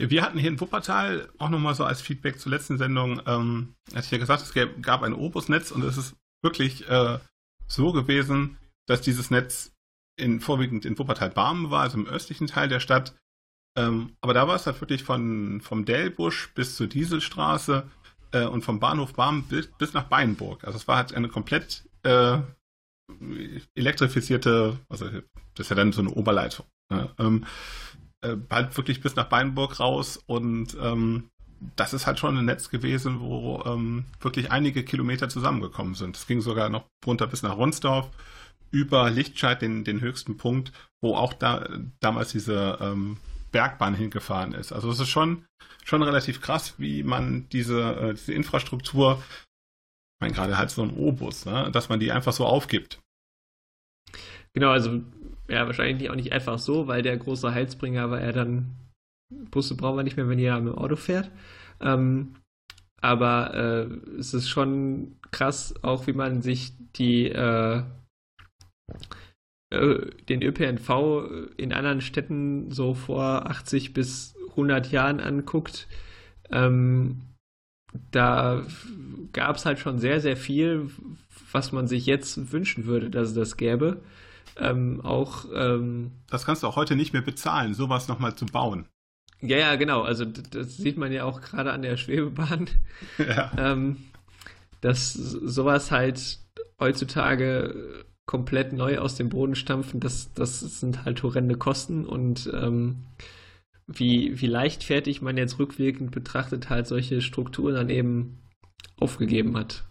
Wir 0.00 0.22
hatten 0.22 0.38
hier 0.38 0.50
in 0.50 0.60
Wuppertal 0.60 1.28
auch 1.38 1.48
nochmal 1.48 1.74
so 1.74 1.84
als 1.84 2.00
Feedback 2.00 2.38
zur 2.38 2.52
letzten 2.52 2.78
Sendung, 2.78 3.20
ähm, 3.26 3.74
hatte 3.92 4.04
ich 4.04 4.10
ja 4.10 4.18
gesagt, 4.18 4.42
es 4.42 4.54
gab 4.80 5.02
ein 5.02 5.12
Obusnetz 5.12 5.72
und 5.72 5.82
es 5.82 5.96
ist 5.96 6.14
wirklich 6.42 6.88
äh, 6.88 7.18
so 7.66 7.92
gewesen, 7.92 8.58
dass 8.86 9.00
dieses 9.00 9.30
Netz 9.30 9.72
in, 10.16 10.40
vorwiegend 10.40 10.84
in 10.84 10.98
Wuppertal-Barmen 10.98 11.70
war, 11.70 11.82
also 11.82 11.98
im 11.98 12.06
östlichen 12.06 12.46
Teil 12.46 12.68
der 12.68 12.80
Stadt. 12.80 13.14
Ähm, 13.76 14.16
aber 14.20 14.34
da 14.34 14.46
war 14.48 14.56
es 14.56 14.66
halt 14.66 14.80
wirklich 14.80 15.02
von, 15.02 15.60
vom 15.60 15.84
Dellbusch 15.84 16.52
bis 16.54 16.76
zur 16.76 16.86
Dieselstraße 16.86 17.88
äh, 18.32 18.44
und 18.44 18.62
vom 18.62 18.80
Bahnhof 18.80 19.14
Barmen 19.14 19.44
bis, 19.44 19.66
bis, 19.66 19.94
nach 19.94 20.04
Beinburg. 20.04 20.64
Also 20.64 20.78
es 20.78 20.88
war 20.88 20.96
halt 20.96 21.14
eine 21.14 21.28
komplett 21.28 21.88
äh, 22.02 22.38
elektrifizierte, 23.74 24.78
also 24.88 25.08
das 25.08 25.66
ist 25.66 25.70
ja 25.70 25.76
dann 25.76 25.92
so 25.92 26.00
eine 26.00 26.10
Oberleitung. 26.10 26.66
Ne? 26.90 27.12
Ähm, 27.18 27.46
äh, 28.22 28.36
halt 28.50 28.76
wirklich 28.76 29.00
bis 29.00 29.16
nach 29.16 29.28
Beinburg 29.28 29.80
raus 29.80 30.22
und 30.26 30.76
ähm, 30.80 31.30
das 31.76 31.92
ist 31.92 32.06
halt 32.06 32.18
schon 32.18 32.36
ein 32.36 32.44
Netz 32.44 32.70
gewesen, 32.70 33.20
wo 33.20 33.62
ähm, 33.66 34.04
wirklich 34.20 34.52
einige 34.52 34.84
Kilometer 34.84 35.28
zusammengekommen 35.28 35.94
sind. 35.94 36.16
Es 36.16 36.26
ging 36.26 36.40
sogar 36.40 36.68
noch 36.68 36.86
runter 37.04 37.26
bis 37.26 37.42
nach 37.42 37.56
Ronsdorf, 37.56 38.10
über 38.70 39.10
Lichtscheid, 39.10 39.60
den, 39.60 39.84
den 39.84 40.00
höchsten 40.00 40.36
Punkt, 40.36 40.72
wo 41.00 41.14
auch 41.14 41.32
da 41.32 41.68
damals 42.00 42.32
diese 42.32 42.78
ähm, 42.80 43.16
Bergbahn 43.50 43.94
hingefahren 43.94 44.52
ist. 44.52 44.72
Also 44.72 44.90
es 44.90 45.00
ist 45.00 45.08
schon, 45.08 45.46
schon 45.84 46.02
relativ 46.02 46.40
krass, 46.40 46.74
wie 46.78 47.02
man 47.02 47.48
diese, 47.50 47.80
äh, 47.96 48.14
diese 48.14 48.34
Infrastruktur, 48.34 49.22
ich 49.30 50.20
meine 50.20 50.34
gerade 50.34 50.58
halt 50.58 50.70
so 50.70 50.82
ein 50.82 50.96
Obus, 50.96 51.44
ne, 51.46 51.70
dass 51.72 51.88
man 51.88 52.00
die 52.00 52.12
einfach 52.12 52.32
so 52.32 52.46
aufgibt. 52.46 53.00
Genau, 54.54 54.70
also 54.70 55.02
ja, 55.48 55.66
wahrscheinlich 55.66 56.10
auch 56.10 56.14
nicht 56.14 56.32
einfach 56.32 56.58
so, 56.58 56.86
weil 56.86 57.02
der 57.02 57.16
große 57.16 57.52
Heilsbringer 57.52 58.10
war 58.10 58.20
er 58.20 58.32
dann, 58.32 58.76
Busse 59.50 59.76
brauchen 59.76 59.96
wir 59.96 60.02
nicht 60.02 60.16
mehr, 60.16 60.28
wenn 60.28 60.38
ihr 60.38 60.58
mit 60.60 60.74
dem 60.74 60.78
Auto 60.78 60.96
fährt. 60.96 61.30
Ähm, 61.80 62.34
aber 63.00 63.54
äh, 63.54 64.18
es 64.18 64.34
ist 64.34 64.48
schon 64.48 65.16
krass, 65.30 65.74
auch 65.82 66.06
wie 66.06 66.12
man 66.12 66.42
sich 66.42 66.72
die 66.96 67.28
äh, 67.28 67.82
äh, 69.70 70.10
den 70.28 70.42
ÖPNV 70.42 71.50
in 71.56 71.72
anderen 71.72 72.00
Städten 72.00 72.70
so 72.70 72.94
vor 72.94 73.50
80 73.50 73.92
bis 73.92 74.34
100 74.50 74.90
Jahren 74.90 75.20
anguckt. 75.20 75.88
Ähm, 76.50 77.20
da 78.10 78.64
gab 79.32 79.56
es 79.56 79.66
halt 79.66 79.78
schon 79.78 79.98
sehr, 79.98 80.20
sehr 80.20 80.36
viel, 80.36 80.90
was 81.52 81.72
man 81.72 81.86
sich 81.86 82.06
jetzt 82.06 82.52
wünschen 82.52 82.86
würde, 82.86 83.10
dass 83.10 83.28
es 83.28 83.34
das 83.34 83.56
gäbe 83.56 84.00
ähm, 84.58 85.00
auch. 85.02 85.44
Ähm, 85.54 86.12
das 86.30 86.44
kannst 86.44 86.62
du 86.62 86.66
auch 86.66 86.76
heute 86.76 86.96
nicht 86.96 87.12
mehr 87.12 87.22
bezahlen, 87.22 87.74
sowas 87.74 88.08
nochmal 88.08 88.34
zu 88.34 88.46
bauen. 88.46 88.86
Ja, 89.40 89.56
ja, 89.58 89.76
genau. 89.76 90.02
Also 90.02 90.24
das 90.24 90.76
sieht 90.76 90.96
man 90.96 91.12
ja 91.12 91.24
auch 91.24 91.40
gerade 91.40 91.72
an 91.72 91.82
der 91.82 91.96
Schwebebahn, 91.96 92.68
ja. 93.18 93.52
ähm, 93.56 93.96
dass 94.80 95.12
sowas 95.12 95.90
halt 95.90 96.40
heutzutage 96.80 98.04
komplett 98.26 98.72
neu 98.72 98.98
aus 98.98 99.16
dem 99.16 99.30
Boden 99.30 99.54
stampfen, 99.54 100.00
das, 100.00 100.32
das 100.34 100.60
sind 100.60 101.04
halt 101.04 101.22
horrende 101.22 101.56
Kosten 101.56 102.04
und 102.04 102.48
ähm, 102.54 103.06
wie, 103.86 104.38
wie 104.40 104.46
leichtfertig 104.46 105.22
man 105.22 105.38
jetzt 105.38 105.58
rückwirkend 105.58 106.10
betrachtet 106.10 106.68
halt 106.68 106.86
solche 106.86 107.22
Strukturen 107.22 107.74
dann 107.74 107.88
eben 107.88 108.38
aufgegeben 109.00 109.56
hat. 109.56 109.84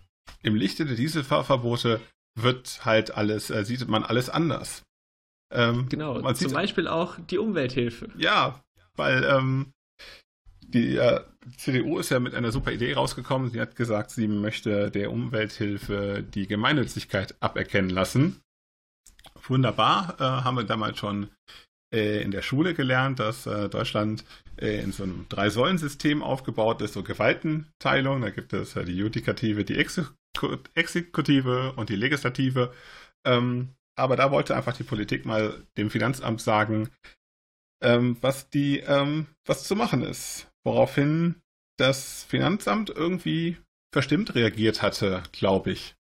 Im 0.44 0.56
Lichte 0.56 0.86
der 0.86 0.96
Dieselfahrverbote 0.96 2.00
wird 2.38 2.86
halt 2.86 3.16
alles, 3.16 3.50
äh, 3.50 3.66
sieht 3.66 3.88
man 3.88 4.04
alles 4.04 4.30
anders. 4.30 4.84
Ähm, 5.54 5.88
genau, 5.90 6.22
zum 6.22 6.36
sieht, 6.36 6.54
Beispiel 6.54 6.88
auch 6.88 7.18
die 7.20 7.38
Umwelthilfe. 7.38 8.10
Ja, 8.18 8.64
weil 8.96 9.24
ähm, 9.24 9.74
die 10.62 10.98
äh, 10.98 11.22
CDU 11.56 12.00
ist 12.00 12.10
ja 12.10 12.20
mit 12.20 12.36
einer 12.36 12.52
super 12.52 12.72
Idee 12.72 12.94
rausgekommen. 12.94 13.50
Sie 13.50 13.62
hat 13.62 13.76
gesagt, 13.76 14.12
sie 14.12 14.28
möchte 14.28 14.92
der 14.92 15.12
Umwelthilfe 15.12 16.24
die 16.24 16.48
Gemeinnützigkeit 16.48 17.36
aberkennen 17.42 17.90
lassen. 17.90 18.42
Wunderbar, 19.48 20.16
äh, 20.20 20.24
haben 20.24 20.58
wir 20.58 20.64
damals 20.66 20.98
schon 20.98 21.30
äh, 21.94 22.22
in 22.22 22.32
der 22.32 22.42
Schule 22.42 22.74
gelernt, 22.74 23.20
dass 23.20 23.46
äh, 23.46 23.70
Deutschland 23.70 24.26
äh, 24.58 24.82
in 24.82 24.92
so 24.92 25.04
einem 25.04 25.26
Drei-Säulen-System 25.30 26.22
aufgebaut 26.22 26.82
ist, 26.82 26.94
so 26.94 27.04
Gewaltenteilung. 27.04 28.22
Da 28.22 28.30
gibt 28.30 28.52
es 28.52 28.74
die 28.74 28.98
Judikative, 28.98 29.64
die 29.64 29.76
Exekutive 30.76 31.74
und 31.74 31.90
die 31.90 31.96
Legislative. 31.96 32.74
Ähm, 33.26 33.76
aber 33.96 34.16
da 34.16 34.32
wollte 34.32 34.56
einfach 34.56 34.76
die 34.76 34.84
Politik 34.84 35.26
mal 35.26 35.66
dem 35.78 35.90
Finanzamt 35.90 36.42
sagen, 36.42 36.90
ähm, 37.82 38.18
was 38.22 38.50
die, 38.50 38.80
ähm, 38.80 39.28
was 39.46 39.64
zu 39.64 39.76
machen 39.76 40.04
ist. 40.04 40.50
Woraufhin 40.64 41.36
das 41.78 42.24
Finanzamt 42.24 42.90
irgendwie 42.90 43.58
verstimmt 43.94 44.36
reagiert 44.36 44.82
hatte, 44.82 45.24
glaube 45.32 45.72
ich. 45.72 45.96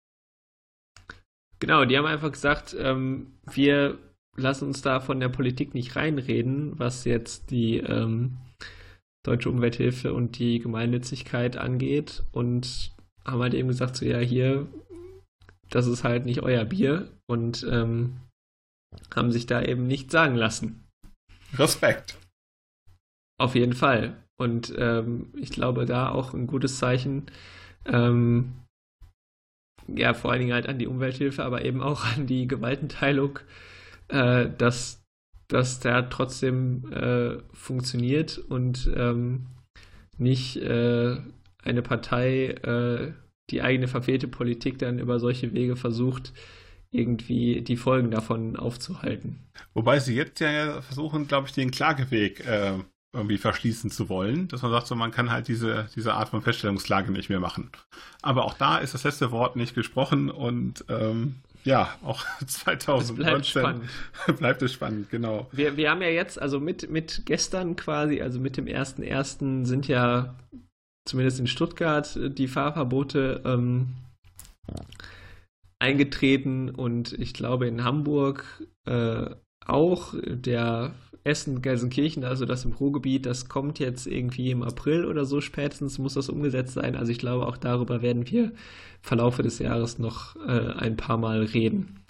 Genau, 1.59 1.85
die 1.85 1.97
haben 1.97 2.07
einfach 2.07 2.33
gesagt, 2.33 2.75
ähm, 2.79 3.39
wir 3.53 3.99
lassen 4.37 4.69
uns 4.69 4.83
da 4.83 5.01
von 5.01 5.21
der 5.21 5.29
Politik 5.29 5.75
nicht 5.75 5.97
reinreden, 5.97 6.79
was 6.79 7.05
jetzt 7.05 7.51
die 7.51 7.79
ähm, 7.79 8.39
Deutsche 9.25 9.51
Umwelthilfe 9.51 10.13
und 10.13 10.39
die 10.39 10.59
Gemeinnützigkeit 10.59 11.57
angeht 11.57 12.25
und 12.33 12.93
haben 13.25 13.41
halt 13.41 13.55
eben 13.55 13.69
gesagt, 13.69 13.97
so 13.97 14.05
ja, 14.05 14.19
hier, 14.19 14.67
das 15.71 15.87
ist 15.87 16.05
halt 16.05 16.27
nicht 16.27 16.43
euer 16.43 16.65
Bier 16.65 17.11
und 17.27 17.67
ähm, 17.71 18.17
haben 19.15 19.33
sich 19.33 19.47
da 19.47 19.63
eben 19.63 19.87
nicht 19.87 20.11
sagen 20.11 20.35
lassen. 20.35 20.85
Respekt. 21.55 22.19
Auf 23.39 23.55
jeden 23.55 23.75
Fall. 23.75 24.17
Und 24.39 24.75
ähm, 24.77 25.33
ich 25.37 25.51
glaube, 25.51 25.87
da 25.87 26.11
auch 26.11 26.35
ein 26.35 26.47
gutes 26.47 26.79
Zeichen, 26.79 27.27
ähm, 27.85 28.53
ja, 29.89 30.15
vor 30.15 30.31
allen 30.31 30.41
Dingen 30.41 30.53
halt 30.53 30.69
an 30.69 30.79
die 30.79 30.87
Umwelthilfe, 30.87 31.45
aber 31.45 31.65
eben 31.65 31.83
auch 31.83 32.05
an 32.17 32.27
die 32.27 32.47
Gewaltenteilung, 32.47 33.39
äh, 34.09 34.49
dass 34.59 35.03
das 35.49 35.81
da 35.81 36.03
trotzdem 36.03 36.91
äh, 36.93 37.39
funktioniert 37.53 38.39
und 38.39 38.91
ähm, 38.97 39.47
nicht 40.17 40.57
äh, 40.57 41.19
eine 41.63 41.83
Partei 41.83 42.49
äh, 42.49 43.13
die 43.51 43.63
eigene 43.63 43.89
verfehlte 43.89 44.29
Politik 44.29 44.79
dann 44.79 44.99
über 44.99 45.19
solche 45.21 45.53
Wege 45.53 45.77
versucht, 45.77 46.33
irgendwie 46.91 47.63
die 47.63 47.77
Folgen 47.77 48.11
davon 48.11 48.57
aufzuhalten. 48.57 49.39
Wobei 49.75 49.99
sie 49.99 50.15
jetzt 50.15 50.41
ja 50.41 50.81
versuchen, 50.83 51.27
glaube 51.27 51.49
ich, 51.49 51.55
den 51.55 51.71
Klageweg 51.71 52.47
äh, 52.47 52.79
irgendwie 53.15 53.39
verschließen 53.39 53.91
zu 53.91 54.09
wollen, 54.09 54.49
dass 54.49 54.63
man 54.63 54.71
sagt, 54.71 54.87
so 54.87 54.95
man 54.95 55.11
kann 55.11 55.31
halt 55.31 55.49
diese, 55.49 55.89
diese 55.95 56.15
Art 56.15 56.31
von 56.31 56.43
Feststellungsklage 56.43 57.13
nicht 57.13 57.29
mehr 57.29 57.41
machen. 57.41 57.71
Aber 58.23 58.45
auch 58.45 58.55
da 58.55 58.79
ist 58.79 58.95
das 58.95 59.05
letzte 59.05 59.31
Wort 59.31 59.57
nicht 59.57 59.75
gesprochen 59.75 60.31
und 60.31 60.85
ähm, 60.89 61.37
ja, 61.65 61.95
auch 62.03 62.25
2019 62.47 63.17
bleibt, 63.17 63.47
spannend. 63.47 63.91
bleibt 64.39 64.63
es 64.63 64.73
spannend, 64.73 65.11
genau. 65.11 65.49
Wir, 65.53 65.77
wir 65.77 65.91
haben 65.91 66.03
ja 66.03 66.09
jetzt, 66.09 66.41
also 66.41 66.61
mit, 66.61 66.91
mit 66.91 67.23
gestern 67.27 67.77
quasi, 67.77 68.21
also 68.21 68.41
mit 68.41 68.57
dem 68.57 68.67
1.1. 68.67 69.67
sind 69.67 69.89
ja 69.89 70.35
zumindest 71.05 71.41
in 71.41 71.47
Stuttgart 71.47 72.19
die 72.21 72.49
Fahrverbote 72.49 73.43
ähm, 73.45 73.89
eingetreten 75.79 76.71
und 76.71 77.13
ich 77.15 77.35
glaube 77.35 77.67
in 77.67 77.85
Hamburg 77.85 78.45
äh, 78.87 79.31
auch. 79.67 80.15
Der 80.25 80.95
Essen-Gelsenkirchen, 81.25 82.25
also 82.25 82.47
das 82.47 82.65
im 82.65 82.73
Ruhrgebiet, 82.73 83.27
das 83.27 83.49
kommt 83.49 83.79
jetzt 83.79 84.07
irgendwie 84.07 84.51
im 84.51 84.63
April 84.63 85.05
oder 85.05 85.25
so 85.25 85.41
spätestens, 85.41 85.99
muss 85.99 86.15
das 86.15 86.29
umgesetzt 86.29 86.75
sein. 86.75 86.97
Also 86.97 87.13
ich 87.13 87.19
glaube, 87.19 87.47
auch 87.47 87.57
darüber 87.57 88.03
werden 88.03 88.29
wir 88.29 88.47
im 88.47 88.53
Verlaufe 89.03 89.43
des 89.43 89.59
Jahres 89.59 89.99
noch 89.99 90.37
äh, 90.37 90.73
ein 90.73 90.97
paar 90.97 91.19
Mal 91.19 91.43
reden. 91.43 92.05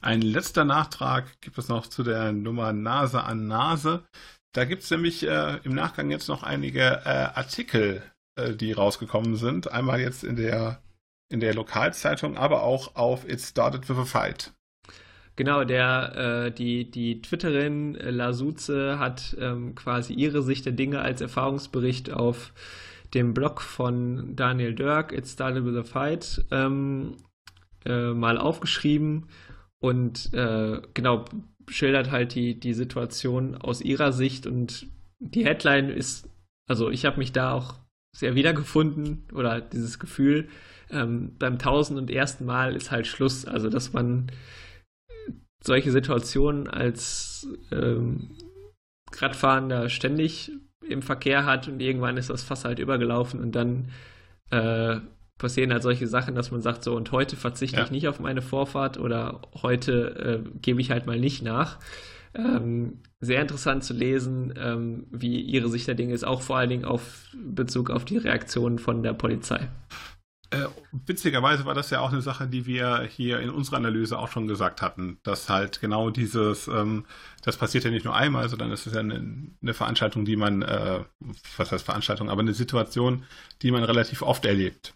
Ein 0.00 0.22
letzter 0.22 0.64
Nachtrag 0.64 1.40
gibt 1.40 1.58
es 1.58 1.68
noch 1.68 1.86
zu 1.86 2.02
der 2.02 2.32
Nummer 2.32 2.72
Nase 2.72 3.22
an 3.22 3.46
Nase. 3.46 4.04
Da 4.52 4.64
gibt 4.64 4.82
es 4.82 4.90
nämlich 4.90 5.26
äh, 5.26 5.58
im 5.64 5.74
Nachgang 5.74 6.10
jetzt 6.10 6.28
noch 6.28 6.42
einige 6.42 7.02
äh, 7.04 7.28
Artikel, 7.34 7.96
äh, 7.96 8.15
die 8.36 8.72
rausgekommen 8.72 9.36
sind. 9.36 9.70
Einmal 9.70 10.00
jetzt 10.00 10.24
in 10.24 10.36
der, 10.36 10.82
in 11.28 11.40
der 11.40 11.54
Lokalzeitung, 11.54 12.36
aber 12.36 12.62
auch 12.62 12.96
auf 12.96 13.28
It 13.28 13.40
Started 13.40 13.88
with 13.88 13.98
a 13.98 14.04
Fight. 14.04 14.52
Genau, 15.36 15.64
der, 15.64 16.46
äh, 16.46 16.50
die, 16.50 16.90
die 16.90 17.20
Twitterin 17.20 17.94
äh, 17.94 18.10
Lasuze 18.10 18.98
hat 18.98 19.36
ähm, 19.38 19.74
quasi 19.74 20.14
ihre 20.14 20.42
Sicht 20.42 20.64
der 20.64 20.72
Dinge 20.72 21.02
als 21.02 21.20
Erfahrungsbericht 21.20 22.10
auf 22.10 22.54
dem 23.12 23.34
Blog 23.34 23.60
von 23.60 24.34
Daniel 24.34 24.74
Dirk, 24.74 25.12
It 25.12 25.26
Started 25.26 25.64
with 25.66 25.76
a 25.76 25.84
Fight, 25.84 26.44
ähm, 26.50 27.16
äh, 27.84 28.12
mal 28.12 28.38
aufgeschrieben 28.38 29.28
und 29.78 30.32
äh, 30.32 30.80
genau 30.94 31.26
schildert 31.68 32.10
halt 32.10 32.34
die, 32.34 32.58
die 32.58 32.74
Situation 32.74 33.56
aus 33.56 33.82
ihrer 33.82 34.12
Sicht 34.12 34.46
und 34.46 34.86
die 35.18 35.44
Headline 35.44 35.90
ist, 35.90 36.28
also 36.66 36.90
ich 36.90 37.04
habe 37.04 37.18
mich 37.18 37.32
da 37.32 37.52
auch 37.52 37.74
sehr 38.16 38.34
wiedergefunden 38.34 39.24
oder 39.34 39.60
dieses 39.60 39.98
Gefühl, 39.98 40.48
ähm, 40.90 41.36
beim 41.38 41.58
tausend 41.58 41.98
und 41.98 42.10
ersten 42.10 42.44
Mal 42.46 42.74
ist 42.74 42.90
halt 42.90 43.06
Schluss, 43.06 43.44
also 43.44 43.68
dass 43.68 43.92
man 43.92 44.30
solche 45.62 45.90
Situationen 45.90 46.68
als 46.68 47.48
ähm, 47.72 48.30
Radfahrender 49.14 49.88
ständig 49.88 50.52
im 50.88 51.02
Verkehr 51.02 51.44
hat 51.44 51.68
und 51.68 51.80
irgendwann 51.80 52.16
ist 52.16 52.30
das 52.30 52.44
Fass 52.44 52.64
halt 52.64 52.78
übergelaufen 52.78 53.40
und 53.40 53.52
dann 53.52 53.90
äh, 54.50 55.00
passieren 55.38 55.72
halt 55.72 55.82
solche 55.82 56.06
Sachen, 56.06 56.34
dass 56.34 56.50
man 56.50 56.62
sagt, 56.62 56.84
so 56.84 56.94
und 56.94 57.12
heute 57.12 57.36
verzichte 57.36 57.78
ja. 57.78 57.84
ich 57.84 57.90
nicht 57.90 58.08
auf 58.08 58.20
meine 58.20 58.42
Vorfahrt 58.42 58.98
oder 58.98 59.42
heute 59.62 60.44
äh, 60.46 60.58
gebe 60.60 60.80
ich 60.80 60.90
halt 60.90 61.06
mal 61.06 61.18
nicht 61.18 61.42
nach. 61.42 61.78
Ähm, 62.36 63.02
sehr 63.20 63.40
interessant 63.40 63.82
zu 63.82 63.94
lesen, 63.94 64.52
ähm, 64.58 65.06
wie 65.10 65.40
ihre 65.40 65.68
Sicht 65.68 65.88
der 65.88 65.94
Dinge 65.94 66.12
ist, 66.12 66.24
auch 66.24 66.42
vor 66.42 66.58
allen 66.58 66.70
Dingen 66.70 66.84
auf 66.84 67.24
Bezug 67.34 67.90
auf 67.90 68.04
die 68.04 68.18
Reaktionen 68.18 68.78
von 68.78 69.02
der 69.02 69.14
Polizei. 69.14 69.68
Äh, 70.50 70.66
witzigerweise 71.06 71.64
war 71.64 71.74
das 71.74 71.90
ja 71.90 72.00
auch 72.00 72.12
eine 72.12 72.20
Sache, 72.20 72.46
die 72.46 72.66
wir 72.66 73.02
hier 73.02 73.40
in 73.40 73.50
unserer 73.50 73.78
Analyse 73.78 74.18
auch 74.18 74.28
schon 74.28 74.46
gesagt 74.46 74.80
hatten, 74.80 75.18
dass 75.24 75.48
halt 75.48 75.80
genau 75.80 76.10
dieses, 76.10 76.68
ähm, 76.68 77.04
das 77.42 77.56
passiert 77.56 77.84
ja 77.84 77.90
nicht 77.90 78.04
nur 78.04 78.14
einmal, 78.14 78.48
sondern 78.48 78.70
es 78.70 78.86
ist 78.86 78.94
ja 78.94 79.00
eine, 79.00 79.50
eine 79.60 79.74
Veranstaltung, 79.74 80.24
die 80.24 80.36
man, 80.36 80.62
äh, 80.62 81.00
was 81.56 81.72
heißt 81.72 81.84
Veranstaltung, 81.84 82.30
aber 82.30 82.42
eine 82.42 82.54
Situation, 82.54 83.24
die 83.62 83.72
man 83.72 83.82
relativ 83.82 84.22
oft 84.22 84.44
erlebt. 84.44 84.94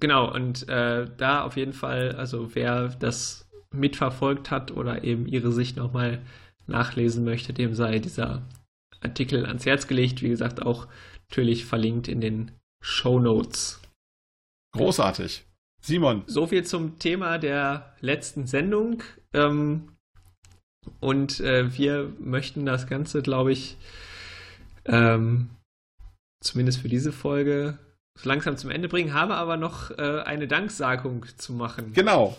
Genau, 0.00 0.32
und 0.32 0.66
äh, 0.70 1.06
da 1.18 1.42
auf 1.42 1.58
jeden 1.58 1.74
Fall, 1.74 2.12
also 2.12 2.54
wer 2.54 2.88
das 2.88 3.49
mitverfolgt 3.72 4.50
hat 4.50 4.70
oder 4.70 5.04
eben 5.04 5.26
ihre 5.26 5.52
Sicht 5.52 5.76
nochmal 5.76 6.20
nachlesen 6.66 7.24
möchte, 7.24 7.52
dem 7.52 7.74
sei 7.74 7.98
dieser 7.98 8.42
Artikel 9.00 9.46
ans 9.46 9.66
Herz 9.66 9.86
gelegt. 9.86 10.22
Wie 10.22 10.28
gesagt, 10.28 10.62
auch 10.62 10.86
natürlich 11.28 11.64
verlinkt 11.64 12.08
in 12.08 12.20
den 12.20 12.50
Show 12.82 13.18
Notes. 13.18 13.80
Großartig. 14.72 15.44
Simon. 15.82 16.22
So 16.26 16.46
viel 16.46 16.64
zum 16.64 16.98
Thema 16.98 17.38
der 17.38 17.94
letzten 18.00 18.46
Sendung. 18.46 19.02
Ähm, 19.32 19.96
und 21.00 21.40
äh, 21.40 21.76
wir 21.76 22.12
möchten 22.18 22.66
das 22.66 22.86
Ganze, 22.86 23.22
glaube 23.22 23.52
ich, 23.52 23.76
ähm, 24.84 25.50
zumindest 26.42 26.80
für 26.80 26.88
diese 26.88 27.12
Folge 27.12 27.78
so 28.18 28.28
langsam 28.28 28.56
zum 28.56 28.70
Ende 28.70 28.88
bringen, 28.88 29.14
habe 29.14 29.34
aber 29.34 29.56
noch 29.56 29.90
äh, 29.92 30.22
eine 30.24 30.48
Danksagung 30.48 31.26
zu 31.36 31.52
machen. 31.52 31.92
Genau. 31.92 32.36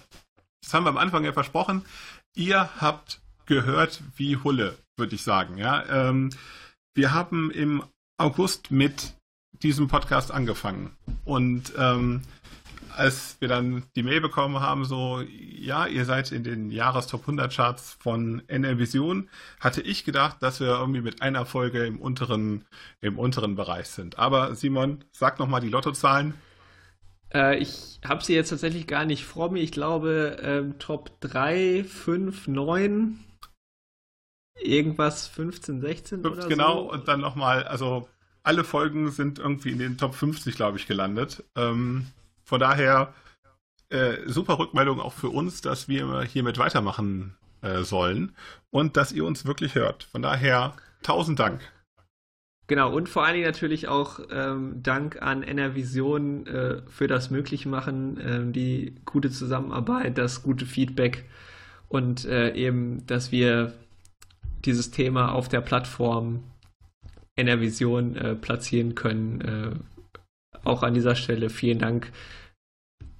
Das 0.61 0.73
haben 0.73 0.85
wir 0.85 0.89
am 0.89 0.97
Anfang 0.97 1.23
ja 1.23 1.33
versprochen. 1.33 1.85
Ihr 2.35 2.69
habt 2.79 3.21
gehört 3.45 4.01
wie 4.15 4.37
Hulle, 4.37 4.77
würde 4.97 5.15
ich 5.15 5.23
sagen. 5.23 5.57
Ja, 5.57 5.83
ähm, 5.89 6.29
wir 6.93 7.13
haben 7.13 7.51
im 7.51 7.83
August 8.17 8.71
mit 8.71 9.13
diesem 9.63 9.87
Podcast 9.87 10.31
angefangen. 10.31 10.95
Und 11.25 11.73
ähm, 11.77 12.21
als 12.95 13.37
wir 13.39 13.47
dann 13.47 13.83
die 13.95 14.03
Mail 14.03 14.21
bekommen 14.21 14.59
haben, 14.59 14.85
so, 14.85 15.21
ja, 15.21 15.87
ihr 15.87 16.05
seid 16.05 16.31
in 16.31 16.43
den 16.43 16.71
Jahrestop 16.71 17.21
100 17.21 17.53
Charts 17.53 17.97
von 17.99 18.41
NL 18.47 18.77
Vision, 18.77 19.29
hatte 19.59 19.81
ich 19.81 20.03
gedacht, 20.03 20.37
dass 20.41 20.59
wir 20.59 20.67
irgendwie 20.67 21.01
mit 21.01 21.21
einer 21.21 21.45
Folge 21.45 21.85
im 21.85 21.99
unteren, 21.99 22.65
im 23.01 23.17
unteren 23.17 23.55
Bereich 23.55 23.87
sind. 23.87 24.19
Aber 24.19 24.55
Simon, 24.55 25.03
sag 25.11 25.39
nochmal 25.39 25.61
die 25.61 25.69
Lottozahlen. 25.69 26.33
Äh, 27.33 27.57
ich 27.57 27.99
habe 28.05 28.23
sie 28.23 28.33
jetzt 28.33 28.49
tatsächlich 28.49 28.87
gar 28.87 29.05
nicht 29.05 29.25
vor 29.25 29.51
mir. 29.51 29.61
Ich 29.61 29.71
glaube, 29.71 30.37
ähm, 30.41 30.79
Top 30.79 31.19
3, 31.21 31.83
5, 31.83 32.47
9, 32.47 33.19
irgendwas 34.59 35.27
15, 35.27 35.81
16 35.81 36.25
oder 36.25 36.47
genau, 36.47 36.83
so. 36.83 36.91
und 36.91 37.07
dann 37.07 37.19
nochmal, 37.19 37.63
also 37.63 38.07
alle 38.43 38.63
Folgen 38.63 39.11
sind 39.11 39.39
irgendwie 39.39 39.71
in 39.71 39.79
den 39.79 39.97
Top 39.97 40.15
50, 40.15 40.55
glaube 40.55 40.77
ich, 40.77 40.87
gelandet. 40.87 41.43
Ähm, 41.55 42.07
von 42.43 42.59
daher 42.59 43.13
äh, 43.89 44.17
super 44.25 44.57
Rückmeldung 44.57 44.99
auch 44.99 45.13
für 45.13 45.29
uns, 45.29 45.61
dass 45.61 45.87
wir 45.87 46.21
hiermit 46.23 46.57
weitermachen 46.57 47.35
äh, 47.61 47.83
sollen 47.83 48.35
und 48.69 48.97
dass 48.97 49.11
ihr 49.11 49.25
uns 49.25 49.45
wirklich 49.45 49.75
hört. 49.75 50.03
Von 50.03 50.21
daher 50.21 50.75
tausend 51.03 51.39
Dank. 51.39 51.61
Genau, 52.71 52.89
und 52.95 53.09
vor 53.09 53.25
allen 53.25 53.33
Dingen 53.33 53.47
natürlich 53.47 53.89
auch 53.89 54.21
ähm, 54.31 54.81
Dank 54.81 55.21
an 55.21 55.43
NRVision 55.43 56.47
äh, 56.47 56.81
für 56.87 57.07
das 57.07 57.29
Möglichmachen, 57.29 58.17
äh, 58.17 58.49
die 58.49 58.95
gute 59.03 59.29
Zusammenarbeit, 59.29 60.17
das 60.17 60.41
gute 60.41 60.65
Feedback 60.65 61.25
und 61.89 62.23
äh, 62.23 62.53
eben, 62.53 63.05
dass 63.07 63.33
wir 63.33 63.73
dieses 64.63 64.89
Thema 64.89 65.33
auf 65.33 65.49
der 65.49 65.59
Plattform 65.59 66.45
NRVision 67.35 68.15
äh, 68.15 68.35
platzieren 68.35 68.95
können. 68.95 69.41
Äh, 69.41 69.71
auch 70.63 70.81
an 70.81 70.93
dieser 70.93 71.15
Stelle 71.15 71.49
vielen 71.49 71.79
Dank 71.79 72.13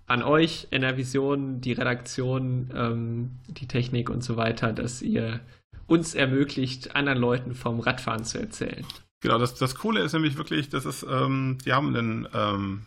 an 0.08 0.24
euch, 0.24 0.70
NRVision, 0.72 1.60
die 1.60 1.74
Redaktion, 1.74 2.70
ähm, 2.74 3.32
die 3.50 3.68
Technik 3.68 4.10
und 4.10 4.24
so 4.24 4.38
weiter, 4.38 4.72
dass 4.72 5.02
ihr 5.02 5.42
uns 5.88 6.16
ermöglicht, 6.16 6.96
anderen 6.96 7.20
Leuten 7.20 7.54
vom 7.54 7.82
Radfahren 7.82 8.24
zu 8.24 8.40
erzählen. 8.40 8.86
Genau, 9.22 9.38
das, 9.38 9.56
das 9.56 9.76
Coole 9.76 10.02
ist 10.02 10.14
nämlich 10.14 10.36
wirklich, 10.38 10.70
dass 10.70 10.86
es, 10.86 11.04
ähm, 11.04 11.60
die 11.64 11.74
haben 11.74 11.96
einen, 11.96 12.28
ähm, 12.34 12.86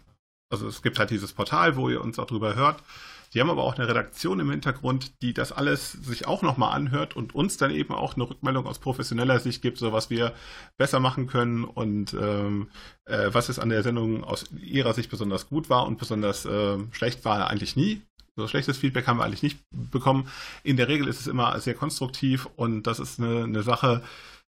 also 0.53 0.67
es 0.67 0.83
gibt 0.83 0.99
halt 0.99 1.11
dieses 1.11 1.33
Portal, 1.33 1.77
wo 1.77 1.89
ihr 1.89 2.01
uns 2.01 2.19
auch 2.19 2.27
drüber 2.27 2.57
hört. 2.57 2.83
Die 3.33 3.41
haben 3.41 3.51
aber 3.51 3.65
auch 3.65 3.77
eine 3.77 3.89
Redaktion 3.89 4.39
im 4.39 4.51
Hintergrund, 4.51 5.21
die 5.21 5.35
das 5.35 5.51
alles 5.51 5.93
sich 5.93 6.27
auch 6.27 6.43
nochmal 6.43 6.73
anhört 6.77 7.17
und 7.17 7.35
uns 7.35 7.57
dann 7.57 7.73
eben 7.73 7.93
auch 7.93 8.15
eine 8.15 8.29
Rückmeldung 8.29 8.67
aus 8.67 8.79
professioneller 8.79 9.41
Sicht 9.41 9.61
gibt, 9.61 9.79
so 9.79 9.93
was 9.93 10.09
wir 10.09 10.35
besser 10.77 11.01
machen 11.01 11.27
können 11.27 11.65
und 11.65 12.15
ähm, 12.15 12.69
äh, 13.07 13.31
was 13.33 13.49
es 13.49 13.59
an 13.59 13.71
der 13.71 13.83
Sendung 13.83 14.23
aus 14.23 14.47
ihrer 14.53 14.95
Sicht 14.95 15.11
besonders 15.11 15.49
gut 15.49 15.69
war 15.69 15.87
und 15.87 15.99
besonders 15.99 16.47
äh, 16.47 16.79
schlecht 16.93 17.25
war 17.25 17.49
eigentlich 17.49 17.75
nie. 17.75 18.03
So 18.37 18.47
schlechtes 18.47 18.79
Feedback 18.79 19.07
haben 19.07 19.19
wir 19.19 19.25
eigentlich 19.25 19.43
nicht 19.43 19.59
bekommen. 19.91 20.29
In 20.63 20.77
der 20.77 20.89
Regel 20.89 21.09
ist 21.09 21.21
es 21.21 21.27
immer 21.27 21.59
sehr 21.61 21.75
konstruktiv 21.75 22.49
und 22.57 22.85
das 22.85 23.01
ist 23.01 23.19
eine, 23.19 23.45
eine 23.45 23.63
Sache, 23.65 24.03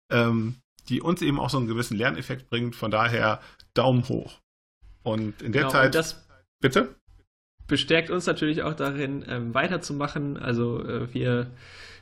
ähm, 0.09 0.55
die 0.89 1.01
uns 1.01 1.21
eben 1.21 1.39
auch 1.39 1.49
so 1.49 1.57
einen 1.57 1.67
gewissen 1.67 1.97
Lerneffekt 1.97 2.49
bringt. 2.49 2.75
Von 2.75 2.91
daher 2.91 3.39
Daumen 3.73 4.07
hoch. 4.09 4.39
Und 5.03 5.41
in 5.41 5.51
der 5.51 5.63
genau, 5.63 5.71
Zeit. 5.71 5.95
Das 5.95 6.27
bitte? 6.61 6.95
Bestärkt 7.67 8.09
uns 8.09 8.25
natürlich 8.25 8.63
auch 8.63 8.73
darin, 8.73 9.23
ähm, 9.27 9.53
weiterzumachen. 9.53 10.37
Also 10.37 10.83
äh, 10.83 11.13
wir 11.13 11.51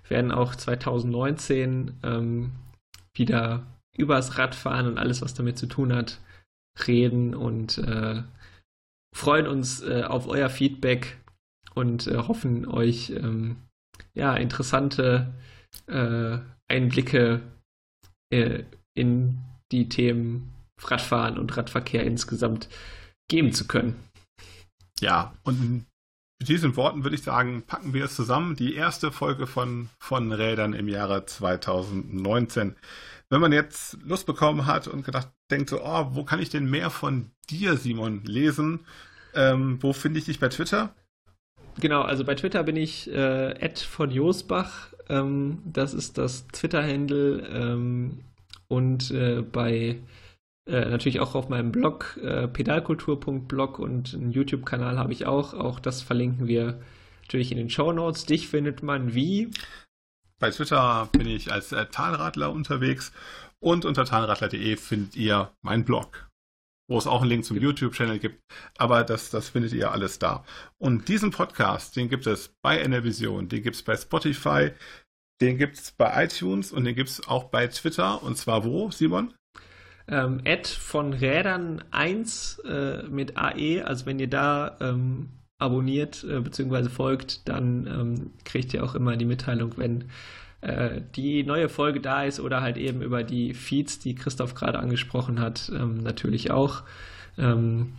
werden 0.08 0.32
auch 0.32 0.56
2019 0.56 2.00
ähm, 2.04 2.52
wieder 3.14 3.66
übers 3.98 4.38
Radfahren 4.38 4.88
und 4.88 4.98
alles, 4.98 5.22
was 5.22 5.34
damit 5.34 5.58
zu 5.58 5.68
tun 5.68 5.94
hat, 5.94 6.20
reden 6.88 7.36
und 7.36 7.78
äh, 7.80 8.24
freuen 9.14 9.48
uns 9.48 9.82
äh, 9.82 10.04
auf 10.04 10.28
euer 10.28 10.50
Feedback 10.50 11.18
und 11.74 12.08
äh, 12.08 12.18
hoffen 12.18 12.68
euch 12.68 13.10
ähm, 13.10 13.58
ja 14.14 14.36
interessante 14.36 15.34
äh, 15.88 16.38
Einblicke 16.68 17.42
äh, 18.32 18.64
in 18.94 19.40
die 19.72 19.90
Themen 19.90 20.54
Radfahren 20.82 21.38
und 21.38 21.56
Radverkehr 21.58 22.04
insgesamt 22.04 22.70
geben 23.30 23.52
zu 23.52 23.68
können. 23.68 23.96
Ja, 25.00 25.34
und 25.44 25.86
mit 26.40 26.50
diesen 26.50 26.76
Worten 26.76 27.04
würde 27.04 27.16
ich 27.16 27.24
sagen, 27.24 27.64
packen 27.66 27.94
wir 27.94 28.06
es 28.06 28.16
zusammen. 28.16 28.56
Die 28.56 28.76
erste 28.76 29.12
Folge 29.12 29.48
von, 29.48 29.90
von 30.00 30.32
Rädern 30.32 30.74
im 30.74 30.88
Jahre 30.88 31.26
2019. 31.26 32.76
Wenn 33.30 33.42
man 33.42 33.52
jetzt 33.52 33.98
Lust 34.04 34.26
bekommen 34.26 34.66
hat 34.66 34.88
und 34.88 35.04
gedacht, 35.04 35.30
denkt 35.52 35.70
so, 35.70 35.84
oh, 35.84 36.10
wo 36.12 36.24
kann 36.24 36.40
ich 36.40 36.50
denn 36.50 36.70
mehr 36.70 36.90
von 36.90 37.32
dir, 37.50 37.76
Simon, 37.76 38.24
lesen? 38.24 38.86
Ähm, 39.34 39.80
wo 39.82 39.94
finde 39.94 40.20
ich 40.20 40.26
dich 40.26 40.40
bei 40.40 40.48
Twitter? 40.48 40.94
Genau, 41.80 42.02
also 42.02 42.24
bei 42.24 42.36
Twitter 42.36 42.64
bin 42.64 42.76
ich 42.76 43.12
äh, 43.12 43.76
von 43.76 44.12
Josbach. 44.12 44.94
Ähm, 45.10 45.60
das 45.66 45.94
ist 45.94 46.18
das 46.18 46.48
Twitter-Handle. 46.48 47.48
Ähm, 47.52 48.20
und 48.68 49.12
äh, 49.12 49.42
bei 49.42 50.00
äh, 50.68 50.90
natürlich 50.90 51.22
auch 51.22 51.36
auf 51.36 51.48
meinem 51.48 51.72
Blog 51.72 52.20
äh, 52.22 52.48
pedalkultur.blog 52.48 53.80
und 53.80 54.14
einen 54.14 54.32
YouTube-Kanal 54.32 54.98
habe 54.98 55.14
ich 55.14 55.26
auch. 55.26 55.54
Auch 55.54 55.80
das 55.80 56.02
verlinken 56.02 56.48
wir 56.48 56.82
natürlich 57.22 57.52
in 57.52 57.58
den 57.58 57.70
Show 57.70 57.94
Notes. 57.94 58.26
Dich 58.26 58.50
findet 58.50 58.84
man 58.84 59.14
wie? 59.14 59.50
Bei 60.40 60.52
Twitter 60.52 61.10
bin 61.14 61.28
ich 61.28 61.52
als 61.52 61.72
äh, 61.72 61.86
Talradler 61.86 62.52
unterwegs 62.52 63.14
und 63.60 63.86
unter 63.86 64.06
talradler.de 64.06 64.76
findet 64.76 65.16
ihr 65.16 65.52
meinen 65.62 65.86
Blog, 65.86 66.27
wo 66.88 66.98
es 66.98 67.08
auch 67.08 67.22
einen 67.22 67.30
Link 67.30 67.46
zum 67.46 67.58
YouTube-Channel 67.58 68.20
gibt. 68.20 68.40
Aber 68.78 69.04
das, 69.04 69.30
das 69.30 69.50
findet 69.50 69.74
ihr 69.74 69.92
alles 69.92 70.20
da. 70.20 70.44
Und 70.78 71.08
diesen 71.08 71.32
Podcast, 71.32 71.96
den 71.96 72.10
gibt 72.10 72.28
es 72.28 72.54
bei 72.62 72.80
Enervision, 72.80 73.50
den 73.50 73.64
gibt 73.64 73.76
es 73.76 73.84
bei 73.84 73.96
Spotify, 73.96 74.72
den 75.42 75.58
gibt 75.58 75.78
es 75.78 75.92
bei 75.92 76.26
iTunes 76.26 76.72
und 76.72 76.86
den 76.86 76.96
gibt 76.96 77.10
es 77.10 77.28
auch 77.28 77.46
bei 77.46 77.68
Twitter. 77.68 78.24
Und 78.24 78.38
zwar 78.38 78.64
wo, 78.64 78.90
Simon? 78.92 79.34
Ähm, 80.08 80.42
Ad 80.46 80.70
von 80.70 81.14
Rädern 81.14 81.84
1 81.92 82.60
äh, 82.60 83.04
mit 83.04 83.38
AE. 83.38 83.84
Also 83.84 84.06
wenn 84.06 84.20
ihr 84.20 84.30
da 84.30 84.78
ähm, 84.80 85.30
abonniert 85.60 86.24
äh, 86.24 86.40
bzw. 86.40 86.90
folgt, 86.90 87.50
dann 87.50 87.88
ähm, 87.88 88.32
kriegt 88.46 88.74
ihr 88.74 88.84
auch 88.84 88.96
immer 88.96 89.18
die 89.18 89.26
Mitteilung, 89.26 89.74
wenn 89.78 90.06
äh, 90.62 91.02
die 91.16 91.44
neue 91.44 91.70
Folge 91.70 92.00
da 92.00 92.24
ist 92.24 92.40
oder 92.40 92.62
halt 92.62 92.78
eben 92.78 93.02
über 93.02 93.24
die 93.24 93.54
Feeds, 93.54 94.00
die 94.00 94.16
Christoph 94.16 94.56
gerade 94.56 94.80
angesprochen 94.80 95.40
hat, 95.40 95.72
ähm, 95.74 95.98
natürlich 95.98 96.52
auch. 96.52 96.84
Ähm, 97.38 97.94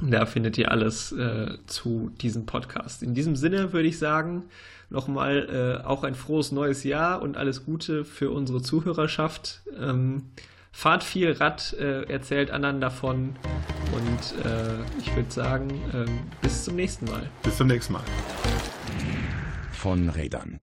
da 0.00 0.26
findet 0.26 0.58
ihr 0.58 0.70
alles 0.70 1.12
äh, 1.12 1.58
zu 1.66 2.10
diesem 2.20 2.46
Podcast. 2.46 3.02
In 3.02 3.14
diesem 3.14 3.36
Sinne 3.36 3.72
würde 3.72 3.88
ich 3.88 3.98
sagen, 3.98 4.44
nochmal 4.90 5.80
äh, 5.82 5.86
auch 5.86 6.04
ein 6.04 6.14
frohes 6.14 6.52
neues 6.52 6.84
Jahr 6.84 7.22
und 7.22 7.36
alles 7.36 7.64
Gute 7.64 8.04
für 8.04 8.30
unsere 8.30 8.60
Zuhörerschaft. 8.60 9.62
Ähm, 9.78 10.30
fahrt 10.72 11.04
viel 11.04 11.32
Rad, 11.32 11.74
äh, 11.74 12.02
erzählt 12.04 12.50
anderen 12.50 12.80
davon 12.80 13.36
und 13.94 14.44
äh, 14.44 14.74
ich 14.98 15.14
würde 15.14 15.30
sagen, 15.30 15.70
ähm, 15.94 16.20
bis 16.42 16.64
zum 16.64 16.74
nächsten 16.74 17.04
Mal. 17.06 17.30
Bis 17.42 17.56
zum 17.56 17.68
nächsten 17.68 17.92
Mal. 17.92 18.02
Von 19.70 20.08
Rädern. 20.08 20.58